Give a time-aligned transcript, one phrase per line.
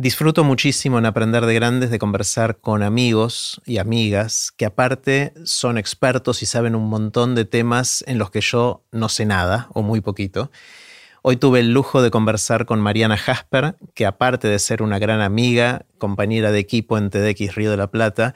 [0.00, 5.76] Disfruto muchísimo en aprender de grandes de conversar con amigos y amigas que aparte son
[5.76, 9.82] expertos y saben un montón de temas en los que yo no sé nada o
[9.82, 10.50] muy poquito.
[11.20, 15.20] Hoy tuve el lujo de conversar con Mariana Jasper, que aparte de ser una gran
[15.20, 18.32] amiga, compañera de equipo en TDX Río de la Plata,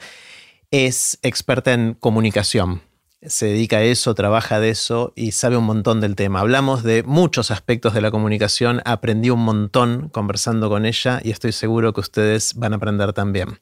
[0.69, 2.83] es experta en comunicación
[3.27, 6.39] se dedica a eso, trabaja de eso y sabe un montón del tema.
[6.39, 11.51] Hablamos de muchos aspectos de la comunicación, aprendí un montón conversando con ella y estoy
[11.51, 13.59] seguro que ustedes van a aprender también.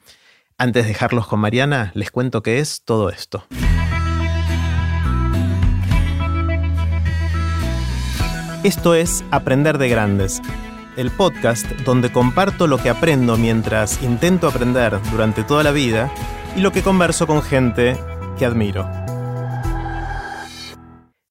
[0.57, 3.45] Antes de dejarlos con Mariana, les cuento qué es todo esto.
[8.63, 10.41] Esto es Aprender de Grandes,
[10.95, 16.13] el podcast donde comparto lo que aprendo mientras intento aprender durante toda la vida
[16.55, 17.97] y lo que converso con gente
[18.37, 19.02] que admiro.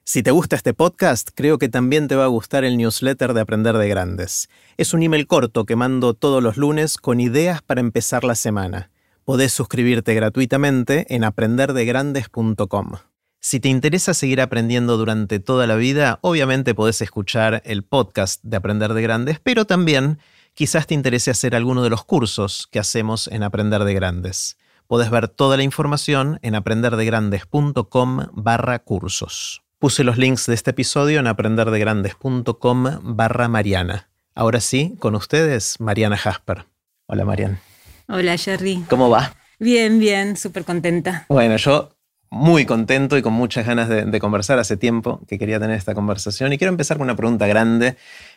[0.04, 3.40] Si te gusta este podcast, creo que también te va a gustar el newsletter de
[3.40, 4.48] Aprender de Grandes.
[4.76, 8.90] Es un email corto que mando todos los lunes con ideas para empezar la semana.
[9.24, 12.94] Podés suscribirte gratuitamente en aprenderdegrandes.com.
[13.38, 18.56] Si te interesa seguir aprendiendo durante toda la vida, obviamente podés escuchar el podcast de
[18.56, 20.18] Aprender de Grandes, pero también
[20.52, 24.56] quizás te interese hacer alguno de los cursos que hacemos en Aprender de Grandes.
[24.88, 29.61] Podés ver toda la información en aprenderdegrandes.com barra cursos.
[29.82, 34.08] Puse los links de este episodio en aprenderdegrandes.com barra Mariana.
[34.32, 36.66] Ahora sí, con ustedes, Mariana Jasper.
[37.06, 37.60] Hola, Mariana.
[38.06, 38.84] Hola, Jerry.
[38.88, 39.34] ¿Cómo va?
[39.58, 41.26] Bien, bien, súper contenta.
[41.28, 41.96] Bueno, yo
[42.30, 44.60] muy contento y con muchas ganas de, conversar.
[44.60, 47.96] Hace tiempo que quería tener esta conversación y quiero empezar con una pregunta grande.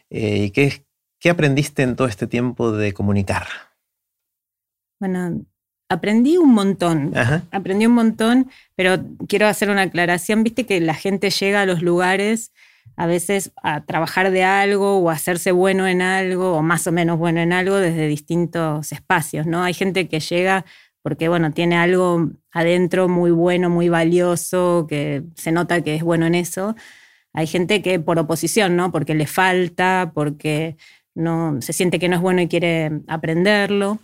[0.10, 0.84] Eh, ¿qué,
[1.20, 3.46] ¿Qué aprendiste en todo este tiempo de comunicar?
[5.00, 5.46] Bueno,
[5.96, 7.14] aprendí un montón,
[7.52, 11.82] aprendí un montón, pero quiero hacer una aclaración, viste que la gente llega a los
[11.82, 12.52] lugares
[12.98, 16.92] a veces a trabajar de algo o a hacerse bueno en algo o más o
[16.92, 19.64] menos bueno en algo desde distintos espacios, ¿no?
[19.64, 20.66] Hay gente que llega
[21.06, 26.26] porque, bueno, tiene algo adentro muy bueno, muy valioso, que se nota que es bueno
[26.26, 26.76] en eso.
[27.32, 28.92] Hay gente que por oposición, ¿no?
[28.92, 30.78] Porque le falta, porque
[31.14, 34.00] no, se siente que no es bueno y quiere aprenderlo.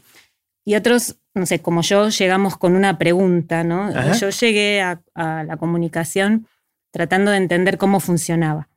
[0.63, 3.91] Y otros no sé, como yo llegamos con una pregunta, ¿no?
[4.13, 6.47] Yo llegué a, la comunicación
[6.91, 8.69] tratando de entender cómo funcionaba,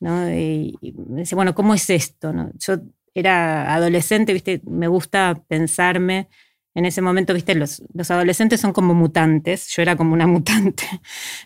[0.00, 0.30] ¿no?
[0.30, 2.32] Y, me decía, bueno, ¿cómo es esto?
[2.32, 2.50] No?
[2.58, 2.78] Yo
[3.14, 4.62] era adolescente, ¿viste?
[4.64, 6.28] Me gusta pensarme.
[6.74, 9.68] En ese momento, viste, los, los adolescentes son como mutantes.
[9.68, 10.84] Yo era como una mutante,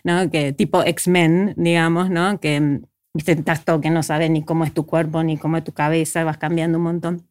[0.03, 0.29] ¿no?
[0.29, 2.39] Que tipo X-Men, digamos, ¿no?
[2.39, 2.81] Que,
[3.13, 5.73] viste, estás todo que no sabes ni cómo es tu cuerpo, ni cómo es tu
[5.73, 7.27] cabeza, vas cambiando un montón.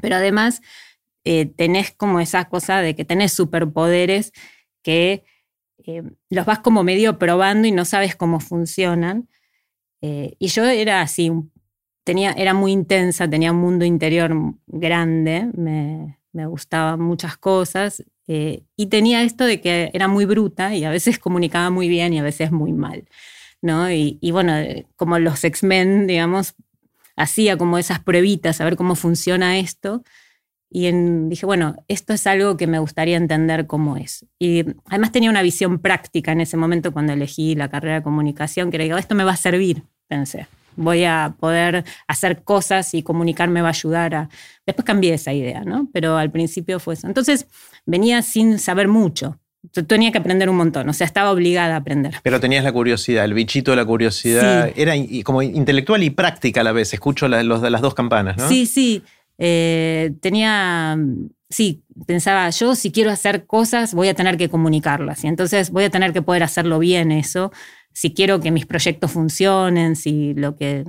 [0.00, 0.62] Pero además,
[1.24, 4.32] eh, tenés como esa cosa de que tenés superpoderes
[4.82, 5.24] que
[5.84, 9.28] eh, los vas como medio probando y no sabes cómo funcionan.
[10.00, 11.30] Eh, y yo era así,
[12.04, 14.34] tenía, era muy intensa, tenía un mundo interior
[14.66, 20.84] grande, me, me gustaban muchas cosas y tenía esto de que era muy bruta y
[20.84, 23.04] a veces comunicaba muy bien y a veces muy mal.
[23.60, 23.90] ¿no?
[23.90, 24.54] Y, y bueno,
[24.96, 26.54] como los X-Men, digamos,
[27.16, 30.02] hacía como esas pruebitas a ver cómo funciona esto.
[30.74, 30.90] Y
[31.28, 34.24] dije, bueno, esto es algo que me gustaría entender cómo es.
[34.38, 38.70] Y además tenía una visión práctica en ese momento cuando elegí la carrera de comunicación,
[38.70, 40.46] que era, digo, esto me va a servir, pensé.
[40.76, 44.28] Voy a poder hacer cosas y comunicar me va a ayudar a...
[44.64, 45.88] Después cambié esa idea, ¿no?
[45.92, 47.06] Pero al principio fue eso.
[47.06, 47.46] Entonces
[47.84, 49.38] venía sin saber mucho.
[49.86, 52.14] Tenía que aprender un montón, o sea, estaba obligada a aprender.
[52.22, 54.72] Pero tenías la curiosidad, el bichito de la curiosidad.
[54.74, 56.94] Era como intelectual y práctica a la vez.
[56.94, 58.48] Escucho los de las dos campanas, ¿no?
[58.48, 59.02] Sí, sí.
[59.38, 60.96] Eh, tenía,
[61.48, 65.84] sí, pensaba, yo si quiero hacer cosas voy a tener que comunicarlas y entonces voy
[65.84, 67.50] a tener que poder hacerlo bien eso,
[67.92, 70.84] si quiero que mis proyectos funcionen, si lo que,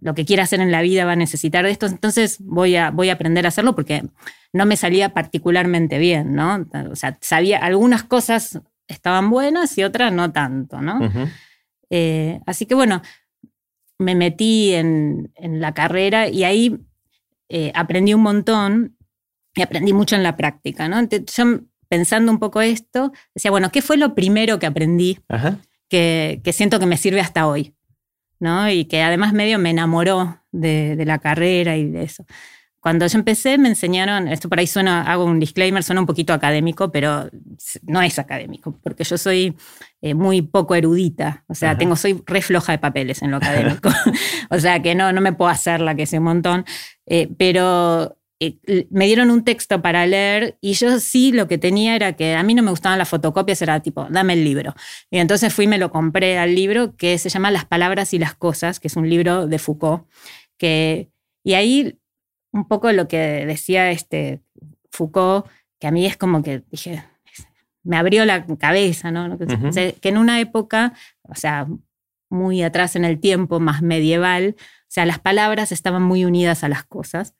[0.00, 2.90] lo que quiera hacer en la vida va a necesitar de esto, entonces voy a,
[2.90, 4.02] voy a aprender a hacerlo porque
[4.52, 6.66] no me salía particularmente bien, ¿no?
[6.90, 11.00] O sea, sabía, algunas cosas estaban buenas y otras no tanto, ¿no?
[11.90, 13.02] Eh, así que bueno,
[13.98, 16.78] me metí en, en la carrera y ahí
[17.48, 18.96] eh, aprendí un montón
[19.54, 21.00] y aprendí mucho en la práctica, ¿no?
[21.08, 25.18] yo pensando un poco esto, decía, bueno, ¿qué fue lo primero que aprendí
[25.88, 27.74] que, siento que me sirve hasta hoy?
[28.38, 28.68] ¿no?
[28.70, 32.26] Y que además medio me enamoró de, la carrera y de eso.
[32.86, 36.32] Cuando yo empecé me enseñaron, esto por ahí suena, hago un disclaimer, suena un poquito
[36.32, 37.28] académico, pero
[37.82, 39.56] no es académico, porque yo soy
[40.02, 43.88] eh, muy poco erudita, o sea, tengo, soy re floja de papeles en lo académico,
[44.50, 46.64] o sea que no, no me puedo hacer la que sé un montón,
[47.06, 51.96] eh, pero eh, me dieron un texto para leer y yo sí lo que tenía
[51.96, 54.76] era que a mí no me gustaban las fotocopias, era tipo, dame el libro.
[55.10, 58.20] Y entonces fui y me lo compré al libro que se llama Las palabras y
[58.20, 60.06] las cosas, que es un libro de Foucault,
[60.56, 61.10] que,
[61.42, 61.98] y ahí
[62.56, 64.42] un poco lo que decía este
[64.90, 65.46] Foucault,
[65.78, 67.04] que a mí es como que dije,
[67.82, 69.38] me abrió la cabeza, ¿no?
[69.38, 71.68] que en una época, o sea,
[72.28, 76.68] muy atrás en el tiempo, más medieval, o sea, las palabras estaban muy unidas a
[76.68, 77.34] las cosas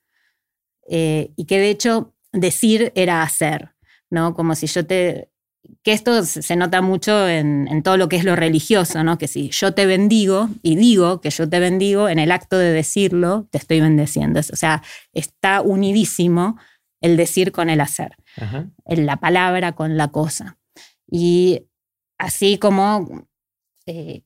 [0.89, 3.75] eh, y que de hecho decir era hacer,
[4.11, 4.35] ¿no?
[4.35, 5.31] Como si yo te...
[5.83, 9.19] Que esto se nota mucho en, todo lo que es lo religioso, ¿no?
[9.19, 12.73] Que si yo te bendigo y digo que yo te bendigo, en el acto de
[12.73, 14.41] decirlo, te estoy bendeciendo.
[14.41, 14.83] O sea,
[15.13, 16.59] está unidísimo
[17.01, 18.17] el decir con el hacer,
[18.85, 20.59] en la palabra con la cosa.
[21.09, 21.67] Y
[22.19, 23.29] así como
[23.87, 24.23] eh,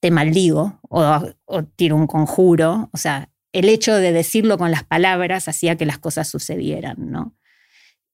[0.00, 2.90] te maldigo o, tiro un conjuro.
[2.92, 7.34] O sea, el hecho de decirlo con las palabras hacía que las cosas sucedieran, ¿no?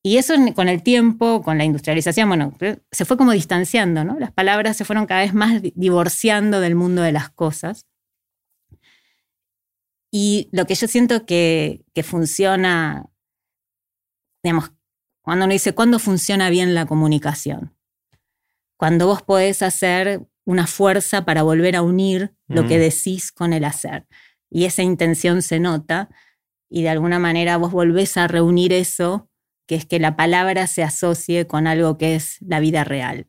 [0.06, 2.52] Y eso con el tiempo, con la industrialización, bueno,
[2.92, 4.18] se fue como distanciando, ¿no?
[4.18, 7.86] Las palabras se fueron cada vez más divorciando del mundo de las cosas.
[10.12, 13.06] Y lo que yo siento que, que funciona,
[14.42, 14.72] digamos,
[15.22, 17.74] cuando uno dice, ¿cuándo funciona bien la comunicación?
[18.76, 23.64] Cuando vos podés hacer una fuerza para volver a unir lo que decís con el
[23.64, 24.06] hacer.
[24.50, 26.10] Y esa intención se nota
[26.68, 29.30] y de alguna manera vos volvés a reunir eso,
[29.66, 33.26] que es que la palabra se asocie con algo que es la vida real.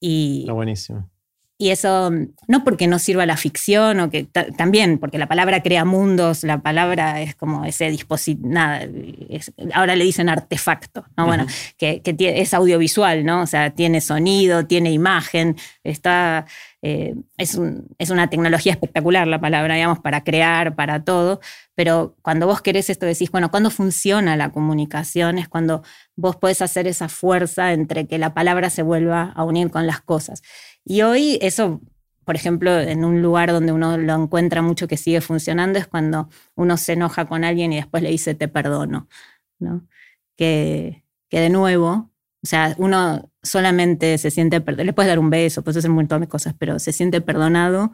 [0.00, 1.11] Y, Está buenísimo.
[1.58, 2.10] Y eso
[2.48, 4.24] no porque no sirva la ficción o que
[4.56, 8.80] también, porque la palabra crea mundos, la palabra es como ese dispositivo, nada,
[9.72, 11.26] ahora le dicen artefacto, ¿no?
[11.26, 11.46] Bueno,
[11.78, 13.42] que, es audiovisual, ¿no?
[13.42, 16.46] O sea, tiene sonido, tiene imagen, está,
[16.80, 17.56] eh, es,
[17.98, 21.40] es una tecnología espectacular la palabra, digamos, para crear, para todo,
[21.74, 25.38] pero cuando vos querés esto decís, bueno, ¿cuándo funciona la comunicación?
[25.38, 25.82] Es cuando
[26.16, 30.00] vos podés hacer esa fuerza entre que la palabra se vuelva a unir con las
[30.00, 30.42] cosas.
[30.84, 31.80] Y hoy eso,
[32.24, 36.28] por ejemplo, en un lugar donde uno lo encuentra mucho que sigue funcionando es cuando
[36.54, 39.08] uno se enoja con alguien y después le dice te perdono,
[39.58, 39.86] ¿no?
[40.36, 42.10] Que, que de nuevo,
[42.42, 46.20] o sea, uno solamente se siente, le puedes dar un beso, puedes hacer un montón
[46.20, 47.92] de cosas, pero se siente perdonado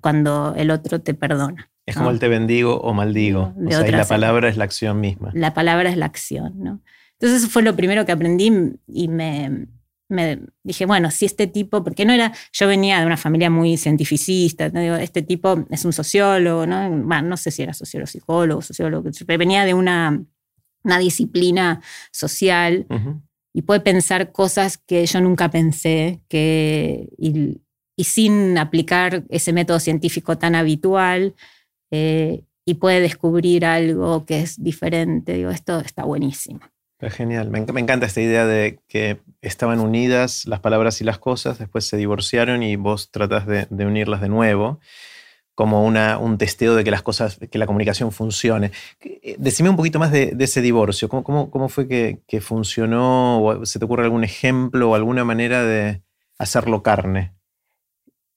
[0.00, 1.70] cuando el otro te perdona.
[1.86, 3.54] Es como el te bendigo o maldigo.
[3.56, 5.30] o sea, y la palabra es la acción misma.
[5.32, 6.82] La palabra es la acción, ¿no?
[7.12, 9.66] Entonces eso fue lo primero que aprendí y me,
[10.08, 13.76] me dije, bueno, si este tipo, porque no era, yo venía de una familia muy
[13.76, 14.80] cientificista, ¿no?
[14.80, 16.90] Digo, este tipo es un sociólogo, ¿no?
[16.90, 20.22] Bueno, no sé si era sociólogo, psicólogo, sociólogo, pero venía de una,
[20.82, 22.86] una disciplina social
[23.52, 27.60] y puede pensar cosas que yo nunca pensé, que, y,
[28.02, 31.34] sin aplicar ese método científico tan habitual,
[31.90, 35.32] eh, y puede descubrir algo que es diferente.
[35.32, 36.60] Digo, esto está buenísimo.
[37.00, 41.58] Es genial, me, encanta esta idea de que estaban unidas las palabras y las cosas,
[41.58, 44.80] después se divorciaron y vos tratas de, unirlas de nuevo,
[45.54, 48.72] como una, un testeo de que las cosas, que la comunicación funcione.
[49.00, 53.60] Eh, decime un poquito más de, ese divorcio, ¿Cómo, cómo, fue que, funcionó?
[53.62, 56.02] ¿Se te ocurre algún ejemplo o alguna manera de
[56.36, 57.32] hacerlo carne?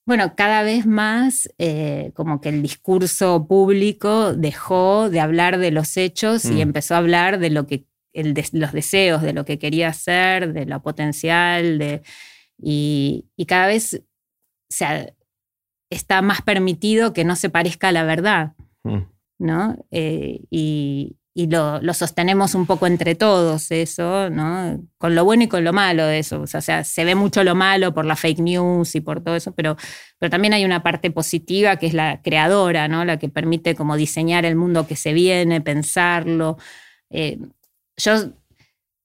[0.05, 5.97] Bueno, cada vez más eh, como que el discurso público dejó de hablar de los
[5.97, 6.61] hechos y mm.
[6.61, 10.81] empezó a hablar de lo que los deseos de lo que quería hacer, de lo
[10.81, 12.01] potencial, de,
[12.61, 14.01] y, cada vez
[15.89, 18.53] está más permitido que no se parezca a la verdad,
[18.83, 18.99] mm.
[19.39, 19.77] ¿no?
[19.91, 24.79] Eh, y, lo, sostenemos un poco entre todos eso, ¿no?
[24.97, 26.41] Con lo bueno y con lo malo de eso.
[26.41, 29.53] O sea, se ve mucho lo malo por la fake news y por todo eso,
[29.53, 29.75] pero,
[30.19, 33.05] pero también hay una parte positiva que es la creadora, ¿no?
[33.05, 36.57] La que permite como diseñar el mundo que se viene, pensarlo.
[37.09, 37.39] Eh,
[38.03, 38.31] yo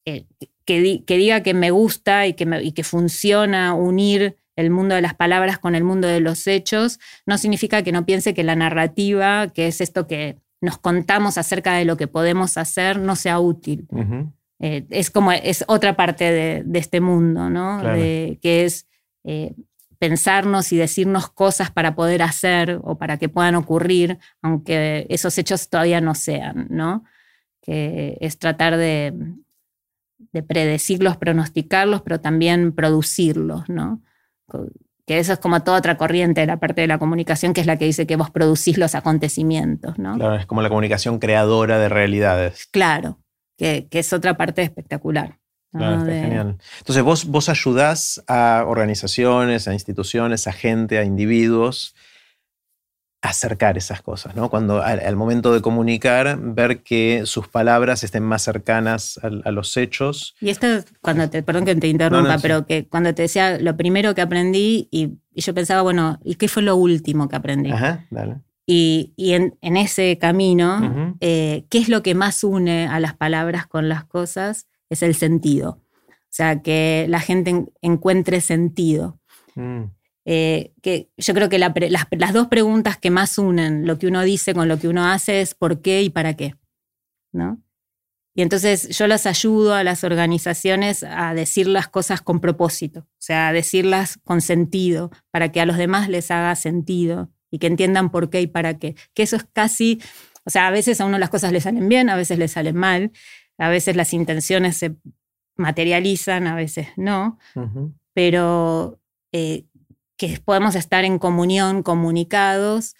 [0.05, 0.26] eh,
[0.65, 5.15] que, diga que me gusta y que, y que funciona unir el mundo de las
[5.15, 9.49] palabras con el mundo de los hechos, no significa que no piense que la narrativa,
[9.49, 13.87] que es esto que nos contamos acerca de lo que podemos hacer, no sea útil.
[14.59, 17.83] Eh, es como, es otra parte de, este mundo, ¿no?
[17.83, 18.87] que es
[19.25, 19.55] eh,
[19.99, 25.69] pensarnos y decirnos cosas para poder hacer o para que puedan ocurrir, aunque esos hechos
[25.69, 27.05] todavía no sean, ¿no?
[27.66, 29.12] Que es tratar de,
[30.46, 34.02] predecirlos, pronosticarlos, pero también producirlos, ¿no?
[35.04, 37.66] Que eso es como toda otra corriente de la parte de la comunicación, que es
[37.66, 40.16] la que dice que vos producís los acontecimientos, ¿no?
[40.16, 42.66] Claro, es como la comunicación creadora de realidades.
[42.70, 43.18] Claro,
[43.58, 45.38] que, es otra parte espectacular.
[45.73, 46.58] Claro, está genial.
[46.78, 51.94] Entonces, vos, vos ayudás a organizaciones, a instituciones, a gente, a individuos
[53.23, 54.50] acercar esas cosas, ¿no?
[54.50, 60.35] Cuando al, momento de comunicar, ver que sus palabras estén más cercanas a, los hechos.
[60.40, 60.66] Y esto,
[61.00, 64.88] cuando te, perdón que te interrumpa, pero que cuando te decía lo primero que aprendí
[64.90, 67.70] y, yo pensaba, bueno, ¿y qué fue lo último que aprendí?
[67.70, 68.37] Ajá, dale.
[68.66, 73.88] Y, en, ese camino, eh, ¿qué es lo que más une a las palabras con
[73.88, 74.66] las cosas?
[74.88, 75.80] Es el sentido.
[76.08, 79.20] O sea, que la gente encuentre sentido.
[79.54, 79.85] Mm.
[80.28, 81.73] Eh, que yo creo que las,
[82.11, 85.40] las, dos preguntas que más unen lo que uno dice con lo que uno hace
[85.40, 86.56] es por qué y para qué.
[87.33, 87.62] ¿no?
[88.35, 93.16] Y entonces yo las ayudo a las organizaciones a decir las cosas con propósito, o
[93.18, 97.66] sea, a decirlas con sentido, para que a los demás les haga sentido y que
[97.66, 98.95] entiendan por qué y para qué.
[99.14, 100.02] Que eso es casi,
[100.45, 102.76] o sea, a veces a uno las cosas le salen bien, a veces le salen
[102.76, 103.11] mal,
[103.56, 104.97] a veces las intenciones se
[105.56, 107.38] materializan, a veces no,
[108.12, 109.00] pero
[109.33, 109.64] eh,
[110.16, 112.94] que podemos estar en comunión, comunicados.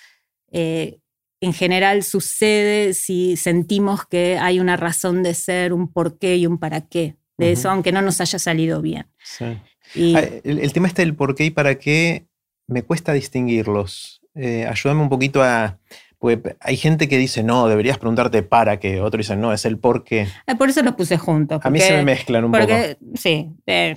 [0.50, 0.99] Eh,
[1.40, 6.46] en general sucede si sentimos que hay una razón de ser, un por qué y
[6.46, 9.06] un para qué de eso, aunque no nos haya salido bien.
[9.40, 12.26] Ah, el, tema este del por qué y para qué
[12.66, 14.23] me cuesta distinguirlos.
[14.35, 15.78] Eh, ayúdame un poquito a...
[16.18, 19.00] Pues hay gente que dice, no, deberías preguntarte para qué.
[19.00, 20.26] Otro dice, no, es el por qué.
[20.46, 21.61] Ah, por eso los puse juntos.
[21.62, 23.12] a mí se me mezclan un porque, poco.
[23.16, 23.94] Sí, eh,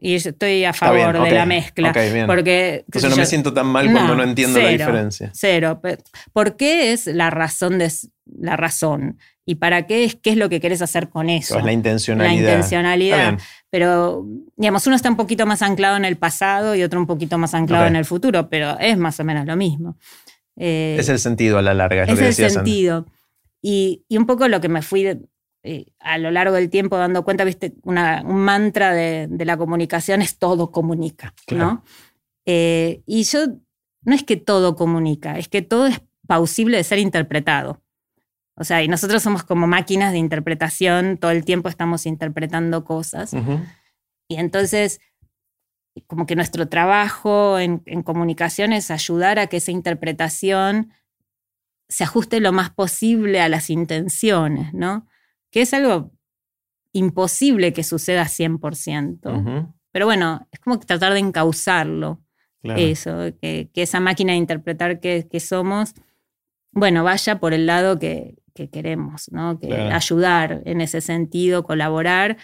[0.00, 1.92] y estoy a favor de la mezcla.
[2.26, 5.30] Porque, Entonces no me siento tan mal cuando no entiendo la diferencia.
[5.32, 5.80] Cero.
[6.32, 7.90] ¿Por qué es la razón de
[8.38, 9.18] la razón?
[9.46, 11.58] ¿Y para qué es qué es lo que querés hacer con eso?
[11.58, 12.34] Es la intencionalidad.
[12.34, 13.38] La intencionalidad.
[13.70, 17.38] Pero, digamos, uno está un poquito más anclado en el pasado y otro un poquito
[17.38, 19.96] más anclado en el futuro, pero es más o menos lo mismo.
[20.56, 22.04] Eh, es el sentido a la larga.
[22.04, 23.06] Es, el sentido.
[23.60, 25.06] Y, y, un poco lo que me fui
[25.66, 27.96] eh, a lo largo del tiempo dando cuenta, viste, un
[28.36, 31.82] mantra de, la comunicación es todo comunica, ¿no?
[32.44, 33.46] Eh, y yo,
[34.02, 37.80] no es que todo comunica, es que todo es pausible de ser interpretado.
[38.56, 43.32] O sea, y nosotros somos como máquinas de interpretación, todo el tiempo estamos interpretando cosas.
[44.28, 45.00] Y entonces,
[46.06, 50.92] como que nuestro trabajo en, en comunicación es ayudar a que esa interpretación
[51.88, 55.06] se ajuste lo más posible a las intenciones, ¿no?
[55.54, 56.10] que es algo
[56.90, 59.72] imposible que suceda 100%.
[59.92, 62.20] Pero bueno, es como tratar de encauzarlo,
[62.64, 65.94] eso, que, esa máquina de interpretar que, somos,
[66.72, 68.34] bueno, vaya por el lado que,
[68.72, 69.60] queremos, ¿no?
[69.60, 72.36] Que ayudar en ese sentido, colaborar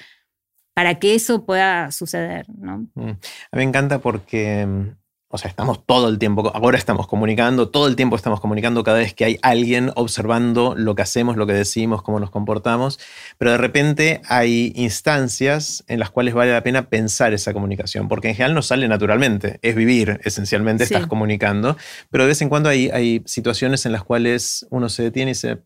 [0.75, 2.47] para que eso pueda suceder.
[2.49, 2.87] ¿no?
[2.95, 3.11] Mm.
[3.11, 3.17] A mí
[3.53, 4.89] me encanta porque mm,
[5.33, 8.99] o sea, estamos todo el tiempo, ahora estamos comunicando, todo el tiempo estamos comunicando cada
[8.99, 12.99] vez que hay alguien observando lo que hacemos, lo que decimos, cómo nos comportamos,
[13.39, 18.31] pero de repente hay instancias en las cuales vale la pena pensar esa comunicación, porque
[18.31, 21.77] en general no sale naturalmente, es vivir, esencialmente estás comunicando,
[22.11, 25.35] pero de vez en cuando hay, hay situaciones en las cuales uno se detiene y
[25.35, 25.59] dice,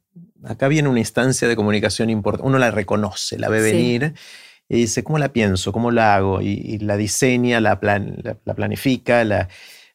[0.44, 4.14] acá viene una instancia de comunicación importante, uno la reconoce, la ve venir
[4.68, 5.72] y dice, ¿cómo la pienso?
[5.72, 6.40] ¿Cómo la hago?
[6.40, 9.48] Y, la diseña, la, la, planifica, la,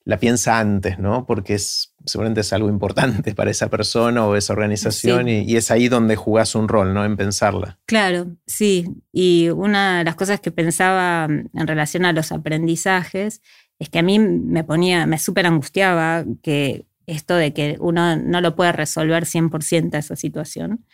[0.06, 1.26] la, piensa antes, ¿no?
[1.26, 5.88] Porque es, seguramente es algo importante para esa persona o esa organización y, es ahí
[5.90, 7.04] donde jugás un rol, ¿no?
[7.04, 7.80] En pensarla.
[7.86, 8.88] Claro, sí.
[9.12, 13.42] Y una de las cosas que pensaba mm, en relación a los aprendizajes
[13.80, 18.40] es que a mí me ponía, me súper angustiaba que esto de que uno no
[18.42, 20.86] lo puede resolver 100% esa situación.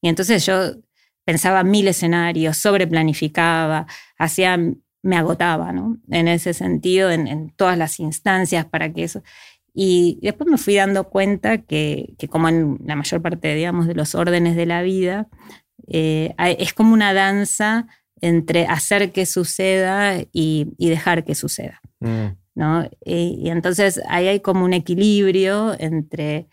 [0.00, 0.76] Y entonces yo
[1.28, 4.56] pensaba mil escenarios, sobreplanificaba, hacía,
[5.02, 5.98] me agotaba, ¿no?
[6.08, 9.22] En ese sentido, en, todas las instancias para que eso...
[9.74, 14.14] Y después me fui dando cuenta que, como en la mayor parte, digamos, de los
[14.14, 15.28] órdenes de la vida,
[15.86, 17.86] eh, es como una danza
[18.22, 21.82] entre hacer que suceda y, dejar que suceda.
[22.00, 22.28] Mm.
[22.54, 22.88] ¿no?
[23.04, 26.48] y entonces ahí hay como un equilibrio entre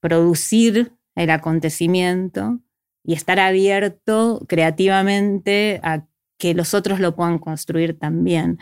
[0.00, 2.60] producir el acontecimiento
[3.04, 6.06] y estar abierto creativamente a
[6.38, 8.58] que los otros lo puedan construir también.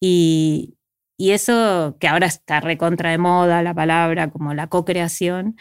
[0.00, 0.76] Y,
[1.18, 5.56] eso que ahora está recontra de moda, la palabra como la co-creación,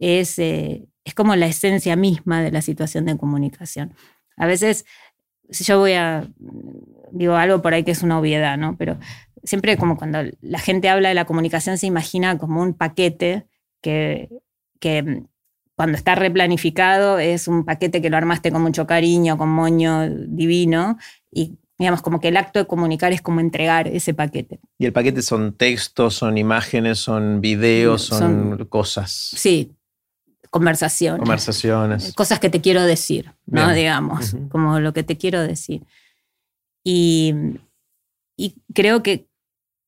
[0.00, 3.94] es, eh, es como la esencia misma de la situación de comunicación.
[4.36, 4.84] A veces,
[5.50, 6.28] si yo voy a,
[7.12, 8.76] digo algo por ahí que es una obviedad, ¿no?
[8.76, 8.98] Pero
[9.44, 13.46] siempre como cuando la gente habla de la comunicación se imagina como un paquete
[13.80, 14.28] que,
[14.80, 15.22] que
[15.76, 20.98] cuando está replanificado es un paquete que lo armaste con mucho cariño, con moño divino
[21.30, 24.58] y digamos como que el acto de comunicar es como entregar ese paquete.
[24.78, 29.10] Y el paquete son textos, son imágenes, son videos, son, cosas.
[29.12, 29.76] Sí,
[30.48, 31.20] conversaciones.
[31.20, 32.14] Conversaciones.
[32.14, 33.70] Cosas que te quiero decir, ¿no?
[33.72, 35.82] Digamos, como lo que te quiero decir.
[36.82, 37.34] Y,
[38.38, 39.28] y creo que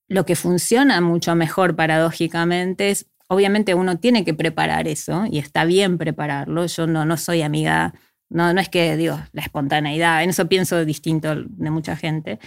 [0.08, 5.64] lo que funciona mucho mejor paradójicamente es obviamente uno tiene que preparar eso y está
[5.64, 6.66] bien prepararlo.
[6.66, 7.94] Yo no, no soy amiga,
[8.28, 12.38] no, no es que digo la espontaneidad, en eso pienso distinto de mucha gente.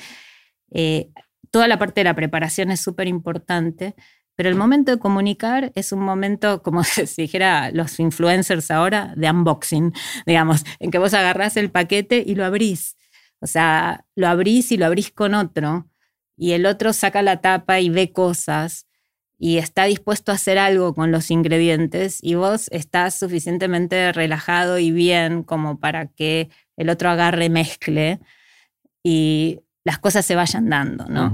[0.71, 1.11] Eh,
[1.51, 3.95] toda la parte de la preparación es súper importante,
[4.35, 9.29] Pero el momento de comunicar es un momento, como si dijera los influencers ahora, de
[9.29, 9.93] unboxing,
[10.25, 12.95] digamos, en que vos agarrás el paquete y lo abrís.
[13.41, 15.88] O sea, lo abrís y lo abrís con otro,
[16.38, 18.88] y el otro saca la tapa y ve cosas
[19.43, 24.91] y está dispuesto a hacer algo con los ingredientes y vos estás suficientemente relajado y
[24.91, 28.19] bien como para que el otro agarre, mezcle
[29.03, 31.33] y las cosas se vayan dando, ¿no?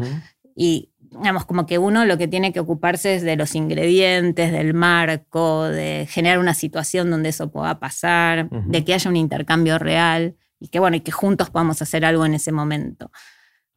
[0.55, 4.73] Y digamos, como que uno lo que tiene que ocuparse es de los ingredientes, del
[4.73, 10.37] marco, de generar una situación donde eso pueda pasar, de que haya un intercambio real
[10.61, 13.11] y que, bueno, y que juntos podamos hacer algo en ese momento.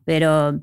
[0.04, 0.60] Pero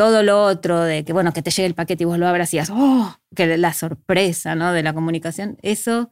[0.00, 2.54] todo lo otro de que, bueno, que te llegue el paquete y vos lo abras
[2.54, 4.72] y digas, oh, que la sorpresa, ¿no?
[4.72, 6.10] De la comunicación, eso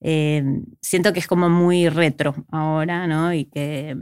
[0.00, 0.42] eh,
[0.80, 3.32] siento que es como muy retro ahora, ¿no?
[3.32, 3.96] Y que,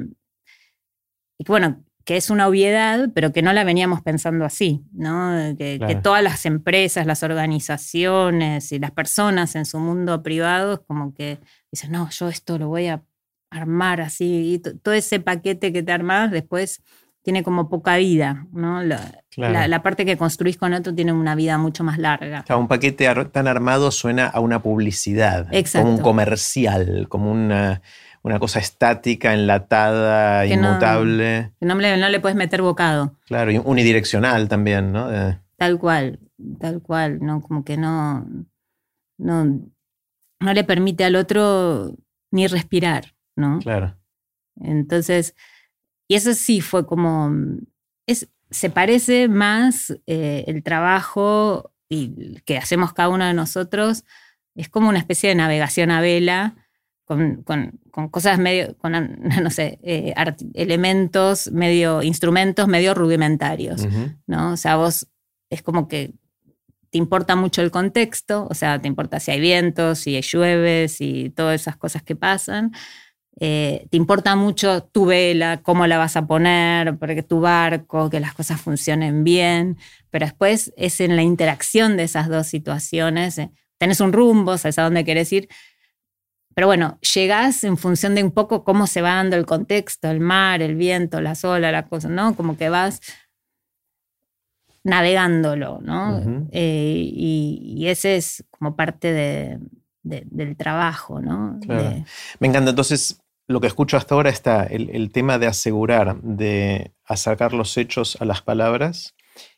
[1.38, 5.54] y que, bueno, que es una obviedad, pero que no la veníamos pensando así, ¿no?
[5.58, 11.12] Que, que, todas las empresas, las organizaciones y las personas en su mundo privado, como
[11.12, 13.04] que dicen, no, yo esto lo voy a
[13.50, 16.82] armar así, y todo ese paquete que te armas después
[17.22, 18.82] tiene como poca vida, ¿no?
[18.82, 22.44] La, parte que construís con otro tiene una vida mucho más larga.
[22.56, 27.82] un paquete tan armado suena a una publicidad, como un comercial, como una,
[28.22, 31.52] una cosa estática, enlatada, inmutable.
[31.60, 33.16] No, no, le, no, le, puedes meter bocado.
[33.26, 35.08] Claro, y unidireccional también, ¿no?
[35.56, 36.20] Tal cual,
[36.58, 37.42] tal cual, ¿no?
[37.42, 38.26] Como que no,
[39.18, 39.60] no,
[40.40, 41.94] no le permite al otro
[42.30, 43.58] ni respirar, ¿no?
[43.58, 43.96] Claro.
[44.62, 45.34] Entonces,
[46.10, 47.30] y eso sí fue como,
[48.04, 54.04] es, se parece más eh, el trabajo y, que hacemos cada uno de nosotros,
[54.56, 56.56] es como una especie de navegación a vela.
[57.04, 58.92] Con, con, con cosas medio, con,
[59.42, 60.14] no sé, eh,
[60.54, 63.84] elementos, medio, instrumentos medio rudimentarios,
[64.28, 64.52] ¿no?
[64.52, 65.08] O sea, vos
[65.48, 66.12] es como que
[66.90, 71.30] te importa mucho el contexto, o sea, te importa si hay vientos, si llueve, si
[71.30, 72.72] todas esas cosas que pasan,
[73.42, 78.20] eh, te importa mucho tu vela, cómo la vas a poner, porque tu barco, que
[78.20, 79.78] las cosas funcionen bien,
[80.10, 84.78] pero después es en la interacción de esas dos situaciones, eh, tenés un rumbo, sabes
[84.78, 85.48] a dónde querés ir,
[86.54, 90.20] pero bueno, llegás en función de un poco cómo se va dando el contexto, el
[90.20, 92.36] mar, el viento, la sola, la cosa, ¿no?
[92.36, 93.00] Como que vas
[94.84, 96.48] navegándolo, ¿no?
[96.52, 99.58] Eh, y, ese es como parte
[100.02, 101.58] del trabajo, ¿no?
[102.38, 102.70] Me encanta.
[102.70, 103.18] Entonces,
[103.50, 108.24] lo que escucho hasta ahora está el, tema de asegurar, de acercar los hechos a
[108.24, 109.16] las palabras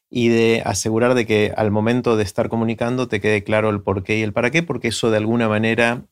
[0.09, 4.02] y de asegurar de que al momento de estar comunicando te quede claro el por
[4.02, 6.07] qué y el para qué, porque eso de alguna manera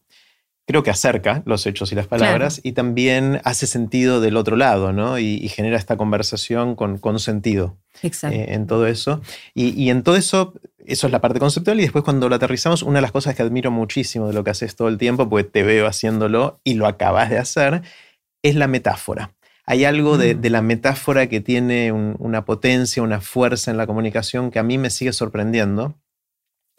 [0.70, 4.92] creo que acerca los hechos y las palabras y también hace sentido del otro lado,
[4.92, 5.18] ¿no?
[5.18, 9.20] Y, genera esta conversación con, con sentido eh, en todo eso.
[9.52, 10.54] Y, en todo eso,
[10.86, 13.42] eso es la parte conceptual y después cuando lo aterrizamos, una de las cosas que
[13.42, 16.86] admiro muchísimo de lo que haces todo el tiempo, porque te veo haciéndolo y lo
[16.86, 17.82] acabas de hacer,
[18.44, 19.32] es la metáfora.
[19.66, 20.46] Hay algo de, mm.
[20.52, 24.90] la metáfora que tiene una potencia, una fuerza en la comunicación que a mí me
[24.90, 25.96] sigue sorprendiendo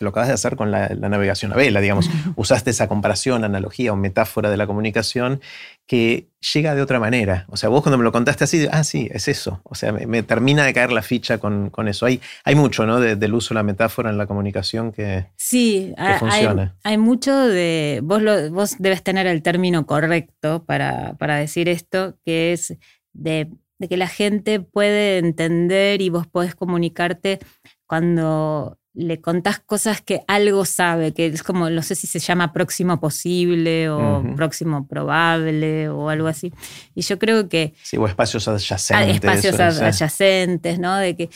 [0.03, 2.09] lo acabas de hacer con la, navegación a vela, digamos.
[2.35, 5.41] Usaste esa comparación, analogía o metáfora de la comunicación
[5.87, 7.45] que llega de otra manera.
[7.49, 9.61] O sea, vos cuando me lo contaste así, ah, sí, es eso.
[9.63, 12.05] O sea, me, termina de caer la ficha con, eso.
[12.05, 12.99] Hay, hay mucho, ¿no?
[12.99, 16.75] del uso de la metáfora en la comunicación que, sí, funciona.
[16.83, 18.01] Hay, mucho de.
[18.03, 22.75] Vos, vos debes tener el término correcto para, para decir esto, que es
[23.13, 27.39] de, de que la gente puede entender y vos podés comunicarte
[27.87, 32.51] cuando le contás cosas que algo sabe, que es como, no sé si se llama
[32.51, 36.51] próximo posible o próximo probable o algo así.
[36.93, 37.73] Y yo creo que...
[37.83, 39.15] Sí, o espacios adyacentes.
[39.15, 40.97] Espacios adyacentes, ¿no?
[40.97, 41.29] De que,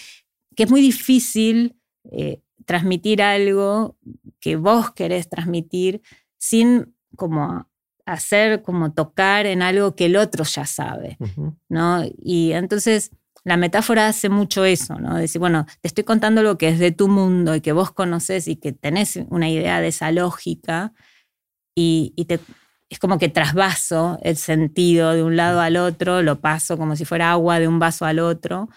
[0.56, 1.76] que es muy difícil
[2.12, 3.98] eh, transmitir algo
[4.40, 6.02] que vos querés transmitir
[6.38, 7.70] sin como
[8.06, 11.18] hacer, como tocar en algo que el otro ya sabe,
[11.70, 12.04] ¿no?
[12.22, 13.12] Y entonces
[13.46, 15.16] la metáfora hace mucho eso, ¿no?
[15.16, 18.48] Decir, bueno, te estoy contando lo que es de tu mundo y que vos conoces
[18.48, 20.94] y que tenés una idea de esa lógica
[21.76, 22.40] y, te,
[22.90, 27.06] es como que trasvaso el sentido de un lado al otro, lo paso como si
[27.06, 28.68] fuera agua de un vaso al otro,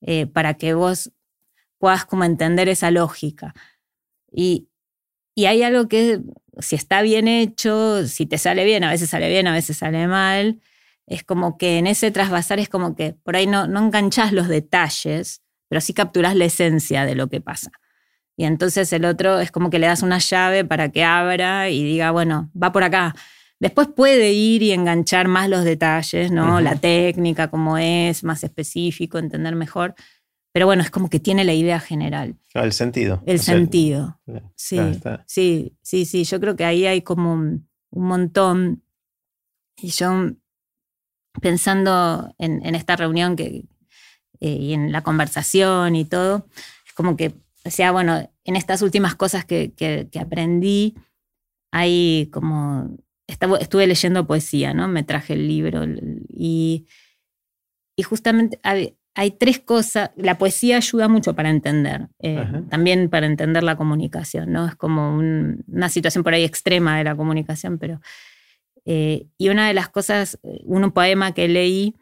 [0.00, 1.10] eh, para que vos
[1.78, 3.52] puedas como entender esa lógica.
[4.30, 4.68] Y,
[5.34, 6.20] y hay algo que,
[6.60, 10.06] si está bien hecho, si te sale bien, a veces sale bien, a veces sale
[10.06, 10.60] mal,
[11.06, 14.48] es como que en ese trasvasar es como que por ahí no, no enganchás los
[14.48, 17.70] detalles, pero sí capturás la esencia de lo que pasa.
[18.36, 21.84] Y entonces el otro es como que le das una llave para que abra y
[21.84, 23.14] diga, bueno, va por acá.
[23.60, 26.60] Después puede ir y enganchar más los detalles, ¿no?
[26.60, 29.94] La técnica, cómo es, más específico, entender mejor.
[30.52, 32.36] pero bueno, es como que tiene la idea general.
[32.54, 33.22] el sentido.
[33.26, 34.20] El sentido.
[34.54, 34.78] sí,
[35.26, 36.24] sí, sí, sí.
[36.24, 38.82] Yo creo que ahí hay como un, montón.
[39.76, 40.32] Y yo
[41.40, 43.64] pensando en, esta reunión que,
[44.40, 46.46] eh, y en la conversación y todo,
[46.86, 50.94] es como que, o sea, bueno, en estas últimas cosas que, que, aprendí,
[51.72, 54.86] hay como, estuve leyendo poesía, ¿no?
[54.86, 55.84] Me traje el libro
[56.28, 56.86] y,
[57.96, 63.62] y justamente hay tres cosas, la poesía ayuda mucho para entender, eh, también para entender
[63.62, 64.66] la comunicación, ¿no?
[64.66, 68.00] Es como una situación por ahí extrema de la comunicación, pero...
[68.84, 71.94] Eh, y una de las cosas, un poema que leí,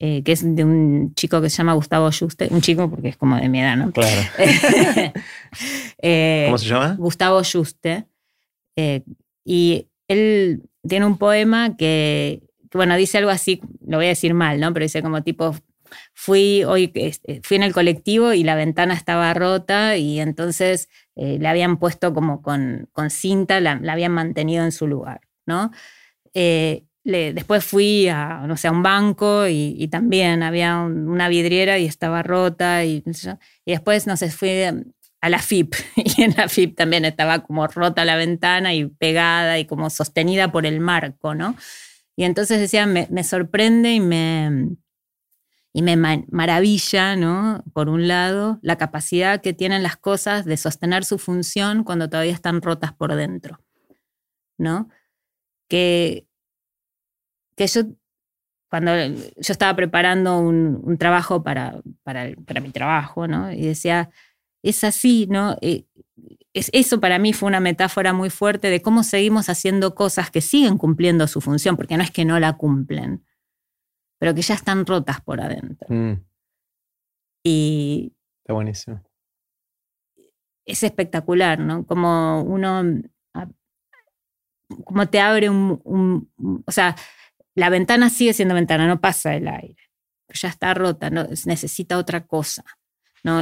[0.00, 3.16] eh, que es de un chico que se llama Gustavo Juste, un chico porque es
[3.16, 3.92] como de mi edad, ¿no?
[3.92, 4.20] Claro.
[6.46, 6.96] ¿Cómo se llama?
[6.98, 8.06] Gustavo Juste.
[9.44, 14.34] y él tiene un poema que, que, bueno, dice algo así, lo voy a decir
[14.34, 14.72] mal, ¿no?
[14.72, 15.54] Pero dice como tipo,
[16.14, 21.38] fui hoy, este, fui en el colectivo y la ventana estaba rota y entonces eh,
[21.38, 25.70] le habían puesto como con, con cinta, la, habían mantenido en su lugar, ¿no?
[26.34, 31.86] Eh, después fui a, no sé, a un banco y, también había una vidriera y
[31.86, 33.02] estaba rota y,
[33.64, 34.62] y después, no sé, fui
[35.20, 39.58] a la FIP y en la FIP también estaba como rota la ventana y pegada
[39.58, 41.56] y como sostenida por el marco, ¿no?
[42.16, 44.76] Y entonces decía, me sorprende y me,
[45.72, 47.62] y me maravilla, ¿no?
[47.72, 52.32] Por un lado, la capacidad que tienen las cosas de sostener su función cuando todavía
[52.32, 53.60] están rotas por dentro,
[54.56, 54.88] ¿no?
[55.68, 56.26] Que,
[57.56, 57.82] que yo,
[58.70, 63.52] cuando yo estaba preparando un, trabajo para, para, para, mi trabajo, ¿no?
[63.52, 64.10] Y decía,
[64.62, 65.56] es así, ¿no?
[65.60, 65.84] Eh,
[66.52, 70.40] es, eso para mí fue una metáfora muy fuerte de cómo seguimos haciendo cosas que
[70.40, 73.24] siguen cumpliendo su función, porque no es que no la cumplen,
[74.18, 75.86] pero que ya están rotas por adentro.
[75.88, 76.24] Mm.
[77.44, 78.12] Y.
[78.42, 79.02] Está buenísimo.
[80.64, 81.86] Es espectacular, ¿no?
[81.86, 82.82] Como uno.
[84.84, 86.30] Como te abre un,
[86.66, 86.96] O sea,
[87.54, 89.76] la ventana sigue siendo ventana, no pasa el aire.
[90.32, 92.64] Ya está rota, no, necesita otra cosa.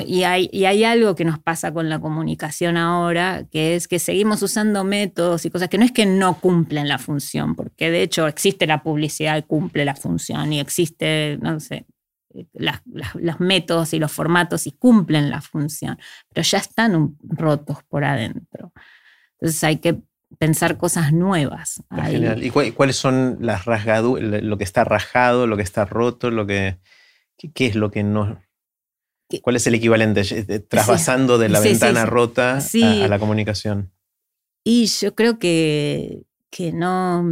[0.05, 3.99] Y, hay, y hay algo que nos pasa con la comunicación ahora, que es que
[3.99, 8.03] seguimos usando métodos y cosas que no es que no cumplen la función, porque de
[8.03, 11.87] hecho existe la publicidad y cumple la función, y existe, no sé,
[12.53, 15.99] los métodos y los formatos y cumplen la función,
[16.33, 18.73] pero ya están rotos por adentro.
[19.39, 20.03] Entonces hay que
[20.39, 21.83] pensar cosas nuevas.
[21.91, 22.43] Genial.
[22.43, 26.79] ¿Y cuáles son las rasgaduras, lo que está rajado, lo que está roto, lo que,
[27.55, 28.39] qué es lo que no,
[29.43, 30.23] ¿Cuál es el equivalente?
[30.31, 33.93] Eh, trasvasando de la ventana rota a, la comunicación.
[34.63, 37.25] Y yo creo que, que no.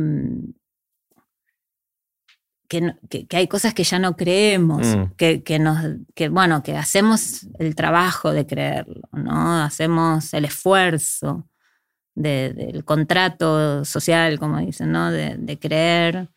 [2.68, 5.14] Que, que, hay cosas que ya no creemos, mm.
[5.16, 5.78] que, que, nos,
[6.14, 9.62] que, bueno, que hacemos el trabajo de creerlo, ¿no?
[9.62, 11.46] Hacemos el esfuerzo
[12.14, 15.10] del contrato social, como dicen, ¿no?
[15.10, 16.28] De, de creer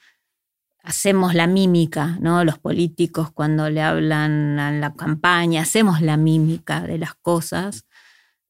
[0.88, 2.46] hacemos la mímica, ¿no?
[2.46, 7.86] Los políticos cuando le hablan a la campaña, hacemos la mímica de las cosas,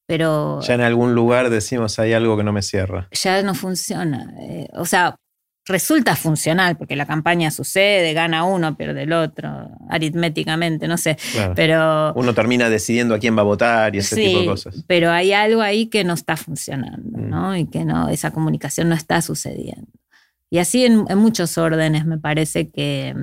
[0.05, 0.61] pero...
[0.61, 3.09] Ya en algún lugar decimos, hay algo que no me cierra.
[3.11, 4.31] Ya no funciona.
[4.39, 5.17] Eh, o sea,
[5.67, 11.17] resulta funcional, porque la campaña sucede, gana uno, pierde el otro, aritméticamente, no sé.
[11.55, 12.13] Pero.
[12.13, 14.83] Uno termina decidiendo a quién va a votar y ese tipo de cosas.
[14.87, 17.29] Pero hay algo ahí que no está funcionando, mm.
[17.29, 17.55] ¿no?
[17.55, 19.91] Y que no, esa comunicación no está sucediendo.
[20.49, 23.13] Y así en, muchos órdenes me parece que,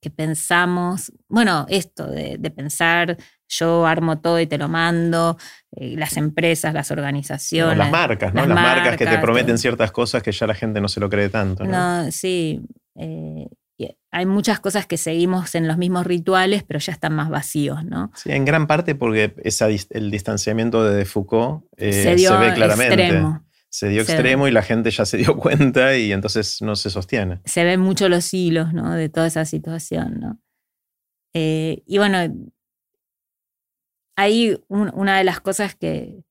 [0.00, 3.18] que pensamos, bueno, esto de, pensar,
[3.52, 5.36] yo armo todo y te lo mando,
[5.76, 7.76] eh, las empresas, las organizaciones.
[7.76, 8.46] las marcas, ¿no?
[8.46, 11.28] Las, marcas, que te prometen ciertas cosas que ya la gente no se lo cree
[11.28, 11.64] tanto.
[11.64, 12.60] No, sí.
[12.96, 13.46] Eh,
[14.12, 18.12] hay muchas cosas que seguimos en los mismos rituales, pero ya están más vacíos, ¿no?
[18.14, 22.94] Sí, en gran parte porque esa, el distanciamiento de Foucault eh, se, ve claramente.
[22.94, 26.90] Extremo se dio extremo y la gente ya se dio cuenta y entonces no se
[26.90, 27.40] sostiene.
[27.46, 28.92] Se ven mucho los hilos ¿no?
[28.92, 30.20] de toda esa situación.
[30.20, 30.38] ¿no?
[31.32, 32.18] Eh, y bueno,
[34.16, 36.24] ahí una de las cosas que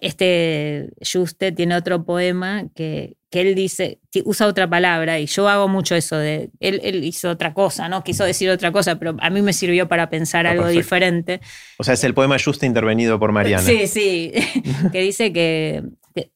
[0.00, 5.68] este Juste tiene otro poema que, que, él dice, usa otra palabra y yo hago
[5.68, 8.04] mucho eso de, él, él, hizo otra cosa, ¿no?
[8.04, 11.40] Quiso decir otra cosa, pero a mí me sirvió para pensar ah, algo diferente.
[11.78, 13.62] O sea, es el poema Juste intervenido por Mariana.
[13.62, 14.32] Sí, sí,
[14.92, 15.82] que dice que,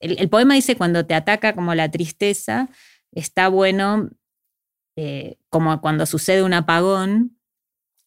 [0.01, 2.69] el, poema dice cuando te ataca como la tristeza,
[3.13, 4.11] está bueno,
[4.97, 7.39] eh, como cuando sucede un apagón,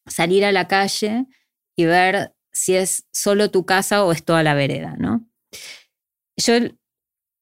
[0.06, 1.26] salir a la calle
[1.78, 5.26] y ver si es solo tu casa o es toda la vereda, ¿no?
[6.36, 6.54] Yo,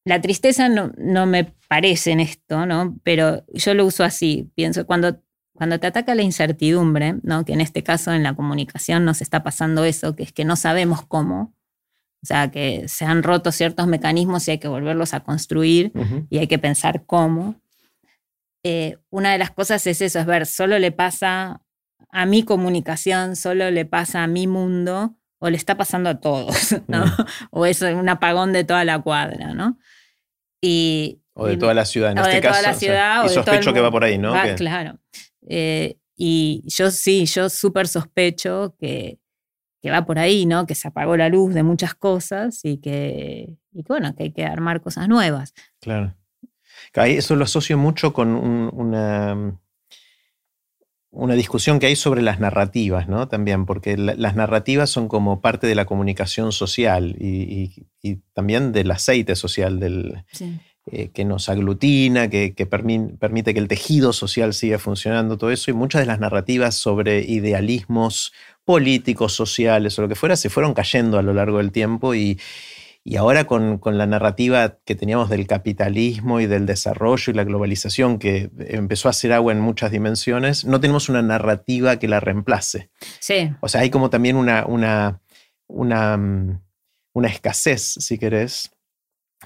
[0.05, 2.99] la tristeza no, no me parece en esto, ¿no?
[3.03, 5.19] Pero yo lo uso así, pienso, cuando
[5.55, 7.45] cuando te ataca la incertidumbre, ¿no?
[7.45, 10.57] que en este caso en la comunicación nos está pasando eso, que es que no
[10.57, 11.53] sabemos cómo,
[12.21, 15.93] o sea, que se han roto ciertos mecanismos y hay que volverlos a construir
[16.29, 17.55] y hay que pensar cómo.
[18.63, 21.61] Eh, una de las cosas es eso, es ver, solo le pasa
[22.15, 26.73] a mi comunicación, solo le pasa a mi mundo o le está pasando a todos,
[26.87, 27.03] ¿no?
[27.51, 29.77] O es un apagón de toda la cuadra, ¿no?
[30.61, 32.61] Y, o de toda la ciudad, en este caso.
[32.61, 34.33] Toda la ciudad, y sospecho que va por ahí, ¿no?
[34.55, 34.97] Claro.
[35.49, 39.19] Eh, y yo sí, yo súper sospecho que,
[39.81, 40.65] que, va por ahí, ¿no?
[40.65, 44.45] Que se apagó la luz de muchas cosas y que, y bueno, que hay que
[44.45, 45.53] armar cosas nuevas.
[45.81, 46.15] Claro.
[46.93, 49.59] Eso lo asocio mucho con una,
[51.15, 53.27] una discusión que hay sobre las narrativas, ¿no?
[53.27, 57.85] También, porque las narrativas son como parte de la comunicación social y,
[58.33, 60.23] también del aceite social, del,
[60.91, 65.71] eh, que nos aglutina, que, permite que el tejido social siga funcionando, todo eso.
[65.71, 68.33] Y muchas de las narrativas sobre idealismos
[68.65, 72.37] políticos, sociales o lo que fuera, se fueron cayendo a lo largo del tiempo y,
[73.07, 78.17] y ahora con, la narrativa que teníamos del capitalismo y del desarrollo y la globalización
[78.17, 82.89] que empezó a hacer agua en muchas dimensiones, no tenemos una narrativa que la reemplace.
[83.19, 83.51] Sí.
[83.61, 85.21] O sea, hay como también una, una,
[85.67, 86.61] una, mm,
[87.13, 88.71] una escasez, si querés,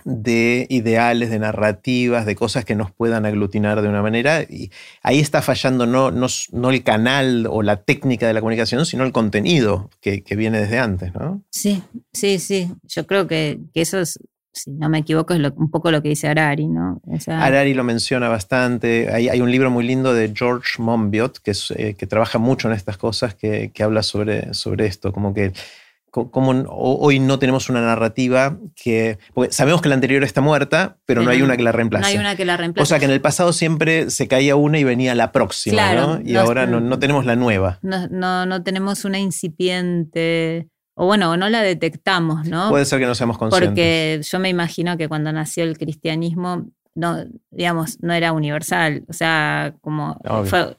[0.05, 4.43] de ideales, de narrativas, de cosas que nos puedan aglutinar de una manera.
[4.43, 4.71] Y
[5.03, 9.11] ahí está fallando no, no, el canal o la técnica de la comunicación, sino el
[9.11, 11.43] contenido que, viene desde antes, ¿no?
[11.49, 11.83] Sí,
[12.13, 12.71] sí, sí.
[12.83, 14.19] Yo creo que, eso es,
[14.53, 17.01] si no me equivoco, es un poco lo que dice Harari, ¿no?
[17.27, 19.11] Harari lo menciona bastante.
[19.11, 22.73] Hay, hay, un libro muy lindo de George Monbiot que, eh, que trabaja mucho en
[22.73, 25.53] estas cosas, que, que habla sobre, sobre esto, como que
[26.11, 29.19] como hoy no tenemos una narrativa que.
[29.33, 32.01] Porque sabemos que la anterior está muerta, pero, no hay una que la reemplace.
[32.03, 32.83] No hay una que la reemplace.
[32.83, 36.19] O sea que en el pasado siempre se caía una y venía la próxima, ¿no?
[36.23, 37.79] Y ahora no, tenemos la nueva.
[37.81, 40.67] No, no, tenemos una incipiente.
[40.95, 42.69] O bueno, no la detectamos, ¿no?
[42.69, 43.69] Puede ser que no seamos conscientes.
[43.69, 46.65] Porque yo me imagino que cuando nació el cristianismo
[46.95, 50.19] no, digamos, no era universal, o sea, como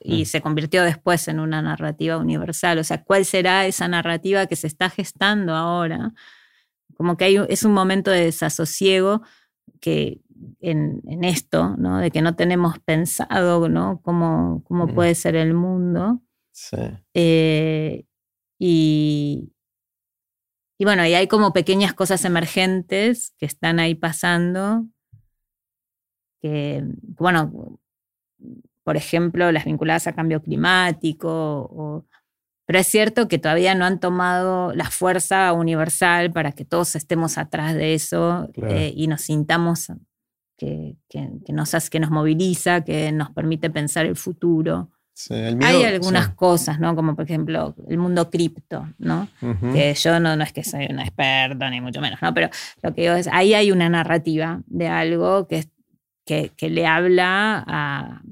[0.01, 0.25] y mm.
[0.27, 4.67] se convirtió después en una narrativa universal, o sea, ¿cuál será esa narrativa que se
[4.67, 6.13] está gestando ahora?
[6.97, 9.23] Como que hay, es un momento de desasosiego
[9.81, 10.21] que
[10.61, 11.99] en, esto, ¿no?
[11.99, 14.01] De que no tenemos pensado, ¿no?
[14.03, 14.95] Cómo, cómo mm.
[14.95, 16.21] puede ser el mundo.
[16.53, 16.77] Sí.
[17.15, 18.05] Eh,
[18.59, 19.53] y,
[20.79, 24.87] y bueno, y hay como pequeñas cosas emergentes que están ahí pasando
[26.41, 26.83] que,
[27.19, 27.79] bueno,
[28.83, 32.07] por ejemplo, las vinculadas a cambio climático,
[32.71, 37.37] pero es cierto que todavía no han tomado la fuerza universal para que todos estemos
[37.37, 39.93] atrás de eso eh, y nos sintamos
[40.57, 44.91] que, que, nos hace, que nos moviliza, que nos permite pensar el futuro.
[45.31, 46.95] Hay algunas cosas, ¿no?
[46.95, 49.27] Como por ejemplo el mundo cripto, ¿no?
[49.73, 52.33] Que yo no, no es que soy una experta, ni mucho menos, ¿no?
[52.33, 52.51] Pero
[52.83, 55.69] lo que digo es, ahí hay una narrativa de algo que es
[56.57, 58.23] que, le habla a,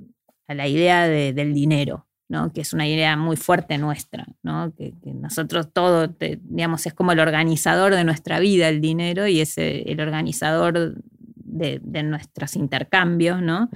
[0.49, 2.53] la idea del dinero, ¿no?
[2.53, 4.73] que es una idea muy fuerte nuestra, ¿no?
[4.77, 9.59] que, nosotros todo, digamos, es como el organizador de nuestra vida el dinero y es
[9.59, 10.95] el organizador
[11.35, 13.69] de, nuestros intercambios, ¿no?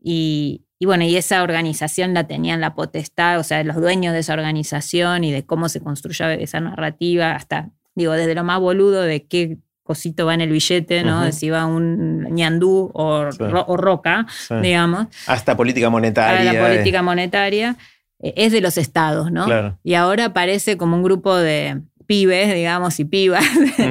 [0.00, 4.34] y, bueno, y esa organización la tenían la potestad, o sea, los dueños de esa
[4.34, 9.26] organización y de cómo se construyó esa narrativa, hasta, digo, desde lo más boludo de
[9.26, 9.58] qué
[9.88, 11.32] cosito va en el billete, ¿no?
[11.32, 14.26] Si va un ñandú o, roca,
[14.60, 15.06] digamos.
[15.26, 16.52] Hasta política monetaria.
[16.52, 17.74] la política monetaria
[18.20, 19.46] eh, es de los estados, ¿no?
[19.82, 23.44] Y ahora parece como un grupo de pibes, digamos, y pibas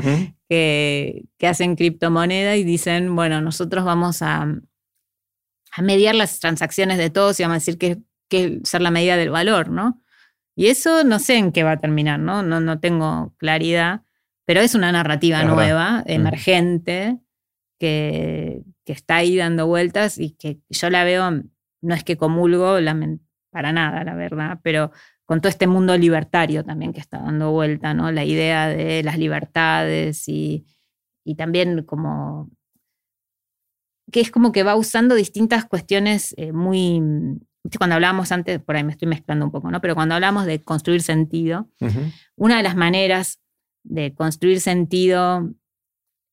[0.50, 4.44] que, hacen criptomonedas y dicen, bueno, nosotros vamos a,
[5.72, 7.98] a, mediar las transacciones de todos y vamos a decir que,
[8.30, 10.00] que ser la medida del valor, ¿no?
[10.56, 12.44] Y eso no sé en qué va a terminar, ¿no?
[12.44, 14.02] No, no tengo claridad.
[14.48, 16.04] Pero es una narrativa nueva, mm.
[16.12, 17.20] emergente,
[17.78, 21.30] que, está ahí dando vueltas y que yo la veo,
[21.82, 22.78] no es que comulgo
[23.52, 24.92] para nada, la verdad, pero
[25.26, 28.10] con todo este mundo libertario también que está dando vuelta, ¿no?
[28.14, 30.66] La idea de las libertades y,
[31.38, 32.50] también como
[34.10, 37.02] que es como que va usando distintas cuestiones eh, muy,
[37.78, 39.82] cuando hablábamos antes, por ahí me estoy mezclando un poco, ¿no?
[39.82, 41.70] Pero cuando hablamos de construir sentido,
[42.38, 43.42] una de las maneras
[43.88, 45.50] de construir sentido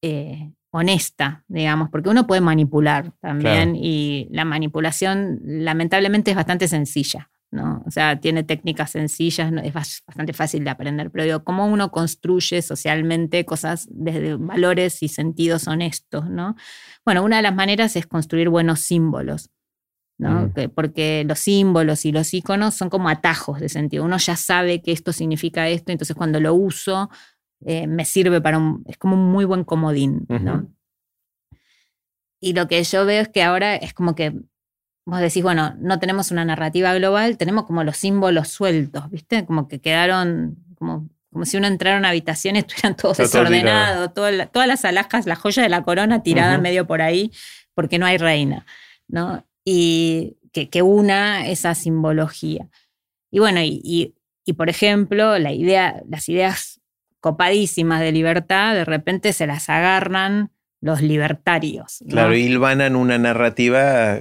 [0.02, 7.30] eh, honesta, digamos, porque uno puede manipular también y la manipulación lamentablemente es bastante sencilla.
[7.52, 7.84] ¿no?
[7.86, 12.60] O sea, tiene técnicas sencillas, es bastante fácil de aprender, pero digo, cómo uno construye
[12.60, 16.56] socialmente cosas desde valores y sentidos honestos, ¿no?
[17.04, 19.50] Bueno, una de las maneras es construir buenos símbolos,
[20.18, 20.52] ¿no?
[20.74, 24.04] porque los símbolos y los iconos son como atajos de sentido.
[24.04, 27.10] Uno ya sabe que esto significa esto, entonces cuando lo uso
[27.64, 30.68] eh, me sirve para un, es como un muy buen comodín, ¿no?
[32.40, 34.34] Y lo que yo veo es que ahora es como que
[35.06, 39.44] vos decís, bueno, no tenemos una narrativa global, tenemos como los símbolos sueltos, ¿viste?
[39.44, 44.12] Como que quedaron como, como si uno entrara a una habitación y estuvieran todos desordenados,
[44.14, 47.32] todas las alhajas, la joya de la corona tirada medio por ahí,
[47.74, 48.66] porque no hay reina,
[49.08, 49.46] ¿no?
[49.64, 52.68] Y que, que una esa simbología.
[53.30, 56.73] Y bueno, y, y, por ejemplo, la idea, las ideas
[57.24, 60.50] copadísimas de libertad, de repente se las agarran
[60.82, 62.04] los libertarios.
[62.06, 64.18] Claro, y en una narrativa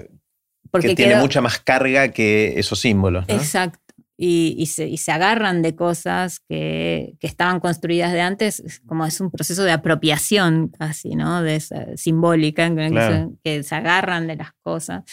[0.80, 3.26] que tiene mucha más carga que esos símbolos.
[3.28, 3.80] Exacto.
[4.16, 9.74] Y, se, agarran de cosas que, estaban construidas de antes, como es un proceso de
[9.74, 11.42] apropiación casi, ¿no?
[11.42, 11.60] De
[11.98, 12.74] simbólica,
[13.44, 15.04] que, se, agarran de las cosas.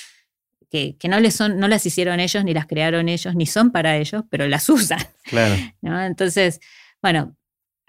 [0.71, 3.97] Que, no, les son, no las hicieron ellos, ni las crearon ellos, ni son para
[3.97, 5.01] ellos, pero las usan.
[5.25, 5.57] Claro.
[5.83, 6.61] Entonces,
[7.03, 7.35] bueno,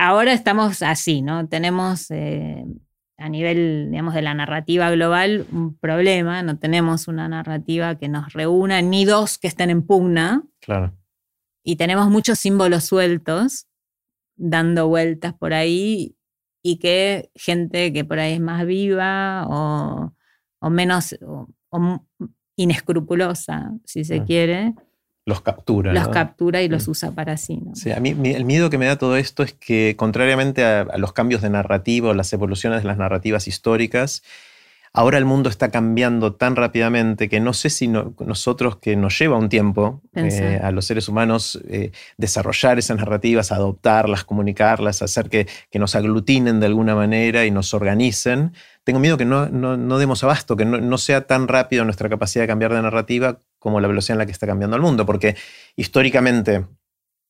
[0.01, 1.47] ahora estamos así, ¿no?
[1.47, 2.65] Tenemos eh,
[3.17, 8.33] a nivel, digamos, de la narrativa global un problema, no tenemos una narrativa que nos
[8.33, 10.43] reúna, ni dos que estén en pugna.
[10.59, 10.97] Claro.
[11.63, 13.67] Y tenemos muchos símbolos sueltos
[14.35, 16.15] dando vueltas por ahí
[16.63, 21.47] y que gente que por ahí es más viva o, menos o,
[22.55, 24.73] inescrupulosa, si se quiere,
[25.25, 25.93] los captura.
[25.93, 27.61] Los captura y los usa para sí.
[27.75, 31.13] Sí, a mí el miedo que me da todo esto es que, contrariamente a, los
[31.13, 34.23] cambios de narrativa o las evoluciones de las narrativas históricas,
[34.93, 39.37] ahora el mundo está cambiando tan rápidamente que no sé si nosotros, que nos lleva
[39.37, 45.47] un tiempo eh, a los seres humanos eh, desarrollar esas narrativas, adoptarlas, comunicarlas, hacer que,
[45.69, 50.23] que, nos aglutinen de alguna manera y nos organicen, tengo miedo que no, no, demos
[50.23, 54.15] abasto, que no, sea tan rápido nuestra capacidad de cambiar de narrativa como la velocidad
[54.15, 55.35] en la que está cambiando el mundo, porque
[55.75, 56.65] históricamente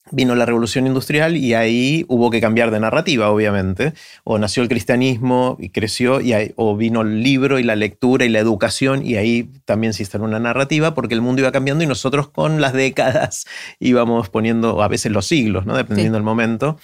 [0.10, 4.70] vino la revolución industrial y ahí hubo que cambiar de narrativa, obviamente, o nació el
[4.70, 9.16] cristianismo y creció, y o vino el libro y la lectura y la educación y
[9.16, 12.74] ahí también se instaló una narrativa porque el mundo iba cambiando y nosotros con las
[12.74, 13.46] décadas
[13.80, 15.78] íbamos poniendo, o a veces los siglos, ¿no?
[15.78, 16.78] dependiendo del momento,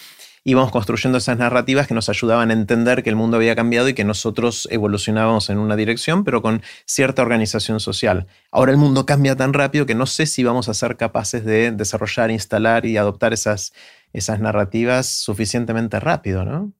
[0.43, 3.93] íbamos construyendo esas narrativas que nos ayudaban a entender que el mundo había cambiado y
[3.93, 8.27] que nosotros evolucionábamos en una dirección, pero con cierta organización social.
[8.51, 11.71] Ahora el mundo cambia tan rápido que no sé si vamos a ser capaces de
[11.71, 13.73] desarrollar, instalar y adoptar esas,
[14.13, 16.73] esas narrativas suficientemente rápido, ¿no?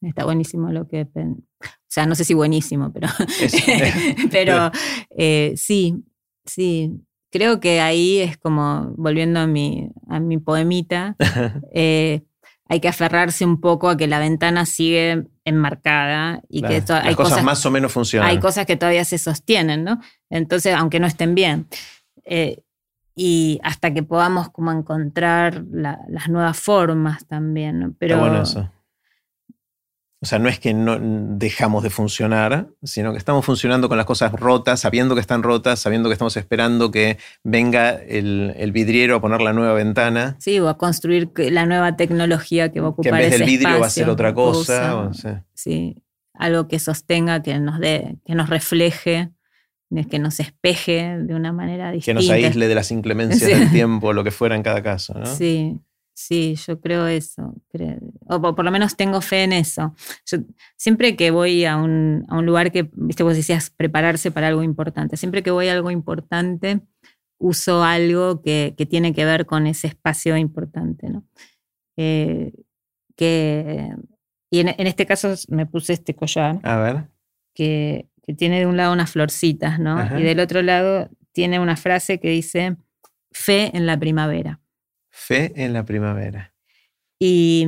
[0.00, 1.06] Está buenísimo lo que...
[1.14, 3.08] O sea, no sé si buenísimo, pero,
[4.30, 4.70] pero
[5.16, 6.04] eh, sí,
[6.44, 7.00] sí
[7.34, 11.16] creo que ahí es como, volviendo a mi, a mi poemita,
[11.74, 12.22] eh,
[12.68, 17.42] hay que aferrarse un poco a que la ventana sigue enmarcada y que hay cosas,
[17.42, 18.30] más o menos funcionan.
[18.30, 20.00] Hay cosas que todavía se sostienen, ¿no?
[20.30, 21.66] Entonces, aunque no estén bien.
[22.24, 22.62] Eh,
[23.16, 27.80] y hasta que podamos como encontrar las nuevas formas también.
[27.80, 27.94] ¿no?
[27.98, 28.70] Pero, bueno eso.
[30.24, 34.06] O sea, no es que no dejamos de funcionar, sino que estamos funcionando con las
[34.06, 39.20] cosas rotas, sabiendo que están rotas, sabiendo que estamos esperando que venga el, vidriero a
[39.20, 40.36] poner la nueva ventana.
[40.38, 43.46] Sí, o a construir la nueva tecnología que va a ocupar Que en vez del
[43.46, 45.10] vidrio va a ser otra cosa.
[45.52, 46.02] sí.
[46.32, 49.28] algo que sostenga, que nos dé, que nos refleje,
[50.08, 52.18] que nos espeje de una manera distinta.
[52.18, 55.12] Que nos aísle de las inclemencias del tiempo, lo que fuera en cada caso.
[55.12, 55.26] ¿no?
[55.26, 55.78] Sí.
[56.14, 57.54] Sí, yo creo eso.
[58.28, 59.94] O por lo menos tengo fe en eso.
[60.26, 60.38] Yo,
[60.76, 65.16] siempre que voy a un, lugar que, viste, vos decías prepararse para algo importante.
[65.16, 66.80] Siempre que voy a algo importante,
[67.38, 71.24] uso algo que, tiene que ver con ese espacio importante, ¿no?
[71.96, 72.52] Eh,
[73.16, 73.90] que,
[74.50, 76.60] y en, este caso me puse este collar.
[76.62, 77.08] A ver.
[77.54, 78.08] Que,
[78.38, 80.18] tiene de un lado unas florcitas, ¿no?
[80.18, 82.76] Y del otro lado tiene una frase que dice,
[83.30, 84.60] fe en la primavera.
[85.10, 86.54] Fe en la primavera.
[87.18, 87.66] Y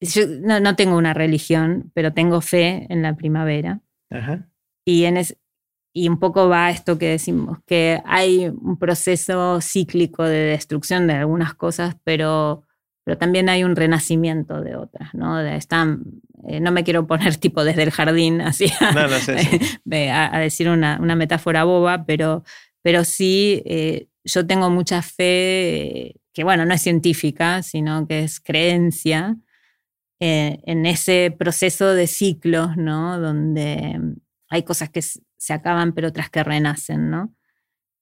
[0.00, 3.80] yo no, tengo una religión, pero tengo fe en la primavera.
[4.84, 5.18] Y, en
[5.92, 11.14] y un poco va esto que decimos, que hay un proceso cíclico de destrucción de
[11.14, 12.64] algunas cosas, pero,
[13.04, 15.36] pero también hay un renacimiento de otras, ¿no?
[15.38, 16.04] De, están,
[16.48, 22.06] eh, no me quiero poner tipo desde el jardín así a, decir una, metáfora boba,
[22.06, 22.44] pero,
[22.82, 28.40] pero sí eh, yo tengo mucha fe, que bueno, no es científica, sino que es
[28.40, 29.36] creencia,
[30.20, 33.18] eh, en ese proceso de ciclos, ¿no?
[33.18, 33.98] Donde
[34.48, 37.34] hay cosas que se acaban, pero otras que renacen, ¿no?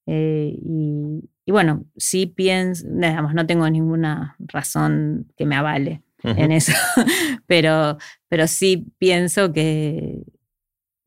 [0.07, 6.73] Eh, y, bueno, sí pienso, digamos, no tengo ninguna razón que me avale en eso,
[7.47, 7.99] pero,
[8.29, 10.25] pero sí pienso que,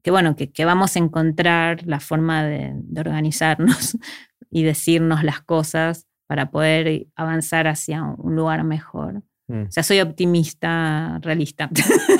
[0.03, 3.97] que bueno, que, vamos a encontrar la forma de, organizarnos
[4.49, 9.23] y decirnos las cosas para poder avanzar hacia un lugar mejor.
[9.51, 9.67] Mm.
[9.67, 11.69] O sea, soy optimista, realista.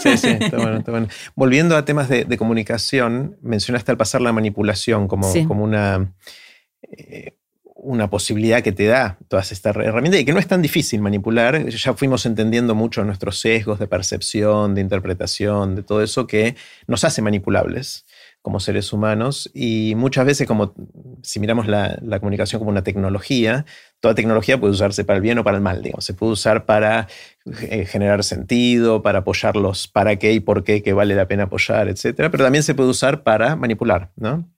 [0.02, 1.08] Sí, sí, está bueno, está bueno.
[1.36, 6.14] Volviendo a temas de, comunicación, mencionaste al pasar la manipulación como, como una,
[6.82, 11.02] eh, una posibilidad que te da todas estas herramientas y que no es tan difícil
[11.02, 11.68] manipular.
[11.68, 16.56] Ya fuimos entendiendo mucho nuestros sesgos de percepción, de interpretación, de todo eso que
[16.88, 18.06] nos hace manipulables
[18.42, 20.74] como seres humanos y muchas veces como
[21.22, 23.66] si miramos la, comunicación como una tecnología,
[24.00, 25.84] toda tecnología puede usarse para el bien o para el mal.
[26.00, 27.08] Se puede usar para
[27.62, 31.44] eh, generar sentido, para apoyar los para qué y por qué que vale la pena
[31.44, 32.16] apoyar, etc.
[32.16, 34.50] Pero también se puede usar para manipular, ¿no?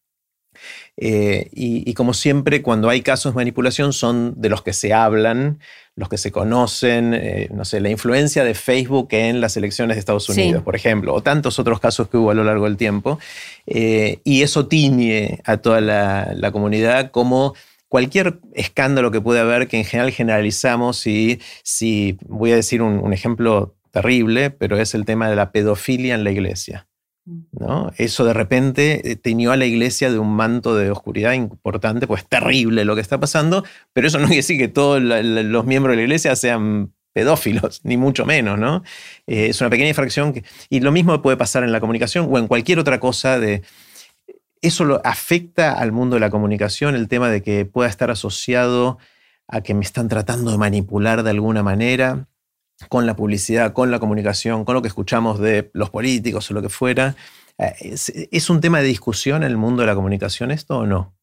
[0.98, 5.60] Eh, y, como siempre, cuando hay casos de manipulación son de los que se hablan,
[5.96, 10.00] los que se conocen, eh, no sé, la influencia de Facebook en las elecciones de
[10.00, 13.20] Estados Unidos, por ejemplo, o tantos otros casos que hubo a lo largo del tiempo.
[13.66, 17.56] Eh, y eso tiñe a toda la, comunidad como
[17.90, 23.14] cualquier escándalo que pueda haber que en general generalizamos y si voy a decir un
[23.14, 26.88] ejemplo terrible, pero es el tema de la pedofilia en la iglesia.
[27.26, 27.92] ¿No?
[27.98, 32.28] Eso de repente eh, teñió a la iglesia de un manto de oscuridad importante, pues
[32.28, 33.64] terrible lo que está pasando,
[33.94, 37.98] pero eso no quiere decir que todos los miembros de la iglesia sean pedófilos, ni
[37.98, 38.84] mucho menos, ¿no?
[39.28, 40.34] Eh, es una pequeña fracción
[40.70, 43.64] y lo mismo puede pasar en la comunicación o en cualquier otra cosa de...
[44.62, 48.98] Eso afecta al mundo de la comunicación, el tema de que pueda estar asociado
[49.46, 52.28] a que me están tratando de manipular de alguna manera
[52.90, 56.62] con la publicidad, con la comunicación, con lo que escuchamos de los políticos o lo
[56.62, 57.16] que fuera.
[57.58, 57.96] Eh,
[58.32, 61.16] ¿Es, un tema de discusión en el mundo de la comunicación esto o no?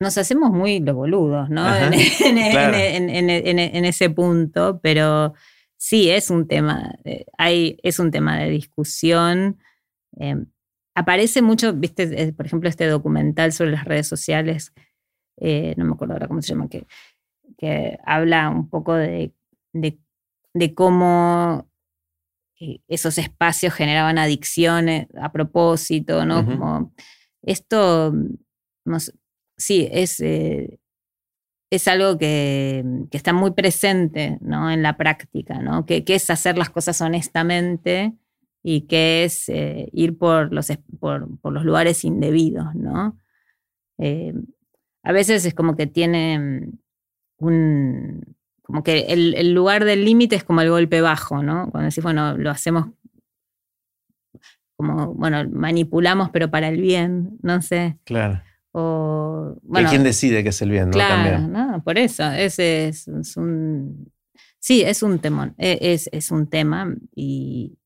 [0.00, 1.64] Nos hacemos muy los boludos, ¿no?
[1.86, 5.34] En, ese punto, pero
[5.76, 9.58] sí es un tema, eh, hay, es un tema de discusión.
[10.16, 10.46] Em,
[10.94, 14.72] aparece mucho, viste, por ejemplo, este documental sobre las redes sociales,
[15.36, 16.86] eh, no me acuerdo ahora cómo se llama, que
[17.56, 19.32] que habla un poco de,
[20.74, 21.68] cómo
[22.60, 26.44] eh, esos espacios generaban adicciones a propósito, ¿no?
[26.44, 26.92] Como
[27.42, 28.14] esto,
[29.56, 30.78] sí, es, eh,
[31.70, 34.70] es algo que, está muy presente ¿no?
[34.70, 35.84] en la práctica, ¿no?
[35.84, 38.14] Que, es hacer las cosas honestamente
[38.62, 43.18] y que es eh, ir por los, por, los lugares indebidos, ¿no?
[45.04, 46.72] a veces es como que tiene
[47.38, 51.70] un, como que el, lugar del límite es como el golpe bajo, ¿no?
[51.70, 52.86] Cuando decís, bueno, lo hacemos
[54.76, 57.98] como, bueno, manipulamos pero para el bien, no sé.
[58.04, 58.42] Claro.
[58.72, 60.90] O, bueno, quién decide que es el bien?
[60.90, 61.82] Claro, ¿no?
[61.84, 63.06] por eso, ese es,
[63.36, 64.10] un...
[64.58, 67.78] Sí, es un temón, e, es, es un tema y,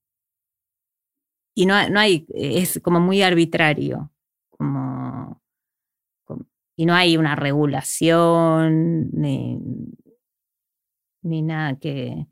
[1.55, 4.13] y no, no hay, es como muy arbitrario,
[4.49, 4.98] como
[6.79, 9.59] y no hay una regulación ni,
[11.43, 12.27] nada que...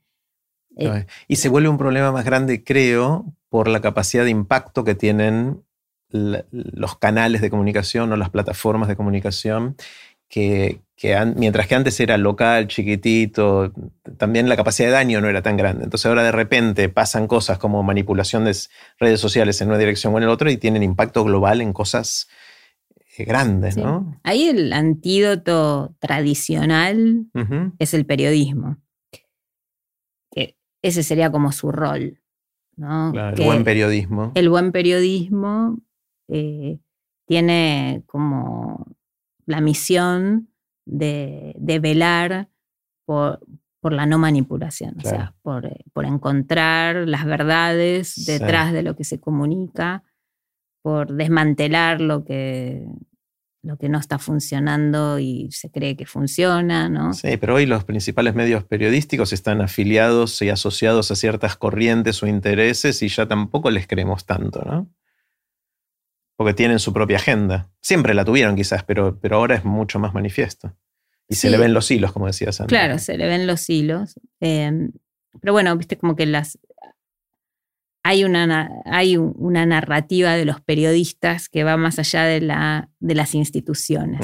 [0.77, 4.95] Eh, y se vuelve un problema más grande, creo, por la capacidad de impacto que
[4.95, 5.65] tienen
[6.11, 9.75] los canales de comunicación o las plataformas de comunicación,
[10.29, 10.81] que,
[11.35, 13.73] mientras que antes era local, chiquitito,
[14.17, 15.83] también la capacidad de daño no era tan grande.
[15.83, 18.57] Entonces ahora de repente pasan cosas como manipulación de
[19.01, 22.29] redes sociales en una dirección o en el otro y tienen impacto global en cosas
[23.25, 24.19] grande, ¿no?
[24.23, 27.27] Ahí el antídoto tradicional
[27.79, 28.79] es el periodismo.
[30.83, 32.21] ese sería como su rol.
[32.77, 33.13] ¿no?
[33.15, 34.33] el buen periodismo.
[34.35, 35.79] El buen periodismo
[36.29, 36.79] eh,
[37.27, 38.87] tiene como
[39.47, 40.51] la misión
[40.85, 42.49] de, velar
[43.05, 43.41] por,
[43.83, 49.21] la no manipulación, o sea, por, por, encontrar las verdades detrás de lo que se
[49.21, 50.03] comunica
[50.87, 52.85] por desmantelar lo que,
[53.65, 57.13] lo que no está funcionando y se cree que funciona, ¿no?
[57.13, 62.29] Sí, pero hoy los principales medios periodísticos están afiliados y asociados a ciertas corrientes o
[62.29, 64.89] intereses y ya tampoco les creemos tanto, ¿no?
[66.37, 67.69] Porque tienen su propia agenda.
[67.81, 70.73] Siempre la tuvieron quizás, pero, pero ahora es mucho más manifiesto.
[71.29, 72.79] Y se le ven los hilos, como decías antes.
[72.79, 74.21] Claro, se le ven los hilos.
[74.39, 74.93] Em,
[75.41, 76.61] pero bueno, viste como que las,
[78.07, 83.17] hay una, hay una narrativa de los periodistas que va más allá de, la, de
[83.17, 84.21] las instituciones.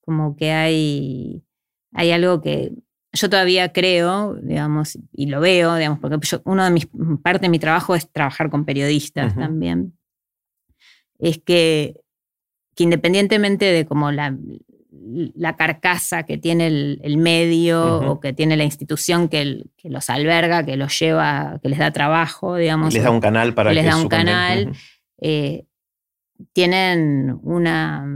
[0.00, 1.44] Como que hay,
[1.92, 2.72] hay algo que
[3.12, 6.88] yo todavía creo, digamos, y lo veo, digamos, porque uno de mis,
[7.22, 9.96] parte de mi trabajo es trabajar con periodistas también,
[11.20, 12.00] es que,
[12.74, 14.36] que, independientemente de como la,
[15.34, 20.76] la carcasa que tiene el, medio o que tiene la institución que, los alberga, que
[20.76, 22.92] los lleva, que les da trabajo, digamos.
[22.92, 24.72] Les da un canal para que les da un canal.
[25.20, 25.64] Eh,
[26.52, 28.06] tienen una,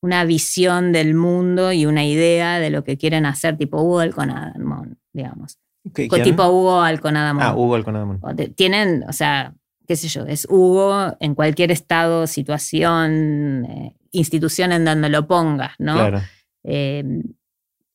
[0.00, 4.98] una visión del mundo y una idea de lo que quieren hacer, tipo Hugo Alconadamón,
[5.12, 5.58] digamos.
[5.92, 7.42] Tipo Hugo Alconadamón.
[7.42, 8.20] Ah, Hugo Alconadamón.
[8.54, 9.54] Tienen, o sea,
[9.92, 15.74] qué sé yo, es Hugo en cualquier estado, situación, eh, institución en donde lo pongas,
[15.78, 15.92] ¿no?
[15.96, 16.22] Claro.
[16.64, 17.22] Em,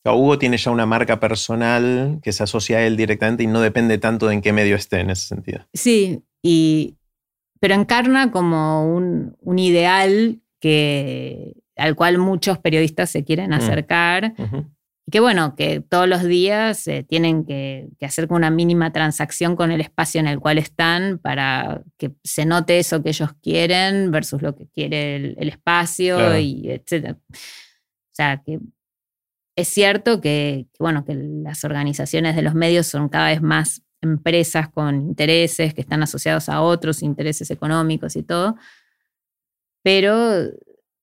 [0.05, 3.97] Hugo tiene ya una marca personal que se asocia a él directamente y no depende
[3.97, 5.65] tanto de en qué medio esté en ese sentido.
[5.73, 6.97] Sí, y,
[7.59, 13.53] pero encarna como un, ideal que, al cual muchos periodistas se quieren mm.
[13.53, 14.35] acercar.
[15.07, 19.71] Y que bueno, que todos los días eh, tienen que, hacer una mínima transacción con
[19.71, 24.41] el espacio en el cual están para que se note eso que ellos quieren versus
[24.41, 27.15] lo que quiere el, espacio y etc.
[27.15, 27.37] O
[28.11, 28.59] sea, que
[29.55, 34.67] es cierto que, bueno, que las organizaciones de los medios son cada vez más empresas
[34.69, 38.57] con intereses que están asociados a otros intereses económicos y todo,
[39.83, 40.49] pero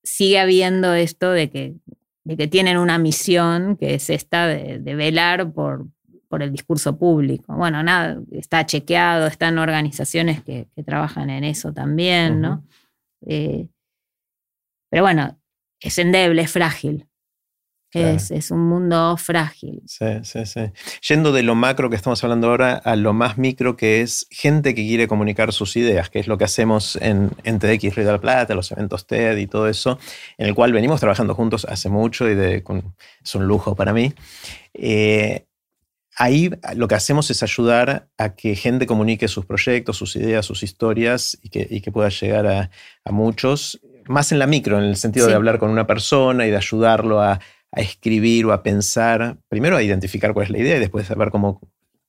[0.03, 1.75] sigue habiendo esto de que
[2.25, 5.87] de que tienen una misión que es esta de, velar por,
[6.29, 7.55] por, el discurso público.
[7.55, 12.65] Bueno, nada, está chequeado, están organizaciones que, trabajan en eso también, ¿no?
[13.27, 13.69] Eh,
[14.91, 15.39] pero bueno,
[15.81, 17.07] es endeble, es frágil.
[17.95, 19.83] Es, un mundo frágil.
[19.87, 20.61] Sí, sí, sí.
[21.09, 24.75] Yendo de lo macro que estamos hablando ahora a lo más micro, que es gente
[24.75, 28.13] que quiere comunicar sus ideas, que es lo que hacemos en, en TEDx Río de
[28.13, 29.99] la Plata, los eventos TED y todo eso,
[30.39, 32.65] en el cual venimos trabajando juntos hace mucho y de,
[33.23, 34.13] es un lujo para mí.
[34.75, 35.47] Eh,
[36.17, 40.63] ahí lo que hacemos es ayudar a que gente comunique sus proyectos, sus ideas, sus
[40.63, 42.71] historias y que, y que pueda llegar a,
[43.05, 46.51] a, muchos, más en la micro, en el sentido de hablar con una persona y
[46.51, 47.41] de ayudarlo a,
[47.75, 51.31] a escribir o a pensar, primero a identificar cuál es la idea y después saber
[51.31, 51.61] cómo,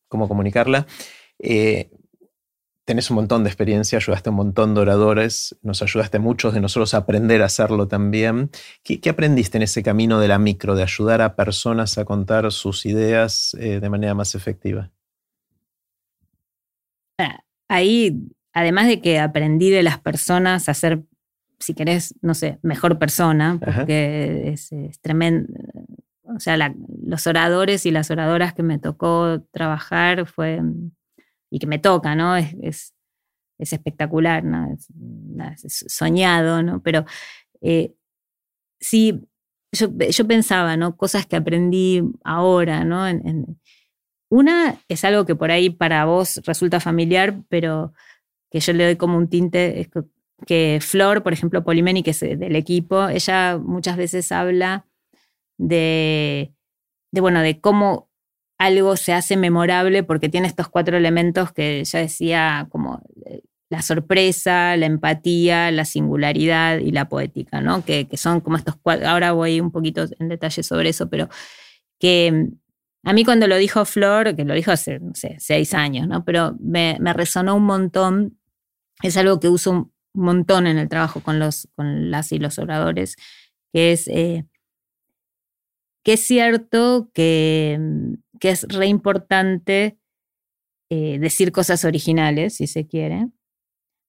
[0.07, 0.85] cómo comunicarla.
[1.39, 1.89] Eh,
[2.85, 6.53] tenés un montón de experiencia, ayudaste a un montón de oradores, nos ayudaste a muchos
[6.53, 8.51] de nosotros a aprender a hacerlo también.
[8.83, 12.85] ¿Qué, aprendiste en ese camino de la micro, de ayudar a personas a contar sus
[12.85, 14.91] ideas eh, de manera más efectiva?
[17.17, 18.19] Ah, ahí,
[18.53, 21.01] además de que aprendí de las personas a ser
[21.59, 25.53] si querés, no sé, mejor persona, porque es, tremendo.
[26.23, 30.61] O sea, los oradores y las oradoras que me tocó trabajar fue,
[31.49, 32.35] y que me toca, ¿no?
[32.35, 32.93] Es,
[33.57, 34.67] es, espectacular, ¿no?
[34.73, 36.81] Es, soñado, ¿no?
[36.81, 37.05] Pero
[37.61, 37.93] eh,
[38.79, 39.27] sí,
[39.71, 40.95] yo, pensaba, ¿no?
[40.97, 43.05] Cosas que aprendí ahora, ¿no?
[44.29, 47.93] una es algo que por ahí para vos resulta familiar, pero
[48.49, 49.89] que yo le doy como un tinte,
[50.45, 54.85] que Flor, por ejemplo, Polimeni, que es del equipo, ella muchas veces habla
[55.57, 56.53] de,
[57.11, 58.09] bueno, de cómo
[58.57, 63.81] algo se hace memorable porque tiene estos cuatro elementos que ya decía, como eh, la
[63.81, 67.83] sorpresa, la empatía, la singularidad y la poética, ¿no?
[67.83, 71.29] Que, son como estos cuatro, ahora voy un poquito en detalle sobre eso, pero
[71.99, 75.73] que mm, a mí cuando lo dijo Flor, que lo dijo hace, no sé, seis
[75.73, 76.23] años, ¿no?
[76.25, 78.39] Pero me, me resonó un montón,
[79.01, 82.57] es algo que uso un montón en el trabajo con, los, con las y los
[82.59, 83.15] oradores,
[83.73, 84.45] que es eh,
[86.05, 89.97] que es cierto que, mm, que es re importante
[90.91, 93.27] eh, decir cosas originales, si se quiere.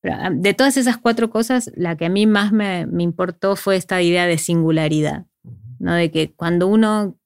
[0.02, 3.56] Pero ah, de todas esas cuatro cosas, la que a mí más me, me importó
[3.56, 5.26] fue esta idea de singularidad,
[5.78, 5.94] ¿no?
[5.94, 7.18] de que cuando uno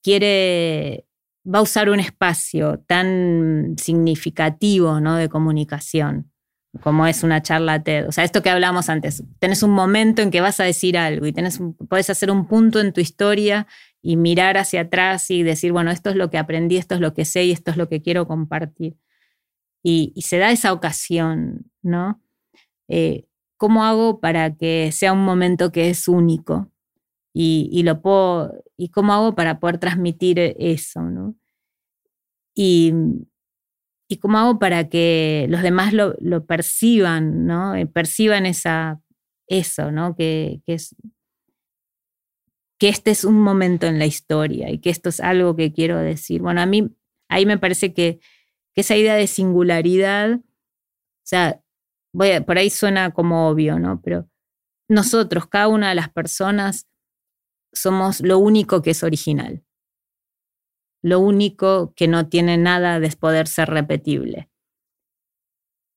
[0.00, 1.08] quiere,
[1.44, 5.16] va a usar un espacio tan significativo ¿no?
[5.16, 6.30] de comunicación,
[6.82, 8.08] como es una charla TED.
[8.08, 11.26] O sea, esto que hablamos antes, tenés un momento en que vas a decir algo
[11.26, 13.66] y tenés, podés hacer un punto en tu historia
[14.02, 17.14] y mirar hacia atrás y decir, bueno, esto es lo que aprendí, esto es lo
[17.14, 18.96] que sé y esto es lo que quiero compartir.
[19.82, 22.20] Y, se da esa ocasión, ¿no?
[22.88, 26.70] Eh, ¿Cómo hago para que sea un momento que es único?
[27.32, 31.36] Y, y, lo puedo, ¿Y cómo hago para poder transmitir eso, ¿no?
[32.54, 32.92] Y,
[34.08, 36.14] y cómo hago para que los demás lo,
[36.46, 37.74] perciban, ¿no?
[37.74, 39.00] Eh, perciban esa,
[39.48, 40.14] eso, ¿no?
[40.14, 40.94] Que, es,
[42.78, 45.98] que este es un momento en la historia y que esto es algo que quiero
[45.98, 46.40] decir.
[46.40, 46.88] Bueno, a mí
[47.28, 48.20] ahí me parece que,
[48.74, 50.42] esa idea de singularidad, o
[51.24, 51.62] sea,
[52.12, 54.02] voy por ahí suena como obvio, ¿no?
[54.02, 54.28] Pero
[54.86, 56.86] nosotros, cada una de las personas,
[57.72, 59.65] somos lo único que es original
[61.06, 64.50] lo único que no tiene nada de poder ser repetible.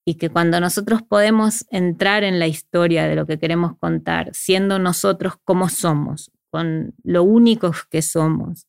[0.06, 4.78] Y que cuando nosotros podemos entrar en la historia de lo que queremos contar, siendo
[4.78, 8.68] nosotros como somos, con lo únicos que somos.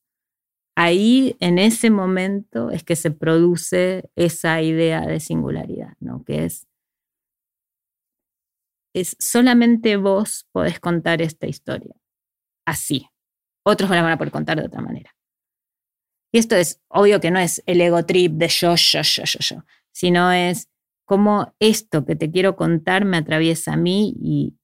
[0.75, 6.25] Ahí, en ese momento, es que se produce esa idea de singularidad, ¿no?
[6.25, 6.67] Que es,
[8.95, 11.95] es solamente vos podés contar esta historia.
[12.67, 13.11] Así.
[13.63, 15.15] Otros la van a poder contar de otra manera.
[16.33, 19.39] Y esto es obvio que no es el ego trip de yo, yo, yo, yo,
[19.41, 20.69] yo, sino es
[21.05, 24.57] cómo esto que te quiero contar me atraviesa a mí y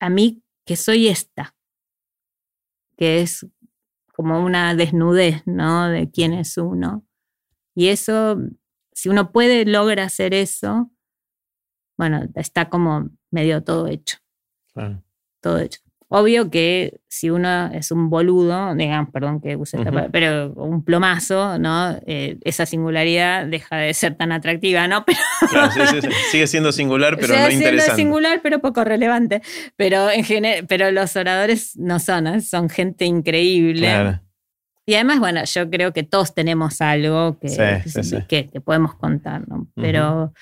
[0.00, 1.54] a mí que soy esta,
[2.96, 3.46] que es
[4.14, 5.88] como una desnudez, ¿no?
[5.88, 7.06] De quién es uno.
[7.74, 8.38] Y eso,
[8.92, 10.90] si uno puede, logra hacer eso,
[11.96, 14.18] bueno, está como medio todo hecho.
[15.40, 15.80] Todo hecho.
[16.10, 20.82] Obvio que si uno es un boludo, digamos, perdón que use esta palabra, pero un
[20.82, 22.00] plomazo, ¿no?
[22.06, 25.04] Eh, esa singularidad deja de ser tan atractiva, ¿no?
[25.06, 25.18] Pero
[25.50, 27.82] claro, sí, sí, sigue siendo singular, pero no interesante.
[27.82, 29.42] Sigue singular, pero poco relevante.
[29.76, 32.40] Pero, en pero los oradores no son, ¿eh?
[32.40, 33.86] son gente increíble.
[33.86, 34.20] Claro.
[34.86, 37.82] Y además, bueno, yo creo que todos tenemos algo que,
[38.28, 39.68] que, podemos contar, ¿no?
[39.74, 40.32] Pero...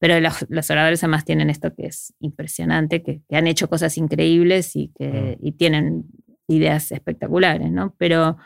[0.00, 4.88] Pero los, oradores además tienen esto que es impresionante, que, han hecho cosas increíbles y
[4.98, 5.56] que mm.
[5.58, 6.06] tienen
[6.48, 7.94] ideas espectaculares, ¿no?
[7.98, 8.38] Pero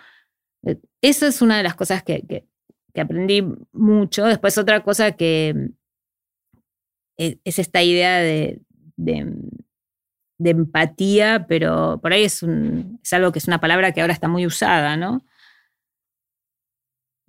[0.66, 2.44] eh, eso es una de las cosas que,
[2.96, 4.24] aprendí mucho.
[4.24, 5.70] Después otra cosa que
[7.18, 8.60] eh, es, esta idea de,
[10.38, 14.26] empatía, pero por ahí es, un, es algo que es una palabra que ahora está
[14.26, 15.24] muy usada, ¿no?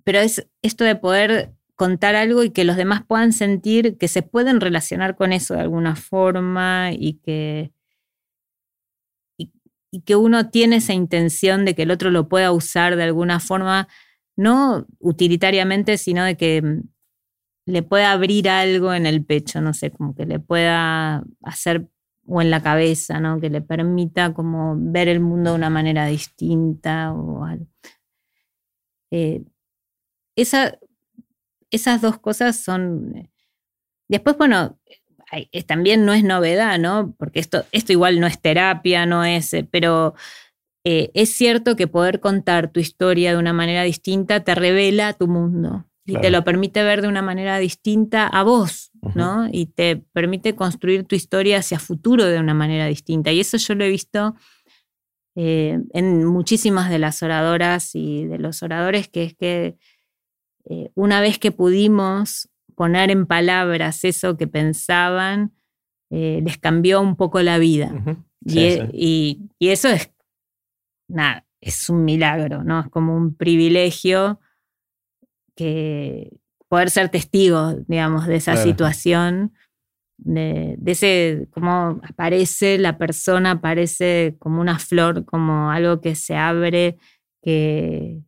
[0.04, 4.22] Pero es esto de poder contar algo y que los demás puedan sentir que se
[4.22, 7.72] pueden relacionar con eso de alguna forma y que,
[9.38, 13.40] y, que uno tiene esa intención de que el otro lo pueda usar de alguna
[13.40, 13.88] forma,
[14.36, 16.82] no utilitariamente, sino de que mm,
[17.66, 21.88] le pueda abrir algo en el pecho, no sé, como que le pueda hacer
[22.26, 23.40] o en la cabeza, ¿no?
[23.40, 27.66] Que le permita como ver el mundo de una manera distinta o algo.
[29.12, 29.44] Eh,
[30.36, 30.78] esa,
[31.70, 33.16] esas dos cosas son...
[33.16, 33.30] Eh,
[34.08, 34.78] después, bueno,
[35.66, 37.14] también no es novedad, ¿no?
[37.18, 40.14] Porque esto, esto igual no es terapia, no es, eh, pero
[40.84, 45.26] eh, es cierto que poder contar tu historia de una manera distinta te revela tu
[45.26, 49.48] mundo y te lo permite ver de una manera distinta a vos, ¿no?
[49.50, 53.32] Y te permite construir tu historia hacia futuro de una manera distinta.
[53.32, 54.36] Y eso yo lo he visto
[55.34, 59.76] en muchísimas de las oradoras y de los oradores, que es que
[60.68, 65.52] eh, una vez que pudimos poner en palabras eso que pensaban,
[66.10, 67.92] eh, les cambió un poco la vida.
[68.46, 70.12] E, y, eso es,
[71.08, 72.80] nada, es un milagro, ¿no?
[72.80, 74.40] Es como un privilegio
[75.56, 76.36] que
[76.68, 79.52] poder ser testigo, digamos, de esa situación,
[80.18, 86.36] de, de, ese, cómo aparece la persona, aparece como una flor, como algo que se
[86.36, 86.98] abre,
[87.42, 88.22] que,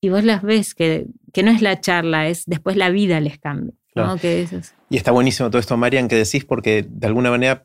[0.00, 3.38] y vos las ves que, que no es la charla, es después la vida les
[3.38, 3.74] cambia.
[4.90, 7.64] Y está buenísimo todo esto, Marian, que decís, porque de alguna manera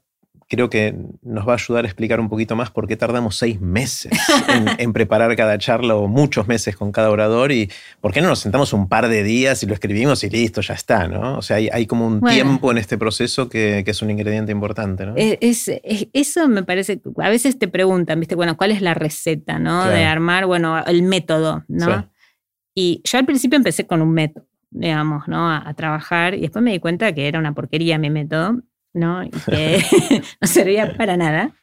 [0.50, 3.60] creo que nos va a ayudar a explicar un poquito más por qué tardamos seis
[3.60, 4.12] meses
[4.78, 7.72] en, preparar cada charla o muchos meses con cada orador y
[8.02, 10.76] por qué no nos sentamos un par de días y lo escribimos y listo, ya
[10.76, 11.38] está, ¿no?
[11.38, 15.14] O sea, hay, como un tiempo en este proceso que, es un ingrediente importante, ¿no?
[15.16, 15.72] Es,
[16.14, 18.36] eso me parece, a veces te preguntan, ¿viste?
[18.36, 19.88] Bueno, ¿cuál es la receta, ¿no?
[19.88, 22.13] De armar, bueno, el método, ¿no?
[22.76, 25.52] Y yo al principio empecé con un método, digamos, ¿no?
[25.52, 28.62] A, trabajar y después me di cuenta que era una porquería mi método,
[28.94, 29.24] ¿no?
[29.24, 29.82] Y que
[30.42, 31.56] no servía para nada,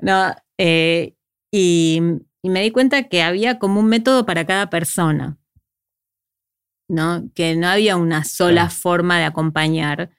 [0.00, 0.34] ¿no?
[0.58, 1.14] Eh,
[1.52, 2.00] y,
[2.42, 5.36] me di cuenta que había como un método para cada persona,
[6.88, 7.28] ¿no?
[7.34, 10.10] Que no había una sola forma de acompañar,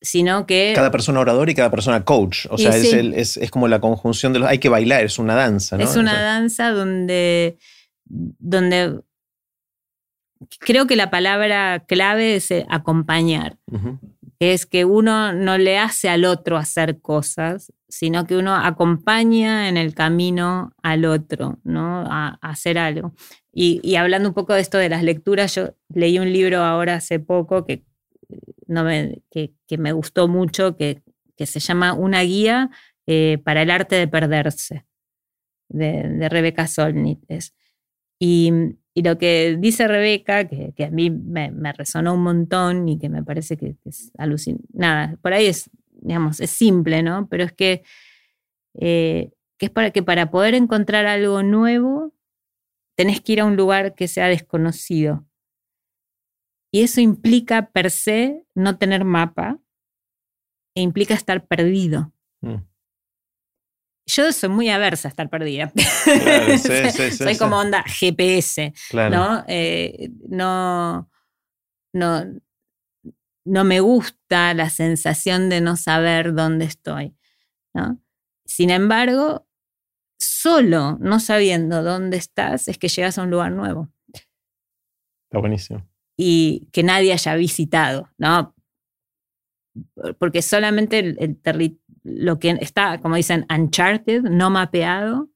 [0.00, 0.72] sino que...
[0.76, 2.46] Cada persona orador y cada persona coach.
[2.48, 4.48] O sea, es, es, como la conjunción de los...
[4.48, 5.82] Hay que bailar, es una danza, ¿no?
[5.82, 7.58] Es una danza donde,
[8.04, 9.00] donde
[10.58, 13.58] creo que la palabra clave es eh, acompañar.
[14.38, 19.76] Es que uno no le hace al otro hacer cosas, sino que uno acompaña en
[19.76, 22.04] el camino al otro, ¿no?
[22.06, 23.14] A, hacer algo.
[23.52, 27.18] Y, hablando un poco de esto de las lecturas, yo leí un libro ahora hace
[27.18, 27.84] poco que,
[28.66, 31.02] no me, que, me gustó mucho, que,
[31.36, 32.70] que, se llama Una guía
[33.06, 34.84] eh, para el arte de perderse,
[35.70, 37.20] de, de Rebeca Solnit.
[38.18, 38.52] Y,
[38.96, 43.22] y lo que dice Rebeca, que, a mí me, resonó un montón y que me
[43.22, 45.68] parece que, es alucinante, nada, por ahí es,
[46.00, 47.28] digamos, es simple, ¿no?
[47.28, 47.82] Pero es que,
[48.72, 52.14] eh, que es para que para poder encontrar algo nuevo,
[52.96, 55.26] tenés que ir a un lugar que sea desconocido.
[56.72, 59.60] Y eso implica per se no tener mapa
[60.74, 62.14] e implica estar perdido.
[62.40, 62.64] Mm.
[64.06, 65.72] Yo soy muy aversa a estar perdida.
[67.16, 69.44] soy como onda GPS, ¿no?
[69.48, 71.10] Eh, ¿no?
[71.92, 72.24] no,
[73.44, 77.16] no, me gusta la sensación de no saber dónde estoy,
[77.74, 78.00] ¿no?
[78.44, 79.46] Sin embargo,
[80.18, 83.90] solo no sabiendo dónde estás es que llegas a un lugar nuevo.
[84.12, 85.84] Está buenísimo.
[86.16, 88.54] Y que nadie haya visitado, ¿no?
[90.18, 95.28] Porque solamente el territorio lo que está, como dicen, uncharted, no mapeado,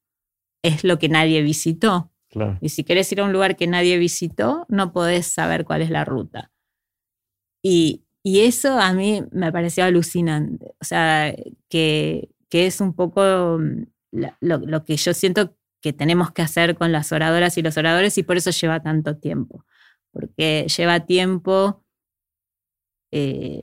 [0.63, 2.11] es lo que nadie visitó.
[2.61, 5.91] Y si quieres ir a un lugar que nadie visitó, no podés saber cuál es
[5.91, 6.53] la ruta.
[7.63, 10.75] Y, eso a mí me pareció alucinante.
[10.81, 11.35] O sea,
[11.69, 17.11] que, es un poco mm, lo, que yo siento que tenemos que hacer con las
[17.11, 19.65] oradoras y los oradores y por eso lleva tanto tiempo.
[20.13, 21.83] Porque lleva tiempo
[23.11, 23.63] eh,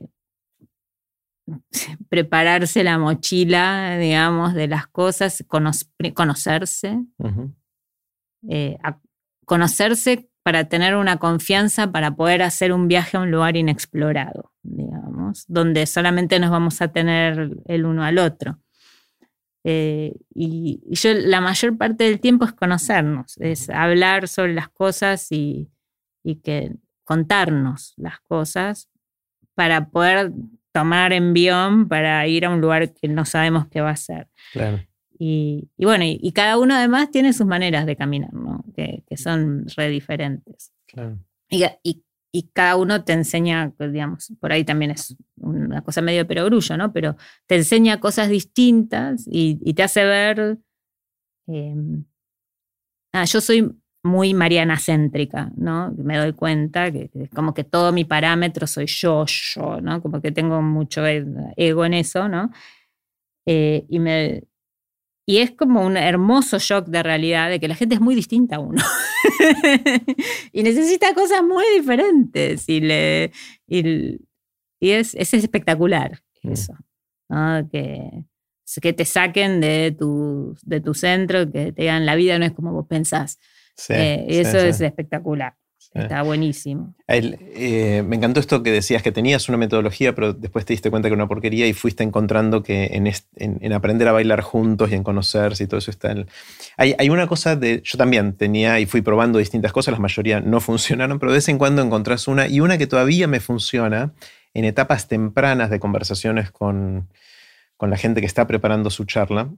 [2.08, 7.04] prepararse la mochila, digamos, de las cosas, conocerse,
[8.48, 8.78] eh,
[9.44, 15.44] conocerse para tener una confianza para poder hacer un viaje a un lugar inexplorado, digamos,
[15.46, 18.58] donde solamente nos vamos a tener el uno al otro.
[19.64, 25.30] Eh, y, yo la mayor parte del tiempo es conocernos, es hablar sobre las cosas
[25.30, 25.68] y,
[26.22, 28.88] y que contarnos las cosas
[29.54, 30.32] para poder
[30.78, 34.28] tomar envión para ir a un lugar que no sabemos qué va a ser.
[34.52, 34.80] Claro.
[35.18, 38.64] Y, bueno, y, cada uno además tiene sus maneras de caminar, ¿no?
[38.76, 40.72] Que, son re diferentes.
[40.86, 41.18] Claro.
[41.50, 41.64] Y,
[42.30, 46.76] y, cada uno te enseña, pues, digamos, por ahí también es una cosa medio perogrullo,
[46.76, 46.92] ¿no?
[46.92, 47.16] Pero
[47.46, 50.58] te enseña cosas distintas y, te hace ver.
[51.48, 51.74] Eh,
[53.26, 55.92] yo soy muy mariana céntrica, ¿no?
[55.96, 60.00] Me doy cuenta que, como que todo mi parámetro soy yo, yo, ¿no?
[60.00, 61.26] Como que tengo mucho e,
[61.56, 62.50] ego en eso, ¿no?
[63.46, 64.44] Eh, y, me,
[65.26, 68.56] y es como un hermoso shock de realidad de que la gente es muy distinta
[68.56, 68.82] a uno.
[70.52, 72.68] y necesita cosas muy diferentes.
[72.68, 73.32] Y, le,
[73.66, 74.20] y,
[74.80, 76.52] es, es, espectacular mm.
[76.52, 76.74] eso,
[77.28, 77.68] ¿no?
[77.70, 78.24] Que,
[78.80, 82.52] que te saquen de tu, de tu centro, que te digan la vida no es
[82.52, 83.38] como vos pensás.
[83.88, 85.54] Eh, eso es espectacular.
[85.94, 86.94] Está buenísimo.
[87.06, 91.08] Eh, me encantó esto que decías que tenías una metodología, pero después te diste cuenta
[91.08, 95.02] que era una porquería y fuiste encontrando que en, aprender a bailar juntos y en
[95.02, 96.14] conocerse y todo eso está.
[96.76, 97.80] hay, hay, una cosa de.
[97.84, 101.48] Yo también tenía y fui probando distintas cosas, la mayoría no funcionaron, pero de vez
[101.48, 104.12] en cuando encontrás una y una que todavía me funciona
[104.54, 107.08] en etapas tempranas de conversaciones con,
[107.76, 109.50] con la gente que está preparando su charla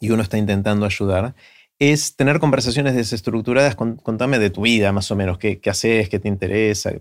[0.00, 1.34] y uno está intentando ayudar
[1.78, 3.74] es tener conversaciones desestructuradas.
[3.76, 6.92] contame de tu vida, más o menos, qué, haces, qué te interesa,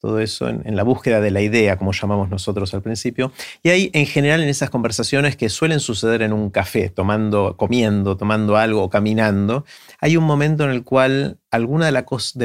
[0.00, 3.32] todo eso en, la búsqueda de la idea, como llamamos nosotros al principio.
[3.62, 8.16] Y hay, en general, en esas conversaciones que suelen suceder en un café, tomando, comiendo,
[8.16, 9.64] tomando algo caminando,
[10.00, 11.92] hay un momento en el cual alguna de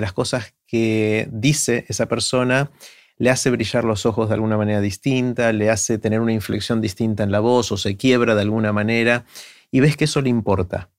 [0.02, 2.72] las cosas que dice esa persona
[3.18, 7.24] le hace brillar los ojos de alguna manera distinta, le hace tener una inflexión distinta
[7.24, 9.26] en la voz o se quiebra de alguna manera
[9.70, 10.90] y ves que eso le importa.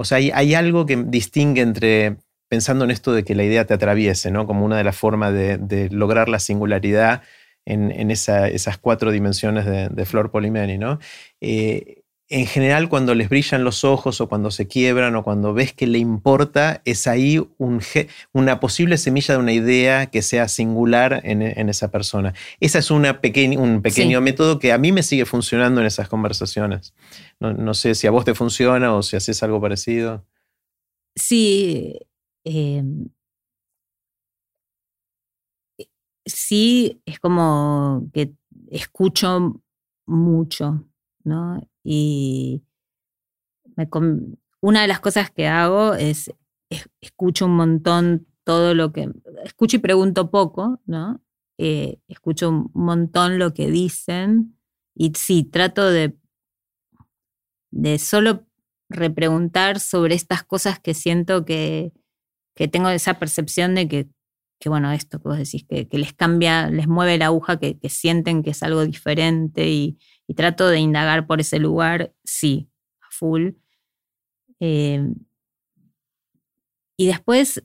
[0.00, 2.16] O sea, hay, algo que distingue entre,
[2.48, 4.46] pensando en esto de que la idea te atraviese, ¿no?
[4.46, 7.20] Como una de las formas de, lograr la singularidad
[7.66, 11.00] en, esas cuatro dimensiones de, Flor Polimeni, ¿no?
[11.42, 15.74] Eh, en general, cuando les brillan los ojos o cuando se quiebran o cuando ves
[15.74, 17.46] que le importa, es ahí
[18.32, 22.32] una posible semilla de una idea que sea singular en, esa persona.
[22.60, 23.20] Ese es una
[23.58, 26.94] un pequeño método que a mí me sigue funcionando en esas conversaciones.
[27.40, 30.26] No, sé si a vos te funciona o si haces algo parecido.
[31.16, 31.98] Sí.
[32.44, 33.08] Em,
[36.26, 38.34] sí, es como que
[38.70, 39.62] escucho
[40.06, 40.84] mucho,
[41.24, 41.66] ¿no?
[41.82, 42.62] Y
[44.60, 46.30] una de las cosas que hago es,
[47.00, 49.10] escucho un montón todo lo que,
[49.44, 51.22] escucho y pregunto poco, ¿no?
[51.56, 54.58] Eh, escucho un montón lo que dicen
[54.94, 56.16] y sí, trato de
[57.70, 58.46] de solo
[58.88, 61.92] repreguntar sobre estas cosas que siento que,
[62.70, 64.08] tengo esa percepción de que,
[64.66, 68.50] bueno, esto que vos decís, que, les cambia, les mueve la aguja, que, sienten que
[68.50, 69.98] es algo diferente y,
[70.36, 73.52] trato de indagar por ese lugar, sí, a full.
[74.60, 75.14] Em,
[76.96, 77.64] y después,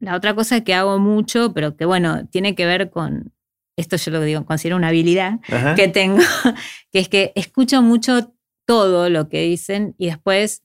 [0.00, 3.34] la otra cosa que hago mucho, pero que bueno, tiene que ver con,
[3.76, 5.40] esto yo lo digo, considero una habilidad
[5.76, 6.18] que tengo,
[6.92, 8.35] que es que escucho mucho
[8.66, 10.62] todo lo que dicen y después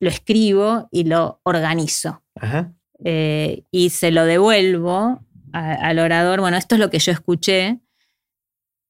[0.00, 2.22] lo escribo y lo organizo.
[3.04, 5.20] Eh, y se lo devuelvo
[5.52, 6.40] al orador.
[6.40, 7.80] Bueno, esto es lo que yo escuché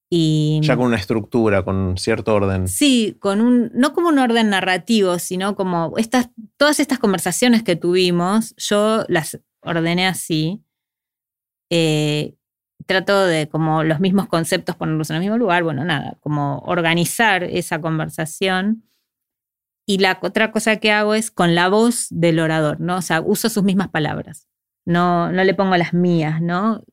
[0.08, 2.68] Y, ya con una estructura, con cierto orden.
[2.68, 7.76] Sí, con un, no como un orden narrativo, sino como estas, todas estas conversaciones que
[7.76, 10.62] tuvimos, yo las ordené así.
[11.70, 12.34] Eh,
[12.86, 17.44] trato de como los mismos conceptos ponerlos en el mismo lugar, bueno, nada, como organizar
[17.44, 18.84] esa conversación.
[19.86, 22.96] Y la otra cosa que hago es con la voz del orador, ¿no?
[22.96, 24.48] O sea, uso sus mismas palabras,
[24.84, 26.84] no, no le pongo las mías, ¿no?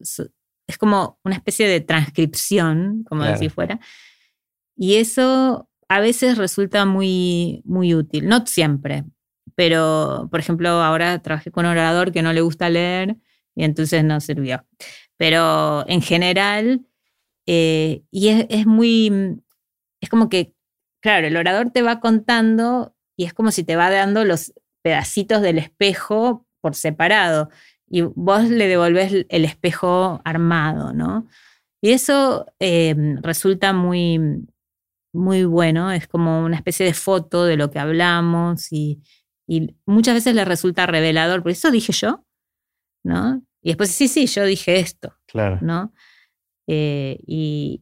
[0.68, 3.80] Es como una especie de transcripción, como si fuera.
[4.76, 9.04] Y eso a veces resulta muy, muy útil, no siempre,
[9.56, 13.18] pero por ejemplo, ahora trabajé con un orador que no le gusta leer
[13.56, 14.66] y entonces no sirvió.
[15.20, 16.88] Pero en general,
[17.46, 19.42] eh, y es, muy,
[20.02, 20.56] es como que,
[21.02, 25.42] claro, el orador te va contando y es como si te va dando los pedacitos
[25.42, 27.50] del espejo por separado
[27.86, 31.28] y vos le devolvés el espejo armado, ¿no?
[31.82, 34.22] Y eso eh, resulta muy,
[35.14, 39.02] muy bueno, es como una especie de foto de lo que hablamos y,
[39.48, 42.26] y muchas veces le resulta revelador, por eso dije yo,
[43.04, 43.44] ¿no?
[43.62, 45.16] Y después, sí, sí, yo dije esto.
[45.28, 45.60] Claro.
[45.62, 45.94] ¿No?
[46.68, 47.82] Eh, y,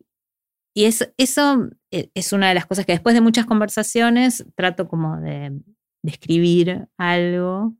[0.78, 4.88] y eso, eso e, es una de las cosas que después de muchas conversaciones trato
[4.88, 5.59] como de,
[6.03, 7.73] escribir algo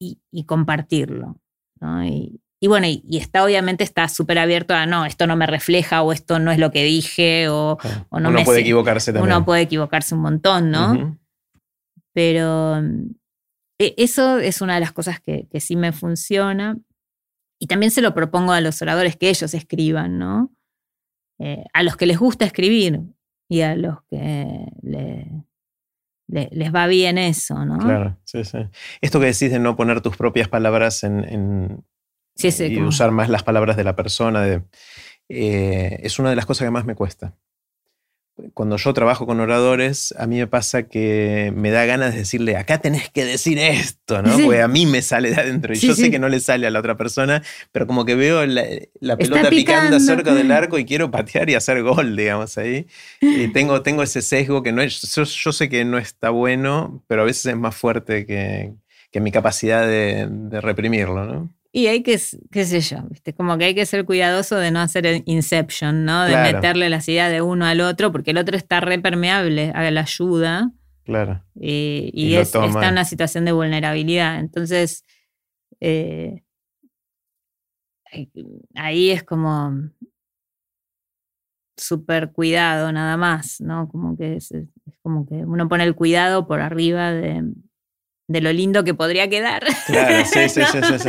[0.00, 1.40] y, compartirlo.
[1.80, 2.04] ¿no?
[2.04, 6.12] Y, bueno, y, está obviamente está súper abierto a no, esto no me refleja o
[6.12, 7.78] esto no es lo que dije o,
[8.10, 9.32] no uno puede equivocarse también.
[9.36, 11.16] Uno puede equivocarse un montón, ¿no?
[12.12, 12.82] Pero
[13.96, 16.78] eso es una de las cosas que, sí me funciona.
[17.58, 20.52] Y también se lo propongo a los oradores que ellos escriban, ¿no?
[21.38, 23.00] Eh, a los que les gusta escribir
[23.48, 24.66] y a los que
[26.28, 27.78] les va bien eso, ¿no?
[27.78, 28.58] Claro, sí, sí.
[29.00, 31.84] Esto que decís de no poner tus propias palabras en,
[32.36, 34.46] y usar más las palabras de la persona,
[35.28, 37.36] eh, es una de las cosas que más me cuesta
[38.54, 42.56] cuando yo trabajo con oradores, a mí me pasa que me da ganas de decirle,
[42.56, 44.38] acá tenés que decir esto, ¿no?
[44.38, 46.70] Porque a mí me sale de adentro y yo sé que no le sale a
[46.70, 48.64] la otra persona, pero como que veo la,
[49.16, 52.86] pelota picando cerca del arco y quiero patear y hacer gol, digamos, ahí.
[53.20, 57.22] Y tengo, tengo ese sesgo que no es, yo, sé que no está bueno, pero
[57.22, 58.72] a veces es más fuerte que,
[59.20, 61.50] mi capacidad de, de reprimirlo, ¿no?
[61.74, 62.20] Y hay que,
[62.50, 63.32] qué sé yo, ¿viste?
[63.32, 66.24] como que hay que ser cuidadoso de no hacer inception, ¿no?
[66.24, 69.90] De meterle las ideas de uno al otro, porque el otro está re permeable a
[69.90, 70.70] la ayuda.
[71.04, 71.42] Claro.
[71.58, 74.38] Y, está en una situación de vulnerabilidad.
[74.38, 75.06] Entonces,
[75.80, 76.42] eh,
[78.74, 79.72] ahí es como
[81.78, 83.88] súper cuidado nada más, ¿no?
[83.88, 84.54] Como que es,
[85.00, 87.50] como que uno pone el cuidado por arriba de,
[88.32, 89.64] de lo lindo que podría quedar.
[89.86, 91.08] Claro, sí, sí, sí, sí,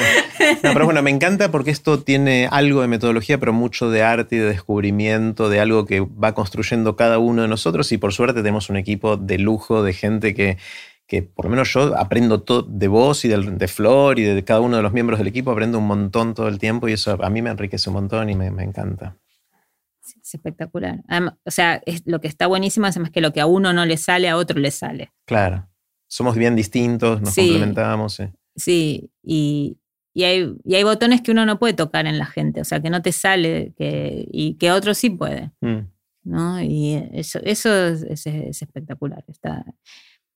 [0.61, 4.35] No, pero bueno, me encanta porque esto tiene algo de metodología, pero mucho de arte
[4.35, 8.41] y de descubrimiento, de algo que va construyendo cada uno de nosotros y por suerte
[8.41, 10.57] tenemos un equipo de lujo, de gente que,
[11.07, 14.59] que por lo menos yo aprendo todo de vos y de, Flor y de cada
[14.59, 17.29] uno de los miembros del equipo, aprendo un montón todo el tiempo y eso a
[17.29, 19.15] mí me enriquece un montón y me, encanta.
[20.05, 20.99] es espectacular.
[21.45, 23.97] o sea, es, lo que está buenísimo es que lo que a uno no le
[23.97, 25.11] sale, a otro le sale.
[25.25, 25.67] Claro
[26.13, 28.21] somos bien distintos, nos complementamos.
[28.55, 29.79] Sí, y,
[30.15, 33.01] hay, hay, botones que uno no puede tocar en la gente, o sea, que no
[33.01, 35.49] te sale que, y que otro sí puede.
[35.61, 35.87] Mm.
[36.23, 36.61] ¿no?
[36.61, 39.25] Y eso, eso es, espectacular.
[39.27, 39.65] Está,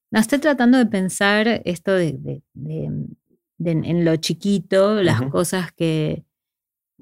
[0.10, 6.26] no, estoy tratando de pensar esto de, en lo chiquito, las cosas que,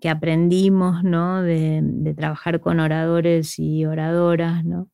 [0.01, 1.41] que aprendimos, ¿no?
[1.43, 4.89] De, de, trabajar con oradores y oradoras, ¿no?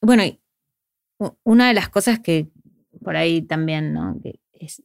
[0.00, 0.22] Bueno,
[1.44, 2.48] una de las cosas que
[3.02, 4.18] por ahí también, ¿no?
[4.22, 4.82] Que es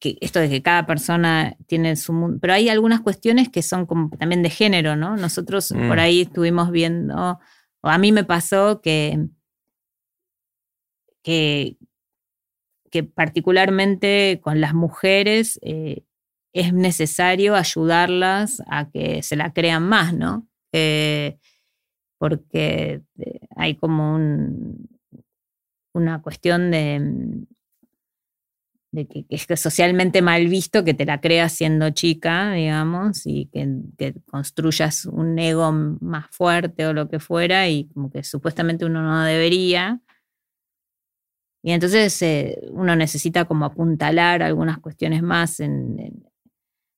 [0.00, 3.86] que esto de que cada persona tiene su mundo, pero hay algunas cuestiones que son
[3.86, 5.16] como también de género, ¿no?
[5.16, 6.00] Nosotros por mm.
[6.00, 7.40] ahí estuvimos viendo,
[7.80, 9.28] o a mí me pasó que,
[11.22, 11.78] que,
[12.90, 16.04] que particularmente con las mujeres eh,
[16.52, 20.46] es necesario ayudarlas a que se la crean más, ¿no?
[20.72, 21.38] Eh,
[22.24, 24.16] porque eh, hay como
[25.92, 27.44] una cuestión de, mm,
[29.10, 35.04] que, es socialmente mal visto que te la creas siendo chica, digamos, y que, construyas
[35.04, 40.00] un ego más fuerte o lo que fuera, y como que supuestamente uno no debería.
[41.62, 46.24] Y entonces eh, uno necesita como apuntalar algunas cuestiones más en,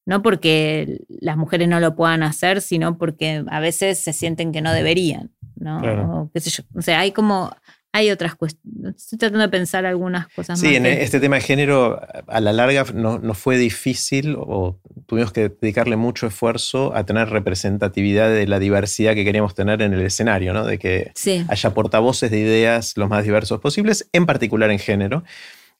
[0.06, 4.62] no porque las mujeres no lo puedan hacer, sino porque a veces se sienten que
[4.62, 5.78] no deberían, ¿no?
[5.78, 6.62] O, qué sé yo.
[6.76, 7.50] O sea, hay como,
[7.92, 8.94] hay otras cuestiones.
[8.96, 10.70] Estoy tratando de pensar algunas cosas sí, más.
[10.70, 15.32] Sí, en este tema de género, a la larga nos no fue difícil o tuvimos
[15.32, 20.02] que dedicarle mucho esfuerzo a tener representatividad de la diversidad que queríamos tener en el
[20.02, 20.64] escenario, ¿no?
[20.64, 21.12] De que
[21.48, 25.24] haya portavoces de ideas los más diversos posibles, en particular en género.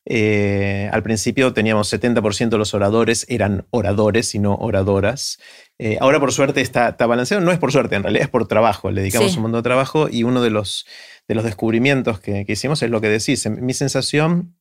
[0.08, 5.38] Eh, al principio teníamos 70% de los oradores eran oradores y no oradoras.
[5.78, 8.46] Eh, ahora por suerte está, está, balanceado, no es por suerte, en realidad es por
[8.46, 10.86] trabajo, le dedicamos un montón de trabajo y uno de los,
[11.26, 13.48] de los descubrimientos que, que hicimos es lo que decís.
[13.50, 14.56] Mi sensación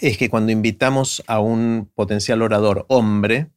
[0.00, 3.50] es que cuando invitamos a un potencial orador hombre,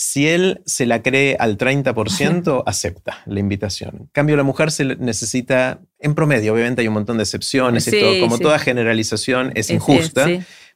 [0.00, 3.96] si él se la cree al 30%, acepta la invitación.
[4.02, 7.98] En cambio, la mujer se necesita, en promedio, obviamente hay un montón de excepciones y
[7.98, 10.28] todo, como toda generalización es injusta,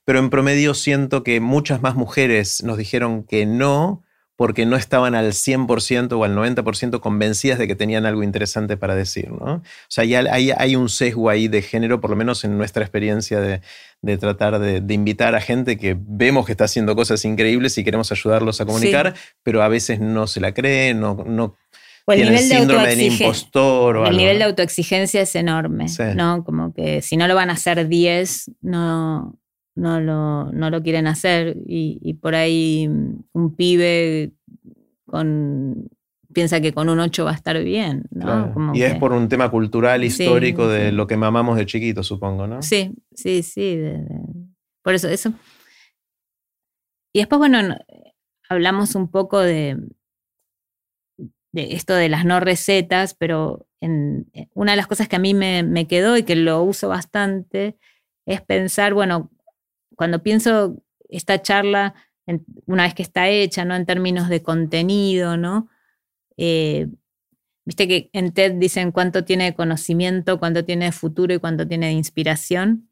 [0.05, 4.03] pero en promedio siento que muchas más mujeres nos dijeron que no
[4.37, 8.95] porque no estaban al 100% o al 90% convencidas de que tenían algo interesante para
[8.95, 9.31] decir.
[9.31, 9.57] ¿no?
[9.57, 12.83] O sea, ya hay, hay, un sesgo ahí de género, por lo menos en nuestra
[12.83, 13.61] experiencia de,
[14.01, 18.11] de tratar de, invitar a gente que vemos que está haciendo cosas increíbles y queremos
[18.11, 21.57] ayudarlos a comunicar, pero a veces no se la creen, no, no
[22.05, 23.97] o el nivel síndrome de del impostor.
[23.99, 26.43] O el nivel de autoexigencia es enorme, ¿no?
[26.45, 29.39] Como que si no lo van a hacer 10, no,
[29.75, 32.89] no lo, no lo quieren hacer y, por ahí
[33.33, 34.33] un pibe
[35.07, 35.89] con
[36.33, 38.73] piensa que con un 8 va a estar bien, ¿no?
[38.75, 42.63] y es por un tema cultural, histórico de lo que mamamos de chiquito, supongo, ¿no?
[42.63, 43.79] Sí, sí, sí.
[44.83, 45.33] por eso, eso.
[47.15, 47.77] Y después, bueno,
[48.49, 49.77] hablamos un poco de,
[51.53, 55.35] de esto de las no recetas, pero en, una de las cosas que a mí
[55.35, 57.77] me, me quedó y que lo uso bastante
[58.27, 59.31] es pensar, bueno,
[60.03, 61.95] cuando pienso esta charla,
[62.67, 63.77] una vez que está hecha, ¿no?
[63.77, 65.69] En términos de contenido, ¿no?
[66.37, 66.89] Eh,
[67.65, 71.93] viste que en TED dicen cuánto tiene conocimiento, cuánto tiene futuro y cuánto tiene de
[71.93, 72.89] inspiración.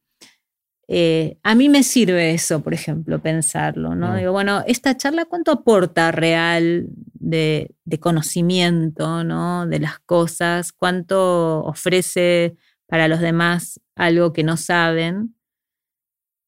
[0.87, 4.13] Eh, a mí me sirve eso, por ejemplo, pensarlo, ¿no?
[4.13, 4.17] Mm.
[4.19, 9.67] Digo, bueno, esta charla, ¿cuánto aporta real de, conocimiento, ¿no?
[9.67, 12.55] De las cosas, cuánto ofrece
[12.87, 15.35] para los demás algo que no saben,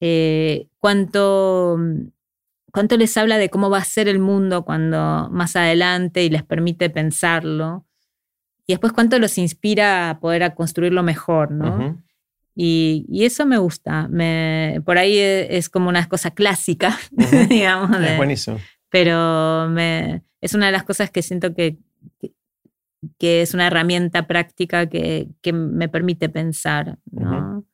[0.05, 1.79] eh, cuánto,
[2.73, 6.43] cuánto les habla de cómo va a ser el mundo cuando más adelante y les
[6.43, 7.87] permite pensarlo.
[8.67, 12.03] Y después cuánto los inspira a poder a construirlo mejor, ¿no?
[12.57, 14.09] y, eso me gusta.
[14.09, 16.99] Me, por ahí es, como una cosa clásica,
[17.49, 17.97] digamos.
[18.01, 18.59] es buenísimo.
[18.89, 21.79] Pero me, es una de las cosas que siento que,
[23.19, 27.65] que, es una herramienta práctica que, que me permite pensar, ¿no?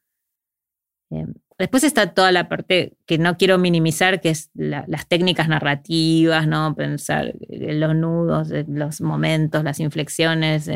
[1.59, 6.75] Después está toda la parte que no quiero minimizar, que es las técnicas narrativas, ¿no?
[6.77, 10.71] Pensar los nudos, los momentos, las inflexiones,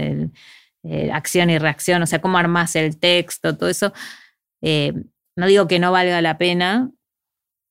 [1.12, 3.93] acción y reacción, o sea, cómo armas el texto, todo eso.
[4.61, 4.93] Eh,
[5.37, 6.91] no digo que no valga la pena,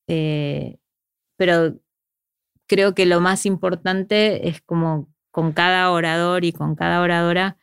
[0.07, 0.77] eh,
[1.37, 1.79] pero
[2.67, 7.57] creo que lo más importante es como con cada orador y con cada oradora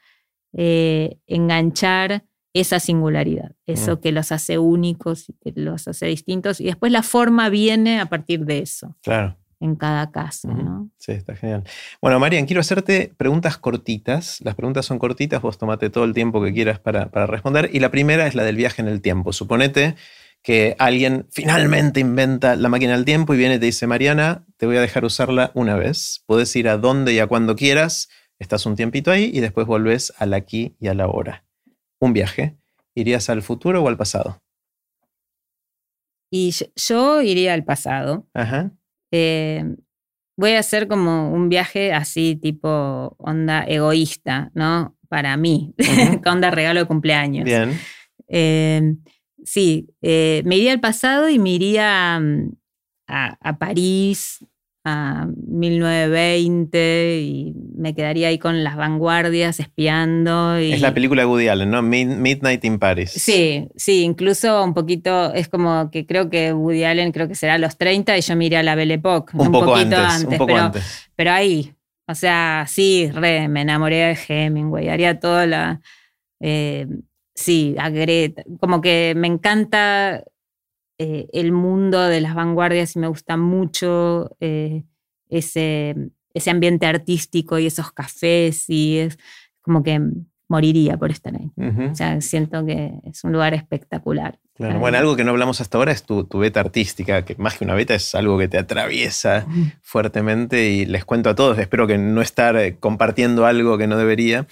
[0.52, 2.24] eh, enganchar
[2.60, 4.00] esa singularidad, eso mm.
[4.00, 6.60] que los hace únicos y que los hace distintos.
[6.60, 8.96] Y después la forma viene a partir de eso.
[9.02, 9.36] Claro.
[9.60, 10.88] En cada caso, ¿no?
[10.98, 11.64] Sí, está genial.
[12.00, 14.40] Bueno, Marian, quiero hacerte preguntas cortitas.
[14.42, 17.68] Las preguntas son cortitas, vos tomate todo el tiempo que quieras para, para responder.
[17.72, 19.32] Y la primera es la del viaje en el tiempo.
[19.32, 19.96] Suponete
[20.42, 24.66] que alguien finalmente inventa la máquina del tiempo y viene y te dice, Mariana, te
[24.66, 26.22] voy a dejar usarla una vez.
[26.26, 30.12] Puedes ir a donde y a cuando quieras, estás un tiempito ahí y después volvés
[30.18, 31.47] al aquí y a la hora
[32.00, 32.56] un viaje,
[32.94, 34.40] ¿irías al futuro o al pasado?
[36.30, 38.26] Y yo, iría al pasado.
[38.34, 38.72] Ajá.
[39.10, 39.64] Eh,
[40.36, 44.96] voy a hacer como un viaje así, tipo onda egoísta, ¿no?
[45.08, 45.74] Para mí,
[46.26, 47.44] onda regalo de cumpleaños.
[47.44, 47.78] Bien.
[48.28, 48.94] Eh,
[49.44, 52.52] sí, eh, me iría al pasado y me iría mm,
[53.06, 54.44] a, a París,
[54.84, 60.56] a 1920 y me quedaría ahí con las vanguardias espiando.
[60.56, 61.82] Es la película de Woody Allen, ¿no?
[61.82, 63.10] Midnight in Paris.
[63.10, 67.54] Sí, sí, incluso un poquito, es como que creo que Woody Allen creo que será
[67.54, 69.36] a los 30 y yo miré a la Belle Époque.
[69.36, 71.10] Un, poco poquito antes, un poco pero, antes.
[71.14, 71.74] pero ahí,
[72.06, 75.80] o sea, sí, re, me enamoré de Hemingway, haría toda la...
[76.40, 76.86] Eh,
[77.34, 80.24] sí, a Greta, como que me encanta
[80.98, 84.82] eh, el mundo de las vanguardias y me gusta mucho eh,
[85.28, 85.94] ese,
[86.34, 89.18] ese ambiente artístico y esos cafés y es
[89.62, 90.00] como que
[90.48, 91.52] moriría por estar ahí.
[91.90, 94.38] O sea, siento que es un lugar espectacular.
[94.54, 94.80] Claro.
[94.80, 97.64] Bueno, algo que no hablamos hasta ahora es tu, tu, beta artística, que más que
[97.64, 99.46] una beta es algo que te atraviesa
[99.82, 103.96] fuertemente y les cuento a todos, espero que no estar eh, compartiendo algo que no
[103.96, 104.48] debería,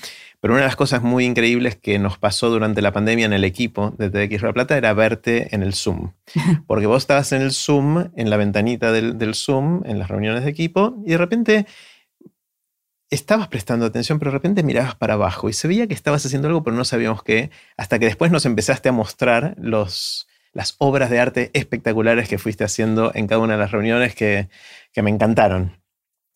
[0.46, 3.42] Pero una de las cosas muy increíbles que nos pasó durante la pandemia en el
[3.42, 6.12] equipo de TDX La Plata era verte en el Zoom.
[6.68, 10.44] Porque vos estabas en el Zoom, en la ventanita del, del Zoom, en las reuniones
[10.44, 11.66] de equipo, y de repente
[13.10, 16.46] estabas prestando atención, pero de repente mirabas para abajo y se veía que estabas haciendo
[16.46, 21.10] algo, pero no sabíamos qué, hasta que después nos empezaste a mostrar los, las obras
[21.10, 24.48] de arte espectaculares que fuiste haciendo en cada una de las reuniones que,
[24.94, 25.82] me encantaron.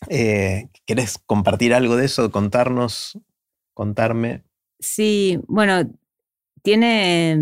[0.09, 3.21] Eh, ¿Querés compartir algo de eso, contarnos,
[3.81, 4.43] contarme?
[4.79, 5.91] Sí, bueno,
[6.63, 7.35] tiene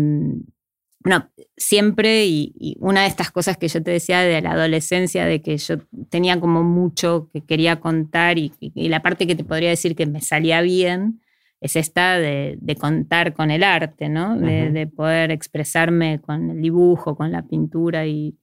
[1.01, 5.41] bueno, siempre, y, una de estas cosas que yo te decía de la adolescencia, de
[5.41, 5.77] que yo
[6.09, 10.21] tenía como mucho que quería contar y, la parte que te podría decir que me
[10.21, 11.21] salía bien
[11.61, 14.37] es esta de, contar con el arte, ¿no?
[14.37, 18.37] De, poder expresarme con el dibujo, con la pintura y,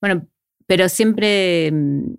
[0.00, 0.26] bueno,
[0.66, 2.14] pero siempre mm,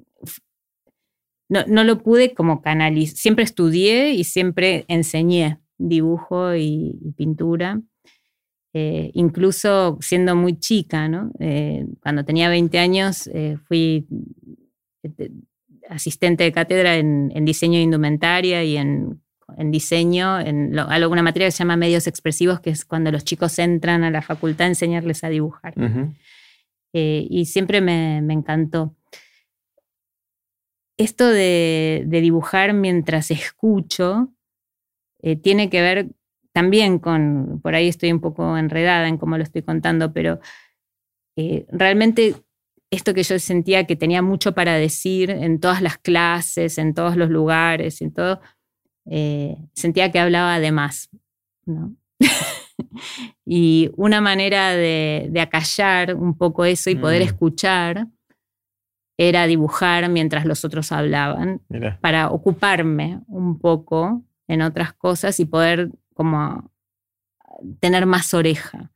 [1.50, 7.82] no, no, lo pude como canalizar, siempre estudié y siempre enseñé dibujo y pintura.
[8.78, 11.32] Eh, incluso siendo muy chica, ¿no?
[11.40, 14.06] Eh, cuando tenía 20 años eh, fui
[15.88, 19.22] asistente de cátedra en, diseño de indumentaria y en,
[19.72, 24.04] diseño, en alguna materia que se llama medios expresivos, que es cuando los chicos entran
[24.04, 25.74] a la facultad a enseñarles a dibujar.
[26.92, 28.94] y siempre me, encantó.
[30.98, 34.32] Esto de, de, dibujar mientras escucho
[35.42, 36.12] tiene que ver
[36.56, 40.40] también con, por ahí estoy un poco enredada en cómo lo estoy contando, pero
[41.36, 42.36] eh, realmente
[42.90, 47.18] esto que yo sentía que tenía mucho para decir en todas las clases, en todos
[47.18, 48.40] los lugares, en todo,
[49.06, 51.10] eh, sentía que hablaba de más.
[53.46, 57.26] y una manera de, acallar un poco eso y poder mm.
[57.26, 58.08] escuchar
[59.18, 61.62] era dibujar mientras los otros hablaban,
[62.02, 66.72] para ocuparme un poco en otras cosas y poder como
[67.80, 68.92] tener más oreja.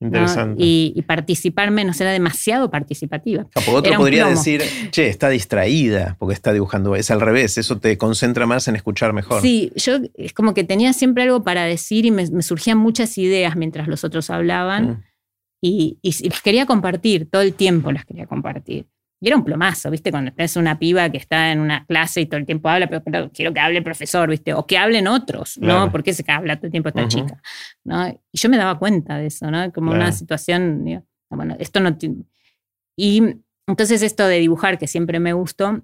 [0.00, 0.56] Interesante.
[0.58, 3.46] Y, participar menos, era demasiado participativa.
[3.68, 6.94] O otro podría decir, che, está distraída porque está dibujando.
[6.96, 9.40] Es al revés, eso te concentra más en escuchar mejor.
[9.40, 13.56] Sí, yo es como que tenía siempre algo para decir y me, surgían muchas ideas
[13.56, 15.04] mientras los otros hablaban mm.
[15.62, 18.86] y, y, las quería compartir, todo el tiempo las quería compartir.
[19.20, 20.10] Y era un plomazo, ¿viste?
[20.10, 23.30] Cuando tenés una piba que está en una clase y todo el tiempo habla, pero,
[23.32, 24.52] quiero que hable el profesor, ¿viste?
[24.54, 25.90] O que hablen otros, ¿no?
[25.90, 27.40] ¿Por qué se habla todo el tiempo esta chica?
[27.84, 28.08] ¿no?
[28.08, 29.72] Y yo me daba cuenta de eso, ¿no?
[29.72, 31.96] Como una situación, bueno, esto no...
[32.96, 33.22] Y
[33.66, 35.82] entonces esto de dibujar, que siempre me gustó,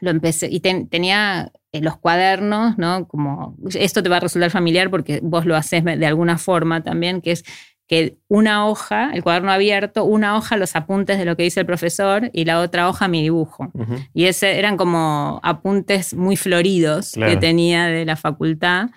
[0.00, 3.06] lo empecé, y tenía eh, los cuadernos, ¿no?
[3.06, 7.20] Como, esto te va a resultar familiar porque vos lo haces de alguna forma también,
[7.20, 7.44] que es
[7.92, 11.66] que una hoja, el cuaderno abierto, una hoja los apuntes de lo que dice el
[11.66, 13.70] profesor y la otra hoja mi dibujo.
[14.14, 18.88] Y ese eran como apuntes muy floridos que tenía de la facultad,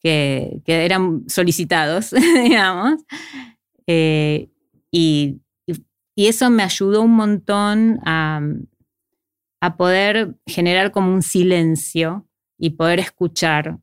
[0.00, 2.12] que, eran solicitados,
[2.42, 3.02] digamos.
[3.86, 4.48] Eh,
[4.90, 5.42] y,
[6.16, 8.40] eso me ayudó un montón a,
[9.60, 12.26] a, poder generar como un silencio
[12.58, 13.78] y poder escuchar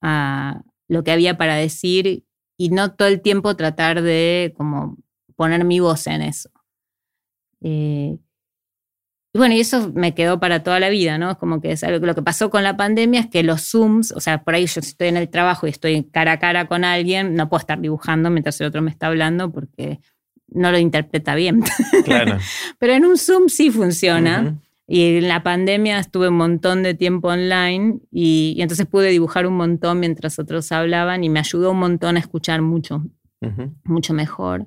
[0.00, 2.24] a lo que había para decir
[2.60, 4.98] y no todo el tiempo tratar de como
[5.34, 6.50] poner mi voz en eso.
[7.62, 8.18] Eh,
[9.32, 11.30] y bueno, y eso me quedó para toda la vida, ¿no?
[11.30, 14.44] Es como que lo que pasó con la pandemia es que los Zooms, o sea,
[14.44, 17.48] por ahí yo estoy en el trabajo y estoy cara a cara con alguien, no
[17.48, 20.00] puedo estar dibujando mientras el otro me está hablando porque
[20.48, 21.62] no lo interpreta bien.
[22.04, 22.36] Claro.
[22.78, 24.60] Pero en un Zoom sí funciona.
[24.92, 29.54] Y en la pandemia estuve un montón de tiempo online y, entonces pude dibujar un
[29.54, 33.06] montón mientras otros hablaban y me ayudó un montón a escuchar mucho,
[33.84, 34.66] mucho mejor.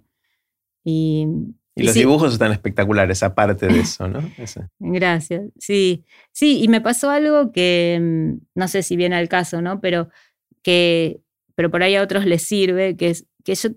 [0.82, 1.28] Y,
[1.76, 4.21] los dibujos están espectaculares, aparte de eso, ¿no?
[4.80, 5.41] Gracias.
[5.59, 9.81] Sí, sí, y me pasó algo que mm, no sé si viene al caso, ¿no?
[9.81, 10.07] Pero
[10.61, 11.19] que
[11.56, 13.72] pero por ahí a otros les sirve, que es que yo,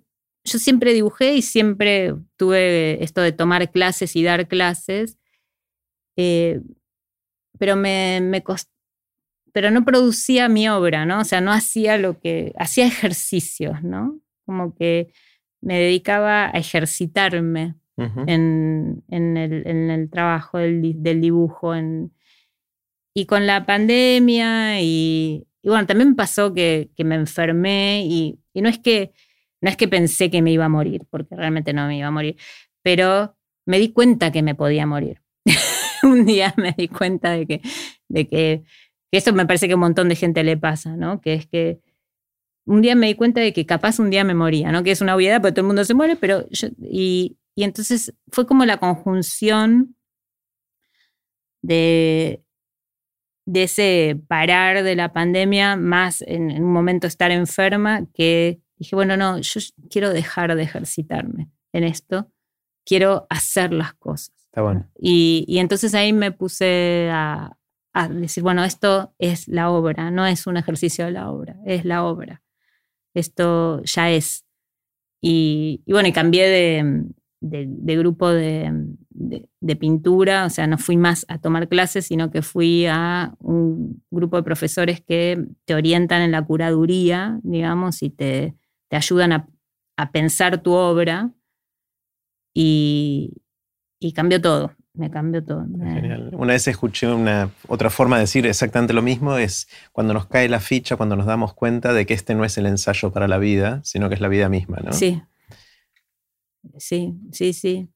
[0.44, 5.18] yo siempre dibujé y siempre tuve esto de tomar clases y dar clases
[6.16, 6.60] eh,
[7.58, 8.42] pero me, me
[9.52, 11.20] pero no producía mi obra, ¿no?
[11.20, 14.20] O sea, no hacía lo que, hacía ejercicios, ¿no?
[14.44, 15.12] Como que
[15.62, 21.74] me dedicaba a ejercitarme en, en, el, en, el, trabajo del, del dibujo.
[21.74, 22.12] En,
[23.14, 28.60] y con la pandemia y, y bueno, también pasó que, que me enfermé y, y,
[28.60, 29.12] no, es que,
[29.62, 32.10] no es que pensé que me iba a morir, porque realmente no me iba a
[32.10, 32.36] morir,
[32.82, 33.34] pero
[33.64, 35.22] me di cuenta que me podía morir.
[36.16, 37.60] un día me di cuenta de que,
[38.08, 38.64] de que,
[39.12, 41.20] eso me parece que a un montón de gente le pasa, ¿no?
[41.20, 41.80] Que es que
[42.66, 44.82] un día me di cuenta de que capaz un día me moría, ¿no?
[44.82, 46.46] Que es una obviedad, porque todo el mundo se muere, pero
[46.82, 49.96] y, y entonces fue como la conjunción
[51.62, 52.42] de,
[53.46, 59.16] de ese parar de la pandemia, más en, un momento estar enferma, que dije, bueno,
[59.16, 62.30] no, yo quiero dejar de ejercitarme en esto,
[62.84, 64.35] quiero hacer las cosas.
[64.56, 64.88] Está bueno.
[64.98, 67.58] Y, y entonces ahí me puse a,
[67.92, 71.84] a, decir, bueno, esto es la obra, no es un ejercicio de la obra, es
[71.84, 72.42] la obra.
[73.12, 74.46] Esto ya es.
[75.20, 77.04] Y, y bueno, y cambié de,
[77.42, 78.72] de, grupo de,
[79.10, 84.02] de, pintura, o sea, no fui más a tomar clases, sino que fui a un
[84.10, 88.54] grupo de profesores que te orientan en la curaduría, digamos, y te,
[88.88, 89.48] te ayudan a,
[89.98, 91.30] a, pensar tu obra.
[92.54, 93.34] Y,
[93.98, 95.64] y cambió todo, me cambió todo.
[95.64, 96.30] Genial.
[96.34, 100.48] Una vez escuché una otra forma de decir exactamente lo mismo, es cuando nos cae
[100.48, 103.38] la ficha, cuando nos damos cuenta de que este no es el ensayo para la
[103.38, 104.92] vida, sino que es la vida misma, ¿no?
[104.92, 105.22] Sí,
[106.78, 107.88] sí, sí, sí.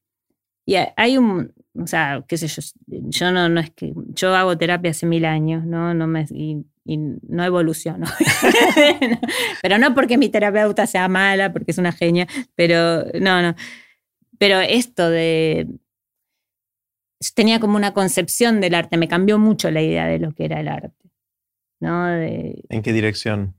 [0.66, 4.56] Y hay un, o sea, qué sé yo, yo no, no es que, yo hago
[4.56, 5.94] terapia hace mil años, ¿no?
[5.94, 8.06] no me, y, no evoluciono.
[9.62, 13.54] pero no porque mi terapeuta sea mala, porque es una genia, pero no, no.
[14.38, 15.68] Pero esto de,
[17.34, 20.60] tenía como una concepción del arte, me cambió mucho la idea de lo que era
[20.60, 21.00] el arte.
[21.80, 22.08] ¿no?
[22.14, 23.54] ¿En qué dirección?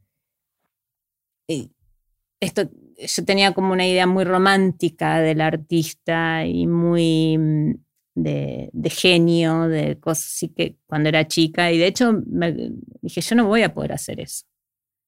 [2.40, 7.74] Esto, yo tenía como una idea muy romántica del artista y muy mm,
[8.16, 11.72] de, genio, de cosas así que cuando era chica.
[11.72, 12.72] Y de hecho me,
[13.02, 14.46] dije, yo no voy a poder hacer eso.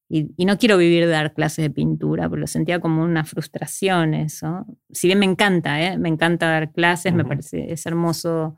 [0.09, 4.13] Y, no quiero vivir de dar clases de pintura, porque lo sentía como una frustración
[4.13, 4.65] eso.
[4.91, 5.97] Si bien me encanta, ¿eh?
[5.97, 8.57] me encanta dar clases, me parece, es hermoso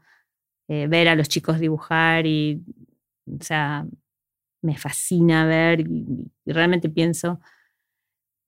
[0.68, 2.64] eh, ver a los chicos dibujar y,
[3.28, 3.86] o sea,
[4.62, 7.40] me fascina ver y, realmente pienso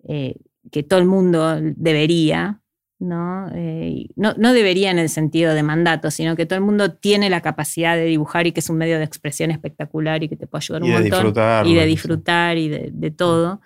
[0.08, 0.36] eh,
[0.72, 2.62] que todo el mundo debería,
[3.00, 3.50] ¿no?
[3.54, 4.34] Eh, ¿no?
[4.38, 4.54] ¿no?
[4.54, 8.06] debería en el sentido de mandato, sino que todo el mundo tiene la capacidad de
[8.06, 10.92] dibujar y que es un medio de expresión espectacular y que te puede ayudar un
[10.92, 11.68] montón.
[11.68, 13.62] y de disfrutar y de, todo.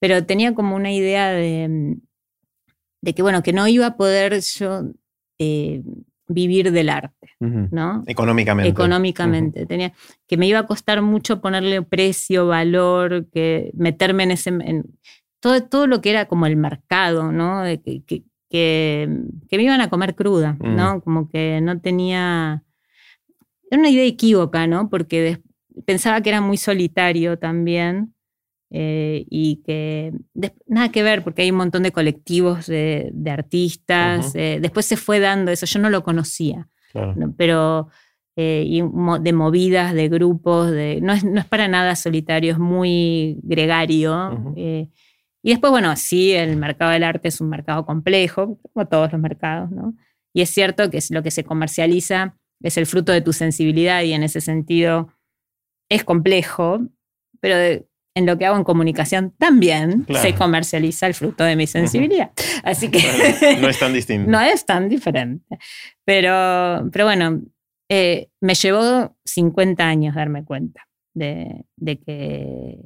[0.00, 1.96] Pero tenía como una idea de,
[3.02, 4.84] de, que, bueno, que no iba a poder yo
[5.38, 5.82] eh,
[6.26, 8.04] vivir del arte, ¿no?
[8.06, 8.70] Económicamente.
[8.70, 9.66] Económicamente.
[9.66, 9.92] Tenía,
[10.26, 14.52] que me iba a costar mucho ponerle precio, valor, que meterme en ese...
[15.40, 17.62] todo, todo lo que era como el mercado, ¿no?
[17.62, 18.24] De que, que,
[18.58, 20.96] me iban a comer cruda, ¿no?
[20.96, 21.00] Mm.
[21.00, 22.62] Como que no tenía...
[23.70, 24.90] Era una idea equívoca, ¿no?
[24.90, 25.40] Porque
[25.86, 28.14] pensaba que era muy solitario también
[28.72, 30.12] eh, y que
[30.66, 34.34] nada que ver, porque hay un montón de colectivos de, artistas.
[34.34, 36.68] Eh, después se fue dando eso, yo no lo conocía,
[37.36, 37.88] pero
[38.36, 38.80] eh, y
[39.20, 44.54] de movidas, de grupos, de, no, es, no es para nada solitario, es muy gregario.
[45.42, 49.20] Y después, bueno, sí, el mercado del arte es un mercado complejo, como todos los
[49.20, 49.94] mercados, ¿no?
[50.34, 54.02] Y es cierto que es lo que se comercializa es el fruto de tu sensibilidad
[54.02, 55.12] y en ese sentido
[55.88, 56.80] es complejo,
[57.40, 57.84] pero
[58.14, 62.32] en lo que hago en comunicación también se comercializa el fruto de mi sensibilidad.
[62.62, 63.00] Así que...
[63.60, 64.30] no es tan distinto.
[64.30, 65.58] no es tan diferente.
[66.04, 67.40] Pero, pero bueno,
[67.88, 72.78] eh, me llevó 50 años darme cuenta de, de que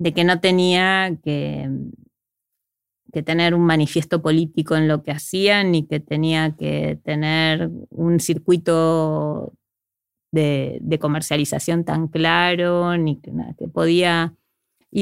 [0.00, 1.68] de que no tenía que,
[3.12, 8.18] que tener un manifiesto político en lo que hacía, ni que tenía que tener un
[8.18, 9.52] circuito
[10.32, 14.34] de, comercialización tan claro, ni que, nada, que podía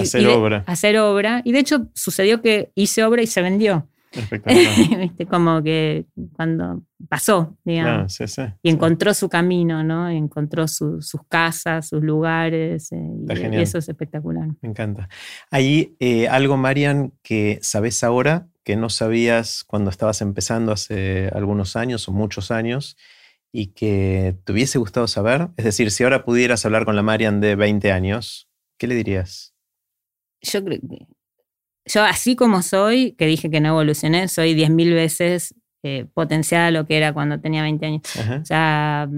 [0.00, 0.64] hacer obra.
[0.66, 1.42] Hacer obra.
[1.44, 3.88] Y de hecho sucedió que hice obra y se vendió.
[5.30, 8.18] Como que cuando pasó, digamos.
[8.62, 10.08] y encontró su camino, ¿no?
[10.08, 12.92] Encontró sus casas, sus lugares.
[12.92, 14.48] Eh, y, eso es espectacular.
[14.60, 15.08] Me encanta.
[15.50, 21.76] Hay eh, algo, Marian, que sabes ahora que no sabías cuando estabas empezando hace algunos
[21.76, 22.96] años o muchos años
[23.52, 25.48] y que te hubiese gustado saber.
[25.56, 29.54] Es decir, si ahora pudieras hablar con la Marian de 20 años, ¿qué le dirías?
[30.42, 31.06] Yo creo que
[31.88, 36.70] yo así como soy, que dije que no evolucioné, soy 10.000 veces eh, potenciada a
[36.70, 38.02] lo que era cuando tenía 20 años.
[38.40, 39.08] O sea,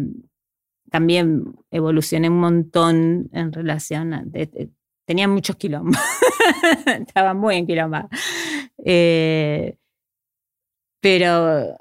[0.90, 4.24] también evolucioné un montón en relación a...
[5.04, 5.96] tenía muchos quilombos.
[6.86, 7.66] Estaba muy en
[8.84, 9.76] Eh,
[11.00, 11.76] pero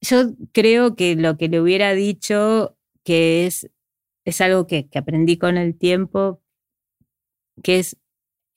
[0.00, 3.68] yo creo que lo que le hubiera dicho, que es,
[4.24, 6.40] es algo que, que aprendí con el tiempo,
[7.62, 7.96] que es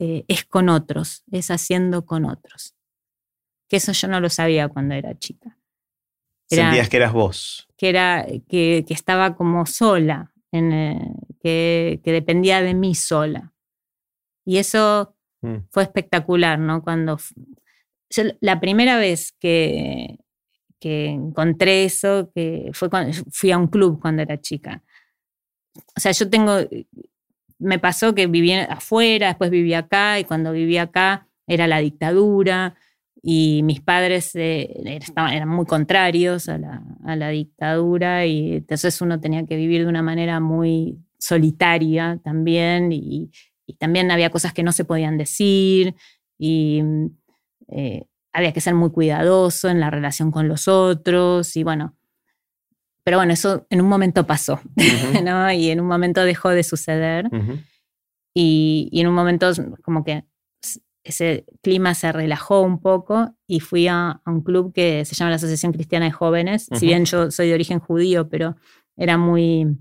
[0.03, 2.73] eh, es con otros, es haciendo con otros.
[3.69, 5.59] Que eso yo no lo sabía cuando era chica.
[6.49, 7.69] Sentías que eras vos.
[7.77, 13.53] Que, era, que, estaba como sola, en, eh, que, dependía de mí sola.
[14.43, 15.67] Y eso mm.
[15.69, 16.81] fue espectacular, ¿no?
[16.81, 17.19] Cuando
[18.39, 20.17] la primera vez que,
[20.79, 24.83] que encontré eso, que fue cuando fui a un club cuando era chica.
[25.95, 26.57] o sea, yo tengo,
[27.61, 32.75] me pasó que viví afuera, después viví acá y cuando viví acá era la dictadura
[33.21, 39.55] y mis padres eh, eran muy contrarios a la, dictadura y entonces uno tenía que
[39.55, 43.31] vivir de una manera muy solitaria también y,
[43.79, 45.95] también había cosas que no se podían decir
[46.37, 46.83] y
[47.69, 51.95] eh, había que ser muy cuidadoso en la relación con los otros y bueno,
[53.03, 54.61] pero bueno, eso en un momento pasó,
[55.23, 55.51] ¿no?
[55.51, 57.29] Y en un momento dejó de suceder
[58.33, 59.51] y, y en un momento
[59.83, 60.25] como que
[61.03, 65.37] ese clima se relajó un poco y fui a, un club que se llama la
[65.37, 66.67] Asociación Cristiana de Jóvenes.
[66.73, 68.55] Si bien yo soy de origen judío, pero
[68.95, 69.77] era muy,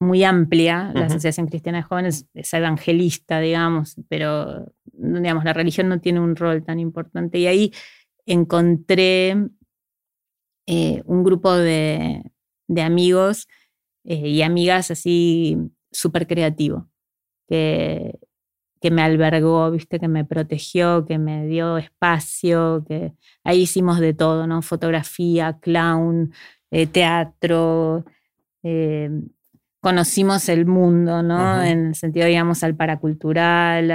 [0.00, 6.00] muy amplia la Asociación Cristiana de Jóvenes, es evangelista, digamos, pero digamos, la religión no
[6.00, 7.38] tiene un rol tan importante.
[7.38, 7.72] Y ahí
[8.24, 9.36] encontré
[10.66, 12.22] eh, un grupo de,
[12.82, 13.46] amigos
[14.04, 15.56] eh, y amigas así
[15.92, 16.88] súper creativo,
[17.48, 18.18] que
[18.80, 24.12] que me albergó, viste, que me protegió, que me dio espacio, que ahí hicimos de
[24.12, 24.60] todo, ¿no?
[24.62, 26.32] Fotografía, clown,
[26.70, 28.04] eh, teatro,
[29.80, 31.62] conocimos el mundo, ¿no?
[31.62, 33.88] En el sentido, digamos, al paracultural,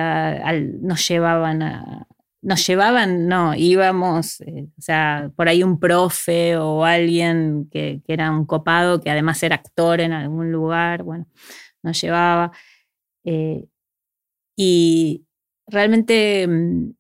[0.82, 2.08] nos llevaban a,
[2.42, 8.14] nos llevaban, no, íbamos, eh, o sea, por ahí un profe o alguien que, que,
[8.14, 11.28] era un copado, que además era actor en algún lugar, bueno,
[11.84, 12.52] nos llevaba.
[14.56, 15.26] Y
[15.68, 16.92] realmente mm,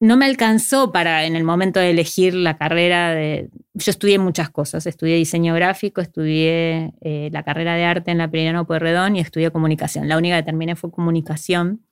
[0.00, 3.50] no me alcanzó para en el momento de elegir la carrera de...
[3.74, 8.30] Yo estudié muchas cosas, estudié diseño gráfico, estudié eh, la carrera de arte en la
[8.30, 10.08] Pirino Pueyrredón y estudié comunicación.
[10.08, 11.84] La única que terminé fue comunicación.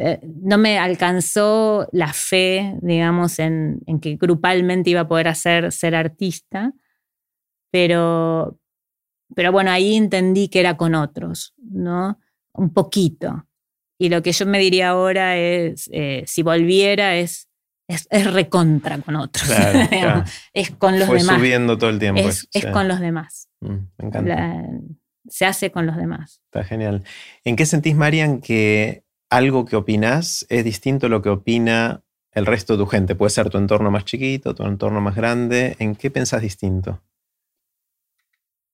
[0.00, 5.72] Eh, no me alcanzó la fe, digamos, en, en, que grupalmente iba a poder hacer
[5.72, 6.72] ser artista,
[7.72, 8.60] pero,
[9.34, 12.20] pero bueno, ahí entendí que era con otros, ¿no?
[12.52, 13.48] Un poquito.
[13.98, 17.48] Y lo que yo me diría ahora es, eh, si volviera, es,
[17.88, 19.50] es, recontra con otros.
[20.52, 21.36] es con los Fue demás.
[21.36, 22.20] subiendo todo el tiempo.
[22.20, 23.48] Es, con los demás.
[23.60, 24.64] Mm, me encanta.
[25.26, 26.40] se hace con los demás.
[26.44, 27.02] Está genial.
[27.42, 32.02] ¿En qué sentís, Marian, que algo que opinás es distinto a lo que opina
[32.32, 33.14] el resto de tu gente?
[33.14, 35.76] Puede ser tu entorno más chiquito, tu entorno más grande.
[35.78, 37.02] ¿En qué pensás distinto?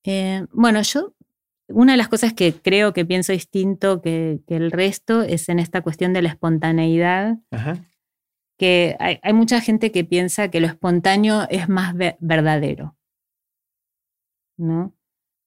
[0.04, 1.14] Eh, bueno, yo
[1.68, 5.82] una de las cosas que creo que pienso distinto que, el resto es en esta
[5.82, 7.38] cuestión de la espontaneidad.
[8.56, 12.96] Que hay, mucha gente que piensa que lo espontáneo es más verdadero.
[14.56, 14.94] ¿No?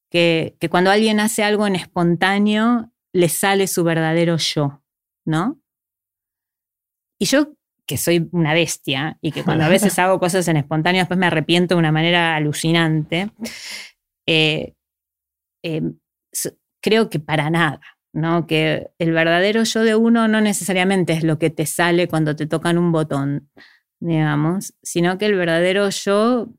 [0.09, 4.81] Que, que, cuando alguien hace algo en espontáneo, le sale su verdadero yo,
[5.27, 5.59] ¿no?
[7.19, 7.53] Y yo,
[7.85, 11.27] que soy una bestia y que cuando a veces hago cosas en espontáneo, después me
[11.27, 13.29] arrepiento de una manera alucinante,
[14.25, 14.73] eh,
[15.63, 15.81] eh,
[16.81, 17.81] creo que para nada,
[18.13, 18.47] ¿no?
[18.47, 22.47] Que el verdadero yo de uno no necesariamente es lo que te sale cuando te
[22.47, 23.49] tocan un botón,
[23.99, 26.49] digamos, sino que el verdadero yo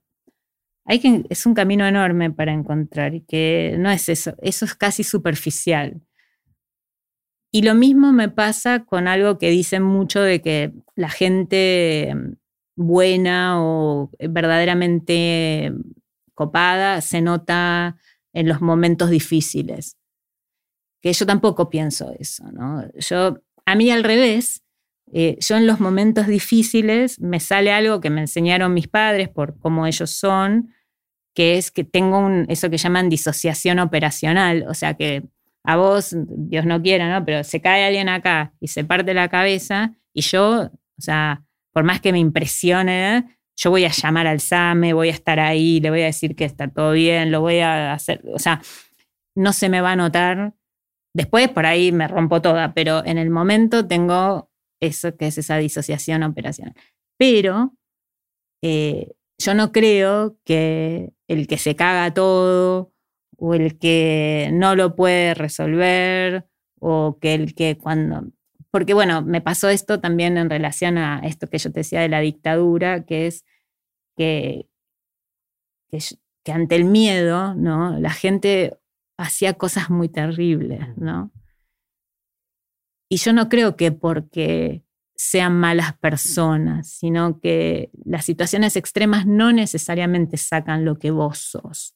[0.84, 4.74] hay que, es un camino enorme para encontrar y que no es eso, eso es
[4.74, 6.00] casi superficial.
[7.50, 12.14] Y lo mismo me pasa con algo que dicen mucho de que la gente
[12.76, 15.72] buena o verdaderamente
[16.34, 17.96] copada se nota
[18.32, 19.98] en los momentos difíciles
[21.00, 22.84] que yo tampoco pienso eso, ¿no?
[22.94, 24.62] Yo, a mí al revés,
[25.12, 29.58] eh, yo en los momentos difíciles me sale algo que me enseñaron mis padres por
[29.58, 30.74] cómo ellos son,
[31.34, 35.28] que es que tengo un, eso que llaman disociación operacional, o sea que
[35.68, 37.24] a vos, Dios no quiera, ¿no?
[37.24, 41.84] Pero se cae alguien acá y se parte la cabeza y yo, o sea, por
[41.84, 45.90] más que me impresione, yo voy a llamar al SAME, voy a estar ahí, le
[45.90, 48.62] voy a decir que está todo bien, lo voy a hacer, o sea,
[49.34, 50.54] no se me va a notar
[51.18, 55.56] Después por ahí me rompo toda, pero en el momento tengo eso que es esa
[55.56, 56.74] disociación operacional.
[57.18, 57.74] Pero
[58.62, 62.92] eh, yo no creo que el que se caga todo
[63.39, 66.47] o el que no lo puede resolver
[66.81, 68.24] o que el que cuando...
[68.70, 72.09] Porque bueno, me pasó esto también en relación a esto que yo te decía de
[72.09, 73.44] la dictadura, que es
[74.16, 74.69] que,
[75.90, 75.98] que,
[76.44, 77.98] que ante el miedo, ¿no?
[77.98, 78.77] La gente
[79.16, 81.32] hacía cosas muy terribles, ¿no?
[83.09, 84.85] Y yo no creo que porque
[85.16, 91.94] sean malas personas, sino que las situaciones extremas no necesariamente sacan lo que vos sos,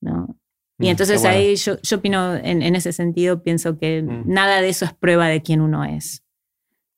[0.00, 0.36] ¿no?
[0.78, 4.22] Y mm, entonces ahí yo, yo opino, en, ese sentido, pienso que mm.
[4.26, 6.24] nada de eso es prueba de quién uno es.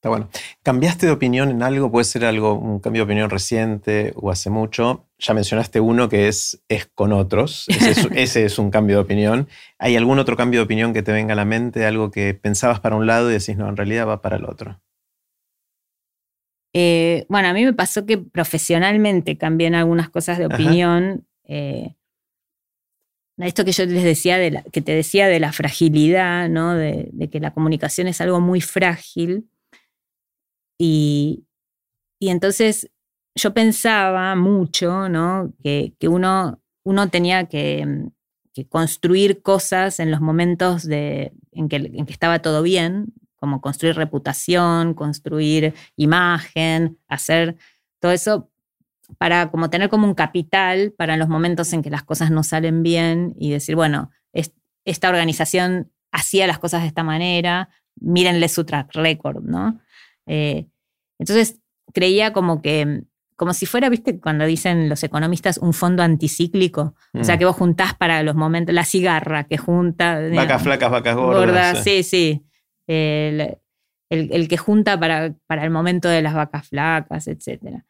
[0.03, 0.29] Está bueno.
[0.63, 1.89] ¿Cambiaste de opinión en algo?
[1.89, 5.07] Puede ser algo, un cambio de opinión reciente o hace mucho.
[5.17, 7.67] Ya mencionaste uno que es, es con otros.
[8.13, 9.47] Ese es, un cambio de opinión.
[9.79, 11.85] ¿Hay algún otro cambio de opinión que te venga a la mente?
[11.85, 14.81] Algo que pensabas para un lado y decís, no, en realidad va para el otro.
[16.73, 21.25] Eh, bueno, a mí me pasó que profesionalmente cambié en algunas cosas de opinión.
[21.45, 21.95] Eh,
[23.37, 26.75] esto que yo les decía, de que te decía de la fragilidad, ¿no?
[26.75, 29.49] de, que la comunicación es algo muy frágil.
[30.79, 31.45] Y,
[32.19, 32.89] entonces
[33.35, 35.53] yo pensaba mucho, ¿no?
[35.63, 36.59] Que, uno,
[37.11, 38.09] tenía que,
[38.69, 46.97] construir cosas en los momentos en que estaba todo bien, como construir reputación, construir imagen,
[47.09, 47.57] hacer
[47.99, 48.52] todo eso
[49.17, 52.83] para como tener como un capital para los momentos en que las cosas no salen
[52.83, 54.11] bien y decir, bueno,
[54.85, 57.69] esta organización hacía las cosas de esta manera,
[57.99, 59.79] mírenle su track record, ¿no?
[60.25, 60.67] Eh,
[61.19, 61.59] entonces
[61.93, 63.03] creía como que,
[63.35, 66.95] como si fuera, viste, cuando dicen los economistas, un fondo anticíclico.
[67.13, 67.39] O sea, mm.
[67.39, 70.19] que vos juntás para los momentos, la cigarra que junta.
[70.33, 71.83] Vacas flacas, vacas gordas.
[71.83, 72.45] sí, sí.
[72.87, 77.83] El, que junta para, para, el momento de las vacas flacas, etc.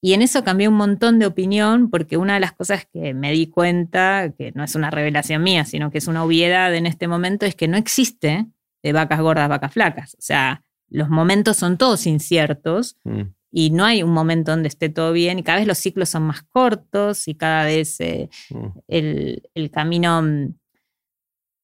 [0.00, 3.32] Y en eso cambié un montón de opinión porque una de las cosas que me
[3.32, 7.08] di cuenta, que no es una revelación mía, sino que es una obviedad en este
[7.08, 8.46] momento, es que no existe
[8.82, 10.14] de vacas gordas, vacas flacas.
[10.14, 13.22] O sea, los momentos son todos inciertos mm.
[13.50, 16.22] y no hay un momento donde esté todo bien y cada vez los ciclos son
[16.22, 18.66] más cortos y cada vez eh, mm.
[18.86, 20.54] el, camino, mm,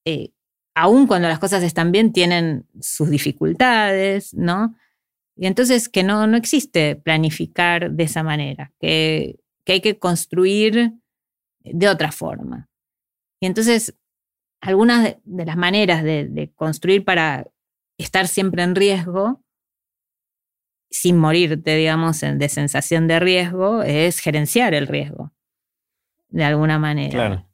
[0.06, 0.30] eh,
[0.74, 4.74] aun cuando las cosas están bien, tienen sus dificultades, ¿no?
[5.36, 10.92] Y entonces que no, no existe planificar de esa manera, que, hay que construir
[11.60, 12.68] de otra forma.
[13.40, 13.96] Y entonces,
[14.60, 17.46] algunas de, las maneras de construir para
[17.98, 19.44] estar siempre en riesgo,
[20.94, 25.32] sin morirte, digamos, de sensación de riesgo, es gerenciar el riesgo,
[26.28, 27.48] de alguna manera.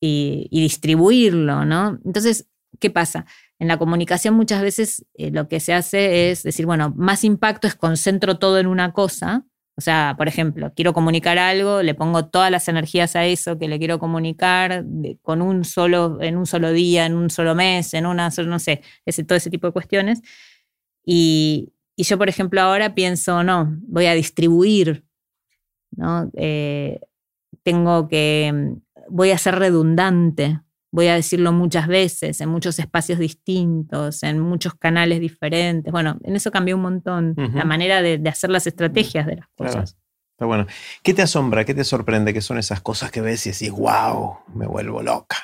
[0.00, 1.98] Y, distribuirlo, ¿no?
[2.04, 2.48] Entonces,
[2.78, 3.26] ¿qué pasa?
[3.62, 7.68] En la comunicación muchas veces eh, lo que se hace es decir, bueno, más impacto
[7.68, 9.46] es concentro todo en una cosa.
[9.76, 13.68] O sea, por ejemplo, quiero comunicar algo, le pongo todas las energías a eso que
[13.68, 14.84] le quiero comunicar
[15.22, 18.82] con un solo, en un solo día, en un solo mes, en una, no sé,
[19.06, 20.22] ese, todo ese tipo de cuestiones.
[21.06, 25.04] Y, yo, por ejemplo, ahora pienso, no, voy a distribuir,
[25.92, 26.32] ¿no?
[26.34, 26.98] Eh,
[27.62, 28.74] tengo que,
[29.08, 30.58] voy a ser redundante,
[30.92, 35.90] voy a decirlo muchas veces, en muchos espacios distintos, en muchos canales diferentes.
[35.90, 39.96] Bueno, en eso cambió un montón la manera de, hacer las estrategias de las cosas.
[40.32, 40.66] Está bueno.
[41.02, 41.64] ¿Qué te asombra?
[41.64, 42.34] ¿Qué te sorprende?
[42.34, 45.36] ¿Qué son esas cosas que ves y decís, wow, me vuelvo loca?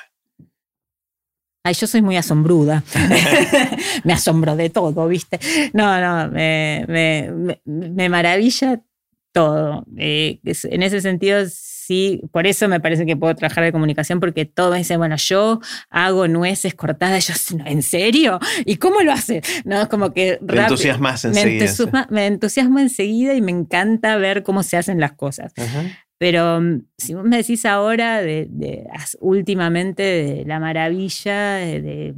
[1.63, 2.83] Ay, yo soy muy asombruda.
[4.03, 5.39] me asombro de todo, ¿viste?
[5.73, 6.85] No, no, me,
[7.65, 8.81] me maravilla
[9.31, 9.85] todo.
[9.97, 11.39] Eh, en ese sentido,
[11.89, 15.59] sí, por eso me parece que puedo trabajar de comunicación, porque todo dice, bueno, yo
[15.89, 18.39] hago nueces cortadas, yo, ¿en serio?
[18.63, 19.41] ¿Y cómo lo hace?
[19.65, 20.37] No, es como que...
[20.39, 22.07] Me entusiasmas enseguida.
[22.11, 25.51] Me, entusiasmo enseguida y me encanta ver cómo se hacen las cosas.
[26.19, 28.87] Pero mm, si vos me decís ahora, de,
[29.19, 32.13] últimamente, de la maravilla, de,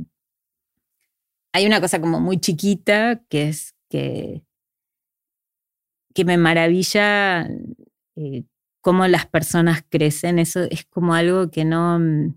[1.54, 4.42] hay una cosa como muy chiquita que es que
[6.14, 7.48] que me maravilla
[8.18, 8.44] eh,
[8.82, 10.40] cómo las personas crecen.
[10.40, 12.00] Eso es como algo que no...
[12.00, 12.36] Mm,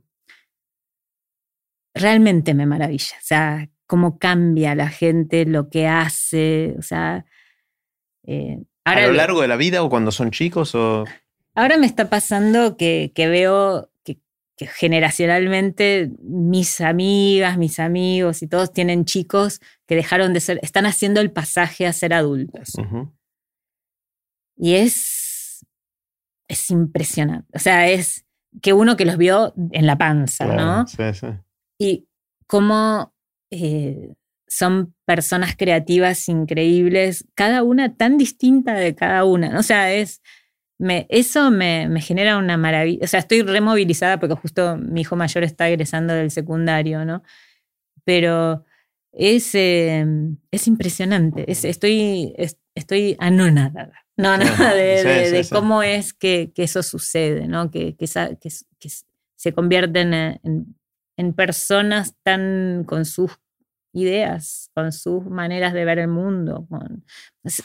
[1.95, 3.17] realmente me maravilla.
[3.19, 6.75] O sea, cómo cambia la gente, lo que hace.
[6.79, 7.25] O sea...
[8.25, 10.75] Eh, ¿A lo largo de la vida o cuando son chicos?
[10.75, 11.05] O...
[11.55, 14.19] Ahora me está pasando que, veo que,
[14.67, 21.21] generacionalmente mis amigas, mis amigos y todos tienen chicos que dejaron de ser, están haciendo
[21.21, 22.73] el pasaje a ser adultos.
[24.57, 25.24] Y es,
[26.49, 27.49] es impresionante.
[27.55, 28.25] O sea, es
[28.63, 30.87] que uno que los vio en la panza, ¿no?
[30.87, 31.27] Sí, sí.
[31.79, 32.09] Y
[32.47, 33.15] cómo
[33.51, 34.15] eh,
[34.47, 39.59] son personas creativas increíbles, cada una tan distinta de cada una.
[39.59, 40.23] O sea, es,
[40.79, 43.05] me, eso me, me, genera una maravilla.
[43.05, 47.23] O sea, estoy removilizada porque justo mi hijo mayor está egresando del secundario, ¿no?
[48.05, 48.65] Pero
[49.13, 50.07] es, eh,
[50.51, 51.51] es impresionante.
[51.51, 52.35] Es, estoy,
[52.75, 54.04] estoy anonadada.
[54.17, 57.71] No, nada de, cómo es que, eso sucede, ¿no?
[57.71, 63.33] Que, que, se convierten en, personas tan con sus
[63.93, 66.67] ideas, con sus maneras de ver el mundo.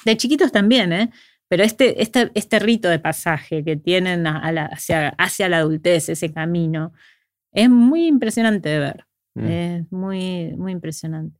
[0.06, 1.10] de chiquitos también, ¿eh?
[1.48, 6.94] Pero este, este, este rito de pasaje que tienen hacia, hacia, la adultez, ese camino,
[7.52, 9.08] es muy impresionante de ver.
[9.34, 9.46] Mm.
[9.48, 11.40] Es muy, muy impresionante.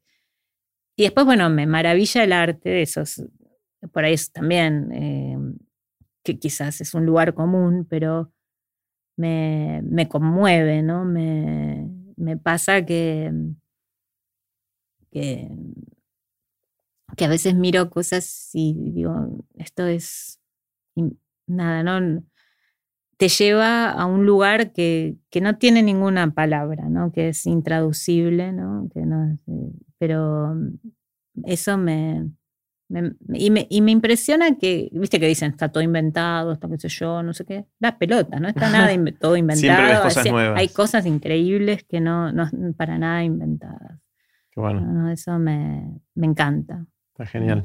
[0.96, 3.22] y después, bueno, me maravilla el arte de esos,
[3.92, 5.38] por ahí también, eh,
[6.24, 8.32] que quizás es un lugar común, pero
[9.18, 11.06] me, me conmueve, ¿no?
[11.06, 13.32] Me, me pasa que,
[15.12, 15.50] que,
[17.16, 20.40] que, a veces miro cosas y digo, esto es
[21.48, 22.24] nada, ¿no?
[23.18, 27.12] Te lleva a un lugar que, que no tiene ninguna palabra, ¿no?
[27.12, 28.90] Que es intraducible, ¿no?
[28.94, 29.38] Que no
[30.00, 30.56] pero
[31.44, 32.32] eso me,
[32.90, 36.90] y, me, y, me, impresiona que, viste que dicen, está todo inventado, está qué sé
[36.90, 37.66] yo, no sé qué.
[37.80, 38.90] Las pelotas, no está nada
[39.20, 39.76] todo inventado.
[39.76, 40.60] Siempre cosas nuevas.
[40.60, 44.00] Hay cosas increíbles que no, no para nada inventadas.
[44.52, 45.12] Qué bueno.
[45.12, 46.86] eso me, me, encanta.
[47.12, 47.64] Está genial.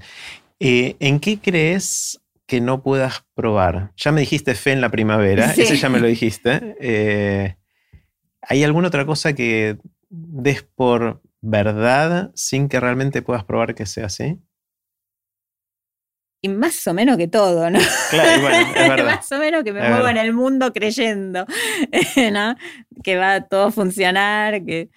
[0.61, 3.93] Eh, ¿En qué crees que no puedas probar?
[3.97, 6.77] Ya me dijiste fe en la primavera, ese ya me lo dijiste.
[6.81, 7.57] Eh,
[8.47, 9.79] ¿Hay alguna otra cosa que
[10.11, 14.39] des por verdad sin que realmente puedas probar que sea así?
[16.45, 17.79] Y más o menos que todo, ¿no?
[18.11, 19.05] Claro, bueno, es verdad.
[19.07, 21.47] más o menos que me muevo en el mundo creyendo,
[22.33, 22.55] ¿no?
[23.03, 24.91] Que va a todo funcionar, que...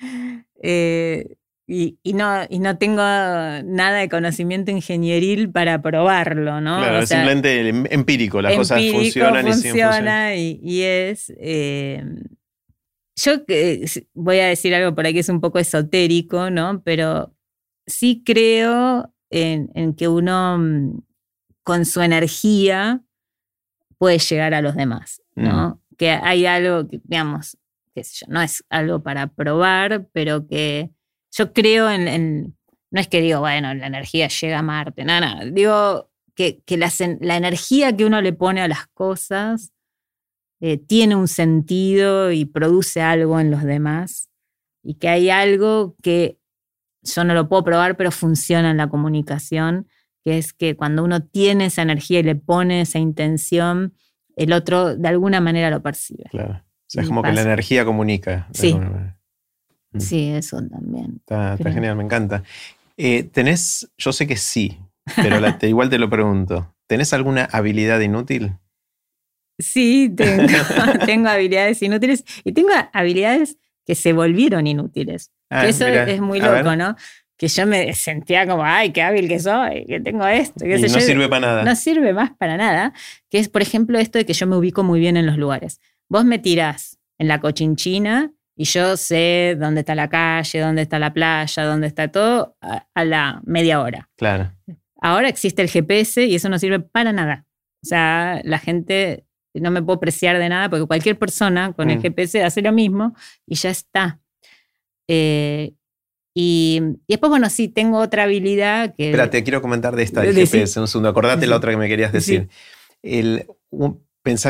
[0.62, 6.80] Eh, y, no, y no tengo nada de conocimiento ingenieril para probarlo, ¿no?
[6.80, 11.32] Claro, es simplemente empírico, las cosas funcionan funciona y, y, es...
[11.40, 12.04] Eh,
[13.16, 13.32] yo
[14.14, 16.82] voy a decir algo por ahí que es un poco esotérico, ¿no?
[16.84, 17.34] Pero
[17.86, 21.07] sí creo en, en que uno mm,
[21.68, 23.04] con su energía
[23.98, 25.68] puede llegar a los demás, ¿no?
[25.68, 25.96] Mm.
[25.98, 27.58] Que hay algo, que, digamos,
[27.94, 30.92] que no es algo para probar, pero que
[31.30, 32.56] yo creo en,
[32.90, 35.46] no es que digo, bueno, la energía llega a Marte, nada, nada.
[35.52, 36.90] digo que, que la,
[37.20, 39.74] la, energía que uno le pone a las cosas
[40.62, 44.30] eh, tiene un sentido y produce algo en los demás
[44.84, 46.40] y que hay algo que
[47.02, 49.90] yo no lo puedo probar, pero funciona en la comunicación
[50.28, 53.94] que es que cuando uno tiene esa energía y le pone esa intención,
[54.36, 56.26] el otro de alguna manera lo percibe.
[56.32, 56.56] Claro.
[56.56, 58.50] O sea, es como que la energía comunica.
[58.52, 58.74] Sí.
[58.74, 60.00] Mm.
[60.02, 61.22] Sí, eso también.
[61.22, 62.44] Está, genial, me encanta.
[62.98, 64.78] Eh, ¿Tenés, yo sé que sí,
[65.16, 68.52] pero igual te lo pregunto, ¿tenés alguna habilidad inútil?
[69.60, 70.44] Sí, tengo,
[71.06, 75.32] tengo habilidades inútiles y tengo habilidades que se volvieron inútiles.
[75.50, 76.98] Ah, eso es muy loco, ¿no?
[77.38, 80.66] Que yo me sentía como, ay, qué hábil que soy, que tengo esto.
[80.66, 81.64] y no sirve para nada.
[81.64, 82.94] No sirve más para nada.
[83.30, 85.80] Que es, por ejemplo, esto de que yo me ubico muy bien en los lugares.
[86.10, 90.98] Vos me tirás en la cochinchina y yo sé dónde está la calle, dónde está
[90.98, 94.10] la playa, dónde está todo a, la media hora.
[94.18, 94.52] Claro.
[95.00, 97.46] Ahora existe el GPS y eso no sirve para nada.
[97.84, 102.00] O sea, la gente no me puedo preciar de nada porque cualquier persona con el
[102.00, 102.02] mm.
[102.02, 103.16] GPS hace lo mismo
[103.46, 104.20] y ya está.
[105.08, 105.74] Eh,
[106.40, 109.08] y, después, bueno, sí, tengo otra habilidad que...
[109.08, 111.10] Espera, te quiero comentar de esta del GPS un segundo.
[111.10, 112.48] Acordate la otra que me querías decir.
[113.02, 113.48] El,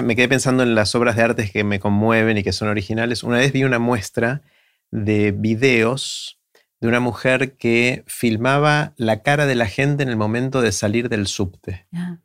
[0.03, 3.23] me quedé pensando en las obras de arte que me conmueven y que son originales.
[3.23, 4.41] Una vez vi una muestra
[4.91, 6.41] de videos
[6.81, 11.07] de una mujer que filmaba la cara de la gente en el momento de salir
[11.07, 11.87] del subte.
[11.93, 12.17] Ah,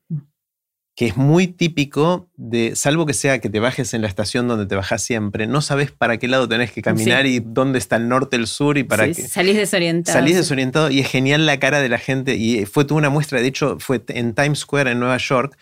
[0.95, 4.67] que es muy típico de, salvo que sea que te bajes en la estación donde
[4.67, 8.09] te bajas siempre, no sabes para qué lado tenés que caminar y dónde está el
[8.09, 10.19] norte, el sur y para sí, Salís desorientado.
[10.19, 13.41] Salís desorientado y es genial la cara de la gente y fue toda una muestra,
[13.41, 15.57] de hecho fue en Times Square en Nueva York,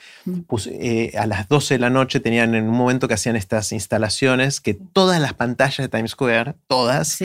[0.66, 4.60] eh, a las 12 de la noche tenían en un momento que hacían estas instalaciones
[4.60, 7.18] que todas las pantallas de Times Square, todas,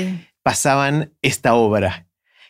[0.43, 2.04] pasaban esta obra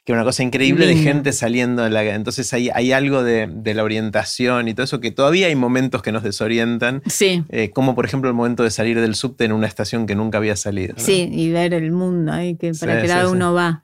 [0.06, 1.84] que una cosa increíble de gente saliendo.
[1.84, 5.56] De la, entonces hay, hay algo de, la orientación y todo eso que todavía hay
[5.56, 7.02] momentos que nos desorientan.
[7.08, 7.44] Sí.
[7.50, 10.38] Eh, como por ejemplo el momento de salir del subte en una estación que nunca
[10.38, 10.94] había salido.
[10.98, 13.84] Sí, y ver el mundo ahí, que para qué lado uno va.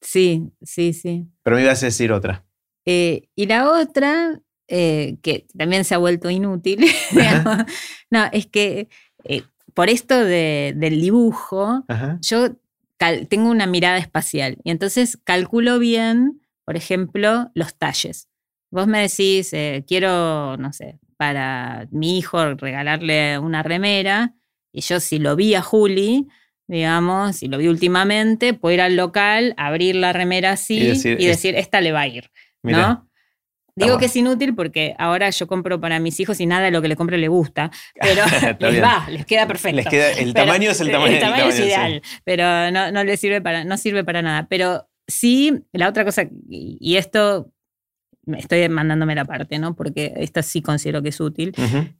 [0.00, 1.26] Sí, sí, sí.
[1.42, 2.46] Pero me ibas a decir otra.
[2.86, 6.86] Eh, y la otra, eh, que también se ha vuelto inútil,
[8.10, 8.88] no, es que
[9.74, 11.84] por esto del dibujo,
[12.20, 12.56] yo
[13.28, 18.28] tengo una mirada espacial y entonces calculo bien, por ejemplo, los talles.
[18.70, 24.34] Vos me decís, eh, quiero, no sé, para mi hijo regalarle una remera
[24.72, 26.26] y yo si lo vi a Juli,
[26.66, 31.54] digamos, si lo vi últimamente, puedo ir al local, abrir la remera así y decir,
[31.54, 32.30] esta le va a ir,
[32.62, 33.07] ¿no?
[33.86, 36.82] Digo que es inútil porque ahora yo compro para mis hijos y nada de lo
[36.82, 38.22] que le compre le gusta, pero
[38.72, 39.90] les va, les queda perfecto.
[39.90, 41.14] el tamaño es el tamaño.
[41.14, 44.46] El tamaño, es ideal, pero no, no les sirve para, no sirve para nada.
[44.48, 47.52] Pero sí, la otra cosa, y esto
[48.36, 49.74] estoy mandándome la parte, ¿no?
[49.74, 51.54] Porque esto sí considero que es útil,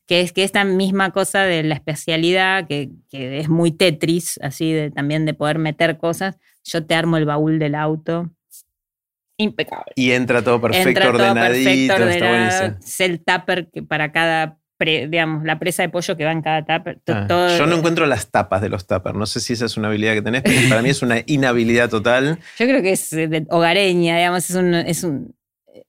[0.07, 4.73] que es que esta misma cosa de la especialidad, que, que es muy Tetris, así
[4.73, 8.31] de, también de poder meter cosas, yo te armo el baúl del auto
[9.39, 9.93] impecable.
[9.95, 15.45] Y entra todo perfecto, entra todo ordenadito, perfecto, Es el tupper que para cada digamos,
[15.45, 17.01] la presa de pollo que va en cada tupper.
[17.09, 19.17] Ah, yo no encuentro las tapas de los tuppers.
[19.17, 21.91] No sé si esa es una habilidad que tenés, pero para mí es una inhabilidad
[21.91, 22.39] total.
[22.59, 25.35] Yo creo que es de hogareña, digamos, es un, es un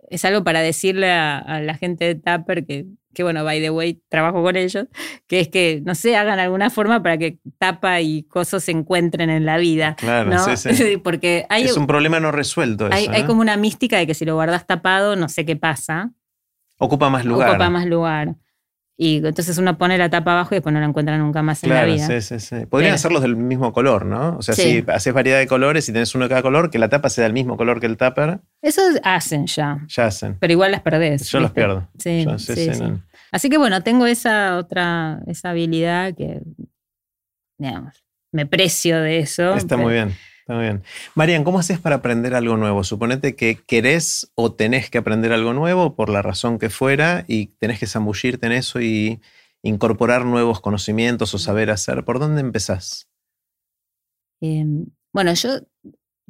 [0.09, 4.01] es algo para decirle a, la gente de Tupper que, que, bueno, by the way,
[4.09, 4.85] trabajo con ellos,
[5.27, 9.29] que es que, no sé, hagan alguna forma para que tapa y cosas se encuentren
[9.29, 9.95] en la vida.
[9.95, 10.97] Claro, sí, sí.
[11.03, 12.87] Porque hay, es un problema no resuelto.
[12.87, 15.55] Eso, hay, hay, como una mística de que si lo guardas tapado, no sé qué
[15.55, 16.11] pasa.
[16.77, 17.49] Ocupa más lugar.
[17.49, 18.35] Ocupa más lugar.
[19.01, 21.69] Y entonces uno pone la tapa abajo y después no la encuentra nunca más en
[21.69, 22.05] la vida.
[22.05, 22.65] Sí, sí, sí.
[22.65, 24.35] Podrían hacerlos del mismo color, ¿no?
[24.37, 26.89] O sea, si haces variedad de colores y tenés uno de cada color, que la
[26.89, 28.41] tapa sea del mismo color que el tupper.
[28.61, 29.85] Eso hacen ya.
[29.87, 30.35] Ya hacen.
[30.41, 31.31] Pero igual las perdés.
[31.31, 31.87] Yo los pierdo.
[31.97, 32.69] Sí, sí,
[33.31, 36.41] Así que bueno, tengo esa otra, esa habilidad que,
[37.57, 38.03] digamos,
[38.33, 39.53] me precio de eso.
[39.53, 40.13] Está muy bien.
[40.49, 40.83] Está bien.
[41.13, 42.83] Marian, ¿cómo haces para aprender algo nuevo?
[42.83, 47.49] Suponete que querés o tenés que aprender algo nuevo por la razón que fuera y
[47.59, 49.21] tenés que zambullirte en eso y
[49.61, 52.03] incorporar nuevos conocimientos o saber hacer.
[52.03, 53.07] ¿Por dónde empezás?
[54.41, 55.51] Em, bueno, yo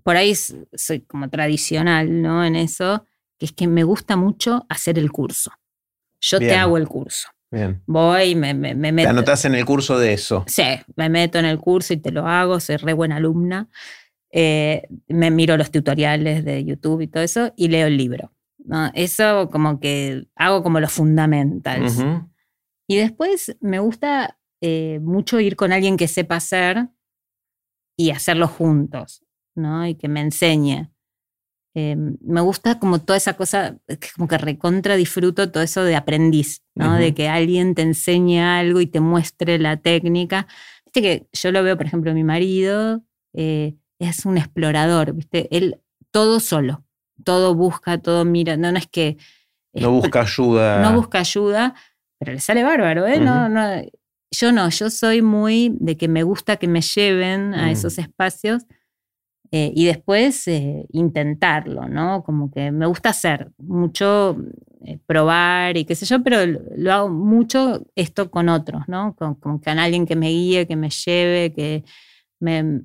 [0.03, 2.43] por ahí soy como tradicional, ¿no?
[2.43, 3.05] En eso,
[3.37, 5.53] que es que me gusta mucho hacer el curso.
[6.19, 7.29] Yo te hago el curso.
[7.51, 7.81] Bien.
[7.87, 9.07] Voy, me, me, me meto.
[9.07, 10.43] ¿Te anotás en el curso de eso?
[10.45, 10.65] Sí,
[10.97, 13.69] me meto en el curso y te lo hago, soy re buena alumna.
[14.31, 18.31] Eh, me miro los tutoriales de YouTube y todo eso y leo el libro.
[18.93, 22.03] Eso como que hago como los fundamentals.
[22.87, 26.89] Y después me gusta eh, mucho ir con alguien que sepa hacer
[27.97, 29.23] y hacerlo juntos,
[29.55, 29.87] ¿no?
[29.87, 30.91] Y que me enseñe.
[31.75, 33.79] Eh, me gusta como toda esa cosa,
[34.15, 36.95] como que recontra disfruto todo eso de aprendiz, ¿no?
[36.95, 40.47] De que alguien te enseñe algo y te muestre la técnica.
[40.85, 43.03] Viste que yo lo veo, por ejemplo, mi marido,
[43.99, 45.47] es un explorador, ¿viste?
[45.55, 45.79] Él
[46.11, 46.83] todo solo,
[47.23, 49.17] todo busca, todo mira, no, no es que...
[49.73, 50.81] No busca ayuda.
[50.89, 51.75] No busca ayuda,
[52.17, 53.19] pero le sale bárbaro, ¿eh?
[53.19, 53.81] no, no,
[54.31, 57.69] yo no, yo soy muy de que me gusta que me lleven a mm.
[57.69, 58.65] esos espacios
[59.51, 62.23] eh, y después eh, intentarlo, ¿no?
[62.23, 64.37] Como que me gusta hacer mucho,
[64.85, 66.45] eh, probar y qué sé yo, pero
[66.75, 69.15] lo, hago mucho esto con otros, ¿no?
[69.15, 71.83] Como, como, con alguien que me guíe, que me lleve, que
[72.39, 72.83] me,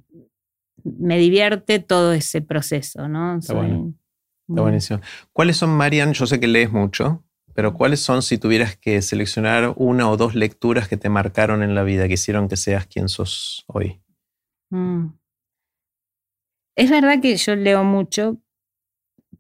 [0.83, 3.39] me divierte todo ese proceso, ¿no?
[3.39, 3.95] Está, bueno.
[4.49, 5.01] Está buenísimo.
[5.33, 6.13] ¿Cuáles son, Marian?
[6.13, 7.25] Yo sé que lees mucho,
[7.55, 11.75] pero ¿cuáles son si tuvieras que seleccionar una o dos lecturas que te marcaron en
[11.75, 14.03] la vida, que hicieron que seas quien sos hoy?
[14.71, 15.07] Mm.
[16.77, 18.39] Es verdad que yo leo mucho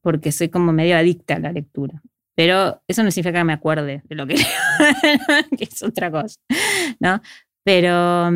[0.00, 2.02] porque soy como medio adicta a la lectura.
[2.36, 6.40] Pero eso no significa que me acuerde de lo que leo, que es otra cosa,
[7.00, 7.20] ¿no?
[7.64, 8.30] Pero,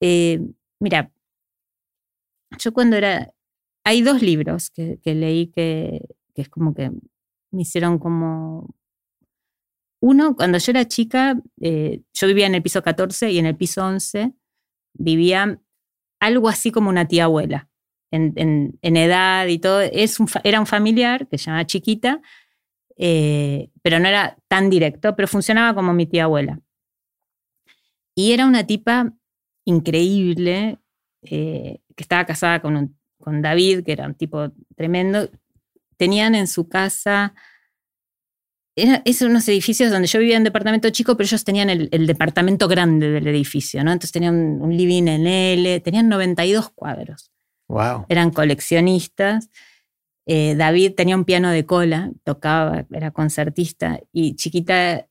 [0.00, 0.40] eh,
[0.80, 1.10] mira,
[2.58, 3.32] yo cuando era,
[3.84, 6.02] hay dos libros que, leí que,
[6.34, 6.90] es como que
[7.50, 8.74] me hicieron como...
[10.00, 13.56] Uno, cuando yo era chica, eh, yo vivía en el piso 14 y en el
[13.56, 14.32] piso 11
[14.92, 15.60] vivía
[16.20, 17.68] algo así como una tía abuela,
[18.10, 19.80] en, edad y todo.
[19.80, 22.20] Es era un familiar que se llamaba Chiquita,
[22.96, 26.60] eh, pero no era tan directo, pero funcionaba como mi tía abuela.
[28.14, 29.12] Y era una tipa
[29.64, 30.78] increíble,
[31.22, 35.28] eh, que estaba casada con, con David, que era un tipo tremendo,
[35.96, 37.34] tenían en su casa,
[38.76, 42.06] era, es unos edificios donde yo vivía en un departamento chico, pero ellos tenían el,
[42.06, 43.90] departamento grande del edificio, ¿no?
[43.90, 47.30] Entonces tenían un, living en L, tenían 92 cuadros.
[47.68, 48.04] Wow.
[48.10, 49.50] Eran coleccionistas.
[50.26, 55.06] Eh, David tenía un piano de cola, tocaba, era concertista, y chiquita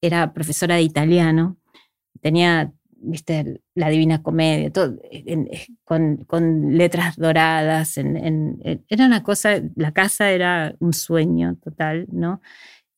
[0.00, 1.58] era profesora de italiano.
[2.22, 4.96] Tenía viste, la Divina Comedia, todo,
[5.84, 7.96] con, letras doradas.
[7.98, 12.40] era una cosa, la casa era un sueño total, ¿no?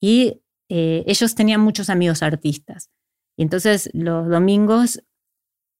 [0.00, 2.90] Y eh, ellos tenían muchos amigos artistas.
[3.36, 5.02] Y entonces los domingos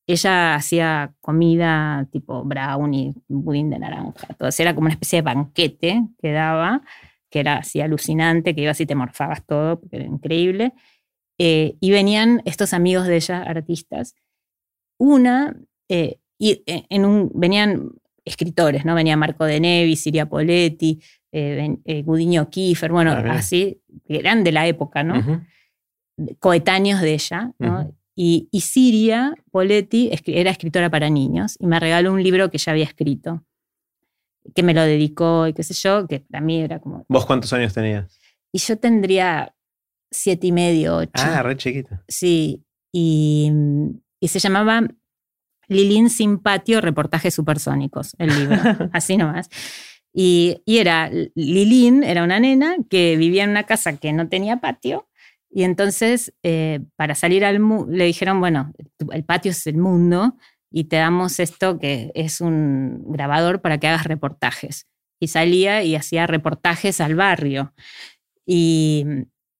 [0.07, 4.35] ella hacía comida tipo brownie, budín de naranja.
[4.35, 6.83] Todo era como una especie de banquete que daba,
[7.31, 10.73] que era así alucinante, que ibas y te morfabas todo, porque era increíble.
[11.45, 14.15] Eh, y venían estos amigos de ella, artistas.
[14.97, 15.57] Una,
[15.89, 17.91] eh, y eh, en un, venían
[18.25, 18.95] escritores, ¿no?
[18.95, 21.03] Venía Marco de Nevi, Siria Poletti,
[21.33, 25.45] eh, Gudiño Kiefer, bueno, ah, así, que eran de la época, ¿no?
[26.39, 27.93] Coetáneos de ella, ¿no?
[28.15, 32.71] y, y, Siria Poletti era escritora para niños y me regaló un libro que ella
[32.71, 33.45] había escrito,
[34.55, 37.05] que me lo dedicó y qué sé yo, que para mí era como...
[37.09, 38.17] ¿Vos cuántos años tenías?
[38.53, 39.57] Y yo tendría
[40.13, 41.11] siete y medio, ocho.
[41.15, 42.05] Ah, re chiquita.
[42.07, 43.51] Sí, y,
[44.23, 44.87] se llamaba
[45.69, 48.57] Lilín sin patio, reportajes supersónicos, el libro,
[48.93, 49.49] así nomás.
[50.15, 55.09] Y, era Lilín, era una nena que vivía en una casa que no tenía patio.
[55.51, 58.73] Y entonces, eh, para salir al mundo, le dijeron, bueno,
[59.11, 60.37] el patio es el mundo
[60.71, 64.87] y te damos esto que es un grabador para que hagas reportajes.
[65.21, 67.75] Y salía y hacía reportajes al barrio.
[68.47, 69.05] Y,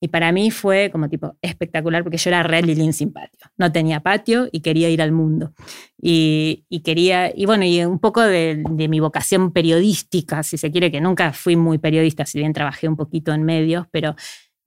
[0.03, 3.47] y para mí fue como tipo espectacular porque yo era real Lilín sin patio.
[3.57, 5.53] No tenía patio y quería ir al mundo.
[5.97, 11.01] Y, quería, y bueno, y un poco de, mi vocación periodística, si se quiere, que
[11.01, 14.17] nunca fui muy periodista, si bien trabajé un poquito en medios, pero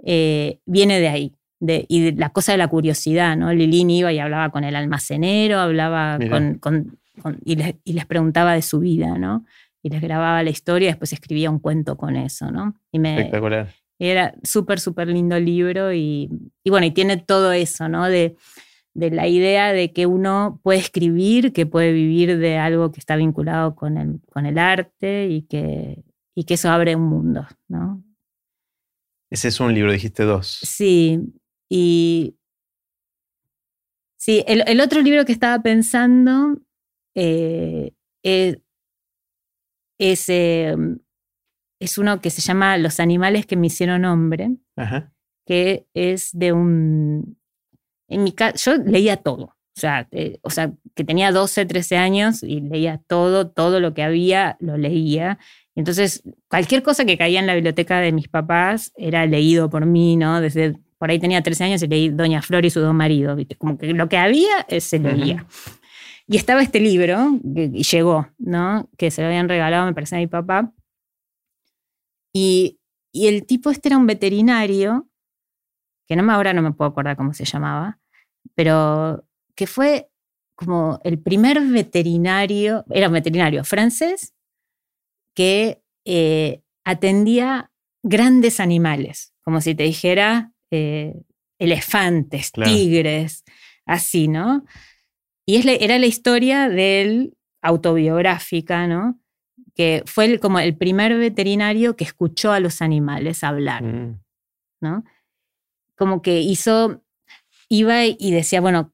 [0.06, 1.34] eh, viene de ahí.
[1.60, 3.52] De, y la cosa de la curiosidad, ¿no?
[3.52, 6.18] Lilín iba y hablaba con el almacenero, hablaba
[6.62, 6.98] con,
[7.44, 9.44] y, les, y, les, preguntaba de su vida, ¿no?
[9.84, 12.76] Y les grababa la historia y después escribía un cuento con eso, ¿no?
[12.94, 13.68] Y me, Espectacular
[14.00, 16.30] era súper, súper lindo libro y,
[16.66, 18.08] bueno, y tiene todo eso, ¿no?
[18.08, 18.36] De,
[18.94, 23.76] la idea de que uno puede escribir, que puede vivir de algo que está vinculado
[23.76, 26.02] con el, con el arte y que,
[26.34, 28.02] y que eso abre un mundo, ¿no?
[29.30, 30.60] Ese es un libro, dijiste dos.
[30.62, 31.20] Sí,
[31.68, 32.38] y
[34.18, 36.62] sí, el, otro libro que estaba pensando
[37.16, 37.92] eh,
[38.24, 38.60] es,
[39.98, 41.00] es em,
[41.80, 44.52] es uno que se llama Los animales que me hicieron hombre,
[45.46, 47.38] que es de un...
[48.08, 52.44] En mi yo leía todo, o sea, eh, o sea, que tenía 12, 13 años
[52.44, 55.38] y leía todo, todo lo que había, lo leía.
[55.76, 60.16] Entonces, cualquier cosa que caía en la biblioteca de mis papás era leído por mí,
[60.16, 60.40] ¿no?
[60.40, 63.56] Desde por ahí tenía 13 años y leí Doña Flor y su dos maridos, ¿viste?
[63.56, 65.46] Como que lo que había eh, se leía.
[66.28, 68.90] Y estaba este libro, y llegó, ¿no?
[68.98, 70.72] Que se lo habían regalado, me parece, a mi papá,
[72.36, 72.80] y,
[73.14, 75.08] el tipo este era un veterinario,
[76.06, 77.98] que no me, ahora no me puedo acordar cómo se llamaba,
[78.56, 79.26] pero
[79.56, 80.10] que fue
[80.54, 84.34] como el primer veterinario, era un veterinario francés
[85.34, 87.72] que eh, atendía
[88.04, 91.14] grandes animales, como si te dijera eh,
[91.58, 93.46] elefantes, tigres,
[93.86, 94.66] así, ¿no?
[95.48, 99.22] Y es era la historia del autobiográfica, ¿no?
[99.76, 104.20] Que fue como el primer veterinario que escuchó a los animales hablar, mm.
[104.82, 105.04] ¿no?
[105.98, 107.04] Como que hizo,
[107.70, 108.94] iba y decía, bueno,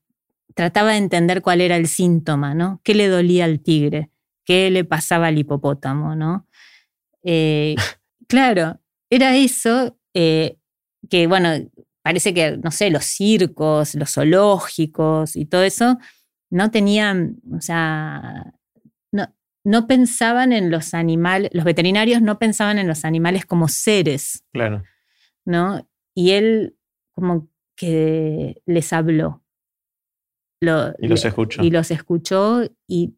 [0.55, 2.81] trataba de entender cuál era el síntoma, ¿no?
[2.83, 4.09] ¿Qué le dolía al tigre?
[4.43, 6.47] ¿Qué le pasaba al hipopótamo, ¿no?
[7.23, 7.75] Eh,
[8.27, 8.79] claro,
[9.09, 10.57] era eso eh,
[11.09, 11.49] que, bueno,
[12.01, 15.97] parece que, no sé, los circos, los zoológicos y todo eso
[16.49, 18.53] no tenían, o sea,
[19.63, 24.43] no pensaban en los animales, los veterinarios no pensaban en los animales como seres.
[24.51, 24.83] Claro.
[25.45, 25.87] ¿No?
[26.15, 26.75] Y él
[27.11, 29.43] como que les habló.
[30.61, 31.63] y los escuchó.
[31.63, 33.15] Y los escuchó y,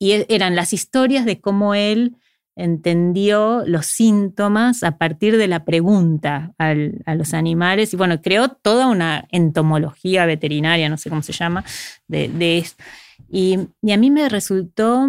[0.00, 2.16] e, eran las historias de cómo él
[2.56, 8.86] entendió los síntomas a partir de la pregunta a los animales y bueno, creó toda
[8.86, 11.64] una entomología veterinaria, no sé cómo se llama,
[12.06, 12.64] de, de
[13.28, 15.08] Y, y, a mí me resultó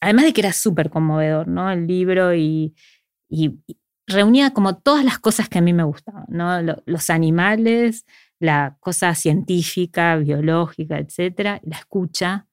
[0.00, 1.70] además de que era súper conmovedor, ¿no?
[1.70, 2.74] El libro y,
[4.06, 6.62] reunía como todas las cosas que a mí me gustaban, ¿no?
[6.86, 8.06] Los animales,
[8.40, 12.46] la cosa científica, biológica, etcétera, la escucha.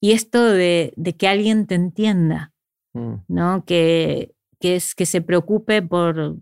[0.00, 2.52] Y esto de, que alguien te entienda,
[2.94, 3.14] mm.
[3.28, 3.64] ¿no?
[3.64, 6.36] Que, que, es, que se preocupe por,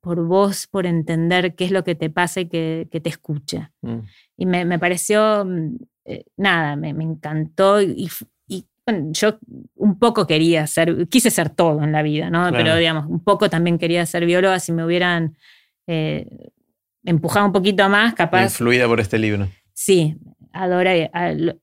[0.00, 3.70] por vos, por entender qué es lo que te pasa y que, te escuche.
[3.82, 3.98] Mm.
[4.38, 5.76] Y me, pareció, mm,
[6.06, 8.08] eh, nada, me, me encantó y,
[9.10, 9.38] yo
[9.74, 12.50] un poco quería ser, quise ser todo en la vida, ¿no?
[12.52, 15.36] Pero digamos, un poco también quería ser bióloga si me hubieran
[15.86, 16.52] eh,
[17.04, 18.44] empujado un poquito más, capaz.
[18.44, 19.48] Influida por este libro.
[19.72, 20.16] Sí,
[20.52, 21.10] adoré.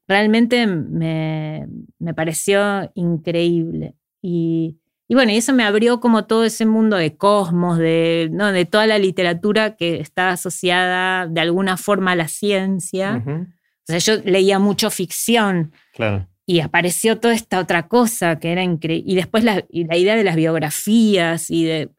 [0.08, 1.68] Realmente me,
[2.16, 3.96] pareció increíble.
[4.22, 4.78] Y,
[5.10, 8.52] bueno, y eso me abrió como todo ese mundo de cosmos, de, ¿no?
[8.52, 13.24] de toda la literatura que está asociada de alguna forma a la ciencia.
[13.26, 13.46] O
[13.86, 15.72] sea, yo leía mucho ficción.
[15.94, 19.12] Claro y apareció toda esta otra cosa que era increíble.
[19.12, 21.90] Y después la, idea de las biografías y de...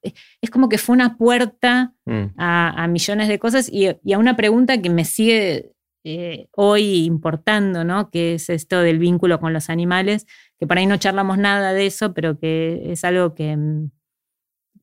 [0.41, 2.29] Es como que fue una puerta mm.
[2.39, 5.73] a, millones de cosas y, a una pregunta que me sigue
[6.03, 8.09] eh, hoy importando, ¿no?
[8.11, 10.27] Que es esto del vínculo con los animales,
[10.59, 13.91] que por ahí no charlamos nada de eso, pero que es algo que, mm,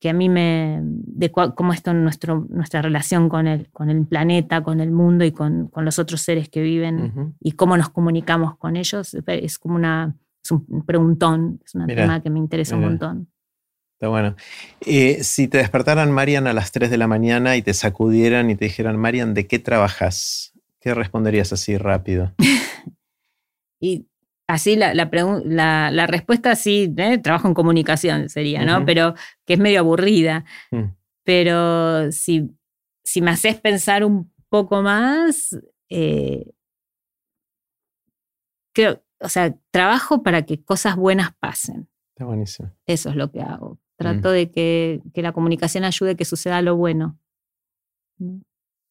[0.00, 4.62] que a mí me, de cómo es nuestro, nuestra relación con el, con el planeta,
[4.62, 8.56] con el mundo y con, con los otros seres que viven y cómo nos comunicamos
[8.56, 12.82] con ellos, es como una, es un preguntón, es un tema que me interesa un
[12.82, 13.28] montón.
[13.96, 14.36] Está bueno.
[14.82, 18.54] Eh, si te despertaran, Marian, a las 3 de la mañana y te sacudieran y
[18.54, 20.52] te dijeran, Marian, ¿de qué trabajas?
[20.80, 22.34] ¿Qué responderías así rápido?
[23.80, 24.06] y
[24.46, 27.18] así la, la, respuesta sí, ¿eh?
[27.18, 28.84] trabajo en comunicación sería, ¿no?
[28.84, 29.14] Pero
[29.44, 30.44] que es medio aburrida.
[30.70, 30.84] Mm.
[31.24, 32.50] Pero si,
[33.02, 35.58] si me haces pensar un poco más,
[35.90, 36.52] eh,
[38.72, 41.88] creo, o sea, trabajo para que cosas buenas pasen.
[42.14, 42.70] Está buenísimo.
[42.86, 43.78] Eso es lo que hago.
[43.96, 44.32] Trato mm.
[44.32, 47.18] de que, que, la comunicación ayude a que suceda lo bueno.
[48.18, 48.40] Mm.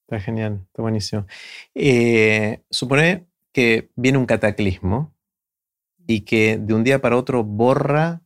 [0.07, 1.25] Está genial, está buenísimo.
[1.73, 5.14] Eh, supone que viene un cataclismo
[6.07, 8.21] y que de un día para otro borra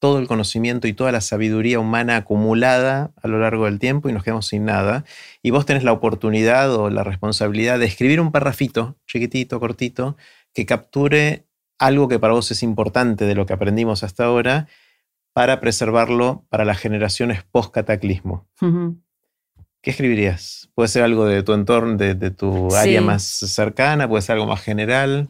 [0.00, 4.12] todo el conocimiento y toda la sabiduría humana acumulada a lo largo del tiempo y
[4.12, 5.04] nos quedamos sin nada.
[5.42, 10.16] Y vos tenés la oportunidad o la responsabilidad de escribir un parrafito chiquitito, cortito,
[10.54, 11.46] que capture
[11.78, 14.68] algo que para vos es importante de lo que aprendimos hasta ahora
[15.32, 18.48] para preservarlo para las generaciones post-cataclismo.
[19.82, 20.70] ¿Qué escribirías?
[20.74, 24.08] ¿Puede ser algo de tu entorno, de, tu área más cercana?
[24.08, 25.28] ¿Puede ser algo más general?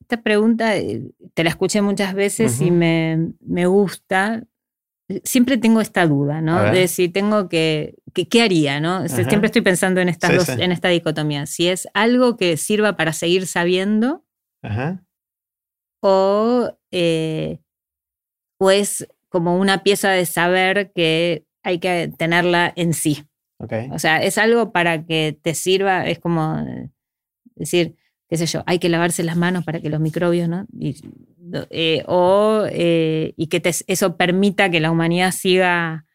[0.00, 1.02] Esta pregunta eh,
[1.34, 4.42] te la escuché muchas veces y me, gusta.
[5.22, 6.62] Siempre tengo esta duda, ¿no?
[6.72, 9.08] De si tengo que, ¿qué haría, no?
[9.08, 11.46] Siempre estoy pensando en, estas dos, en esta dicotomía.
[11.46, 14.24] Si es algo que sirva para seguir sabiendo
[16.02, 17.60] o, eh,
[18.58, 23.24] o es como una pieza de saber que hay que tenerla en sí.
[23.58, 26.62] O sea, es algo para que te sirva, es como
[27.54, 27.96] decir,
[28.28, 30.66] qué sé yo, hay que lavarse las manos para que los microbios, ¿no?
[30.78, 30.96] Y,
[31.70, 36.06] eh, o, eh, y que eso permita que la humanidad siga,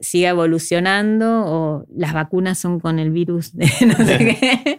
[0.00, 4.78] siga evolucionando, o las vacunas son con el virus de no sé qué,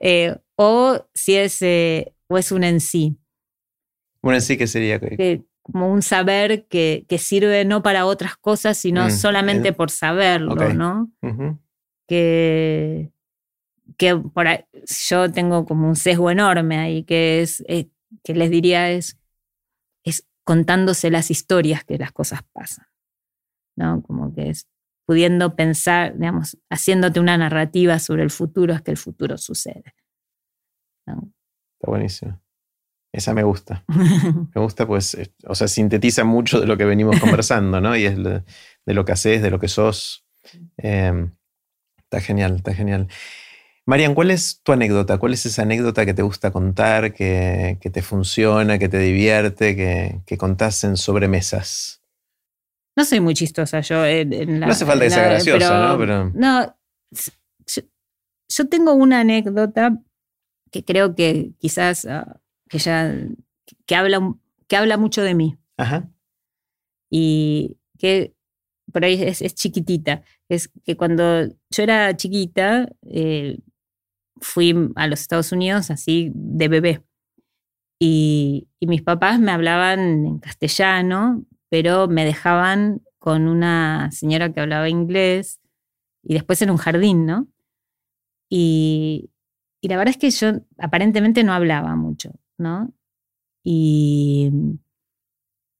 [0.00, 1.60] eh, o si es,
[2.28, 3.18] o es un en sí.
[4.22, 5.00] Un en sí que sería
[5.62, 10.54] como un saber que, que, sirve no para otras cosas, sino mm, solamente por saberlo,
[10.74, 11.10] ¿no?
[12.06, 13.13] Que
[13.96, 14.46] que por
[15.08, 17.88] yo tengo como un sesgo enorme ahí, que es, eh,
[18.22, 19.18] que les diría es,
[20.04, 22.86] es contándose las historias que las cosas pasan,
[23.76, 24.02] ¿no?
[24.02, 24.68] Como que es
[25.06, 29.94] pudiendo pensar, digamos, haciéndote una narrativa sobre el futuro, es que el futuro sucede.
[31.06, 32.40] Está buenísimo.
[33.12, 33.84] Esa me gusta.
[33.88, 37.96] me gusta, pues, eh, o sea, sintetiza mucho de lo que venimos conversando, ¿no?
[37.96, 38.42] Y es de,
[38.86, 40.26] lo que haces, de lo que sos.
[40.76, 41.30] Em,
[41.96, 43.08] está genial, está genial.
[43.86, 45.18] Marian, ¿cuál es tu anécdota?
[45.18, 50.20] ¿Cuál es esa anécdota que te gusta contar, que, te funciona, que te divierte, que,
[50.24, 52.00] que, contás en sobremesas?
[52.96, 53.96] No soy muy chistosa yo.
[53.96, 56.32] no hace falta que sea graciosa, ¿no?
[56.34, 56.76] No,
[58.48, 59.98] yo, tengo una anécdota
[60.70, 63.14] que creo que quizás ah, que ya
[63.86, 64.34] que habla,
[64.66, 65.58] que habla mucho de mí.
[65.76, 66.08] Ajá.
[67.10, 68.34] Y que
[68.92, 70.22] por ahí es, chiquitita.
[70.48, 73.58] Es que cuando yo era chiquita, eh,
[74.40, 77.04] fui a los Estados Unidos así de bebé.
[78.00, 84.90] Y, mis papás me hablaban en castellano, pero me dejaban con una señora que hablaba
[84.90, 85.58] inglés
[86.22, 87.48] y después en un jardín, ¿no?
[88.50, 89.30] Y,
[89.80, 92.92] y la verdad es que yo aparentemente no hablaba mucho, ¿no?
[93.62, 94.50] Y,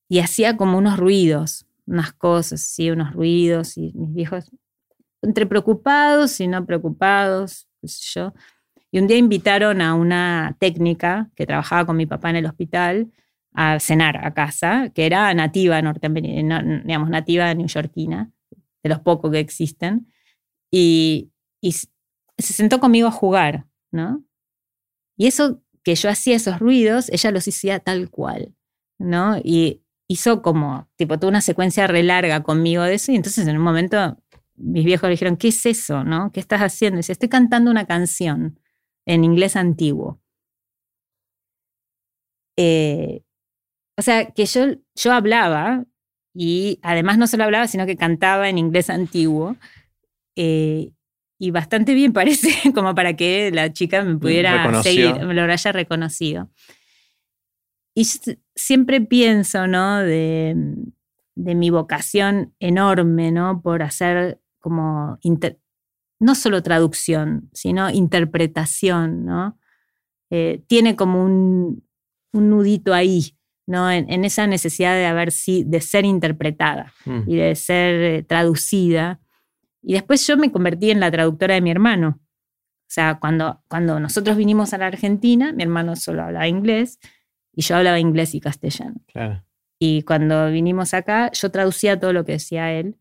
[0.09, 4.51] y hacía como unos ruidos, unas cosas, sí, unos ruidos, y mis viejos
[5.25, 8.35] entre preocupados y no preocupados, yo.
[8.91, 13.11] Y un día invitaron a una técnica que trabajaba con mi papá en el hospital
[13.53, 18.31] a cenar a casa, que era nativa norteamericana, digamos, nativa neoyorquina,
[18.83, 20.13] de los pocos que existen,
[20.71, 21.31] y,
[21.63, 24.25] se sentó conmigo a jugar, ¿no?
[25.17, 28.55] Y eso que yo hacía esos ruidos, ella los hacía tal cual,
[28.99, 29.39] ¿no?
[29.39, 33.57] Y hizo como, tipo, toda una secuencia re larga conmigo de eso, y entonces en
[33.57, 34.19] un momento
[34.57, 36.31] mis viejos le dijeron, ¿qué es eso, no?
[36.33, 36.97] ¿Qué estás haciendo?
[36.97, 38.61] Y dice, estoy cantando una canción
[39.07, 40.21] en inglés antiguo.
[42.57, 43.23] Eh,
[43.97, 45.85] o sea, que yo, yo hablaba
[46.35, 49.57] y además no solo hablaba, sino que cantaba en inglés antiguo.
[50.37, 50.91] Eh,
[51.39, 55.73] y bastante bien parece como para que la chica me pudiera seguir, me lo haya
[55.73, 56.51] reconocido.
[57.97, 58.07] Y
[58.57, 59.99] siempre pienso, ¿no?
[59.99, 60.57] De,
[61.37, 63.63] de, mi vocación enorme, ¿no?
[63.63, 65.19] Por hacer como
[66.21, 69.59] no solo traducción, sino interpretación, ¿no?
[70.31, 71.85] Eh, tiene como un,
[72.33, 73.37] nudito ahí,
[73.67, 73.91] ¿no?
[73.91, 77.21] En, esa necesidad de, haber, de ser interpretada mm.
[77.27, 79.21] y de ser eh, traducida.
[79.83, 82.21] Y después yo me convertí en la traductora de mi hermano.
[82.23, 86.99] O sea, cuando, cuando nosotros vinimos a la Argentina, mi hermano solo hablaba inglés
[87.53, 88.95] y yo hablaba inglés y castellano.
[89.79, 92.97] Y cuando vinimos acá, yo traducía todo lo que decía él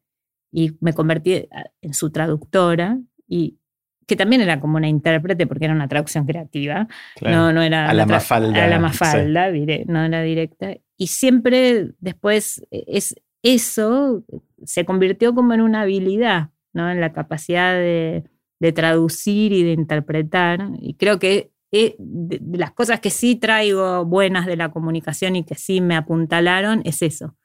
[0.53, 1.49] y me convertí
[1.81, 3.57] en su traductora y
[4.05, 6.87] que también era como una intérprete porque era una traducción creativa,
[7.21, 8.63] no, no era a la mafalda.
[8.63, 9.49] A la mafalda,
[9.87, 10.75] no era directa.
[10.97, 14.23] Y siempre después e, es, eso
[14.63, 16.91] se convirtió como en una habilidad, ¿no?
[16.91, 18.23] en la capacidad de,
[18.59, 20.69] de traducir y de interpretar.
[20.79, 25.43] Y creo que eh, de, las cosas que sí traigo buenas de la comunicación y
[25.43, 27.35] que sí me apuntalaron es eso,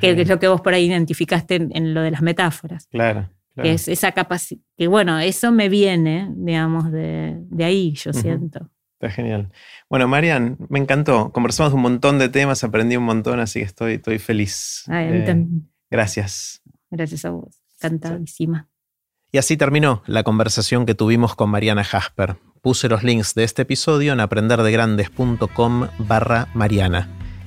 [0.00, 2.86] que, es lo que vos por ahí identificaste en, lo de las metáforas.
[2.86, 3.28] Claro.
[3.54, 8.70] Que es esa capacidad, que bueno, eso me viene, digamos, de, de ahí, yo siento.
[8.94, 9.50] Está genial.
[9.90, 11.32] Bueno, Marian, me encantó.
[11.32, 14.84] Conversamos un montón de temas, aprendí un montón, así que estoy, estoy feliz.
[14.90, 15.44] Eh,
[15.90, 16.62] gracias.
[16.88, 17.62] Gracias a vos.
[17.80, 18.68] Encantadísima.
[19.32, 22.36] Y así terminó la conversación que tuvimos con Mariana Jasper.
[22.60, 27.21] Puse los links de este episodio en aprenderdegrandes.com barra Mariana.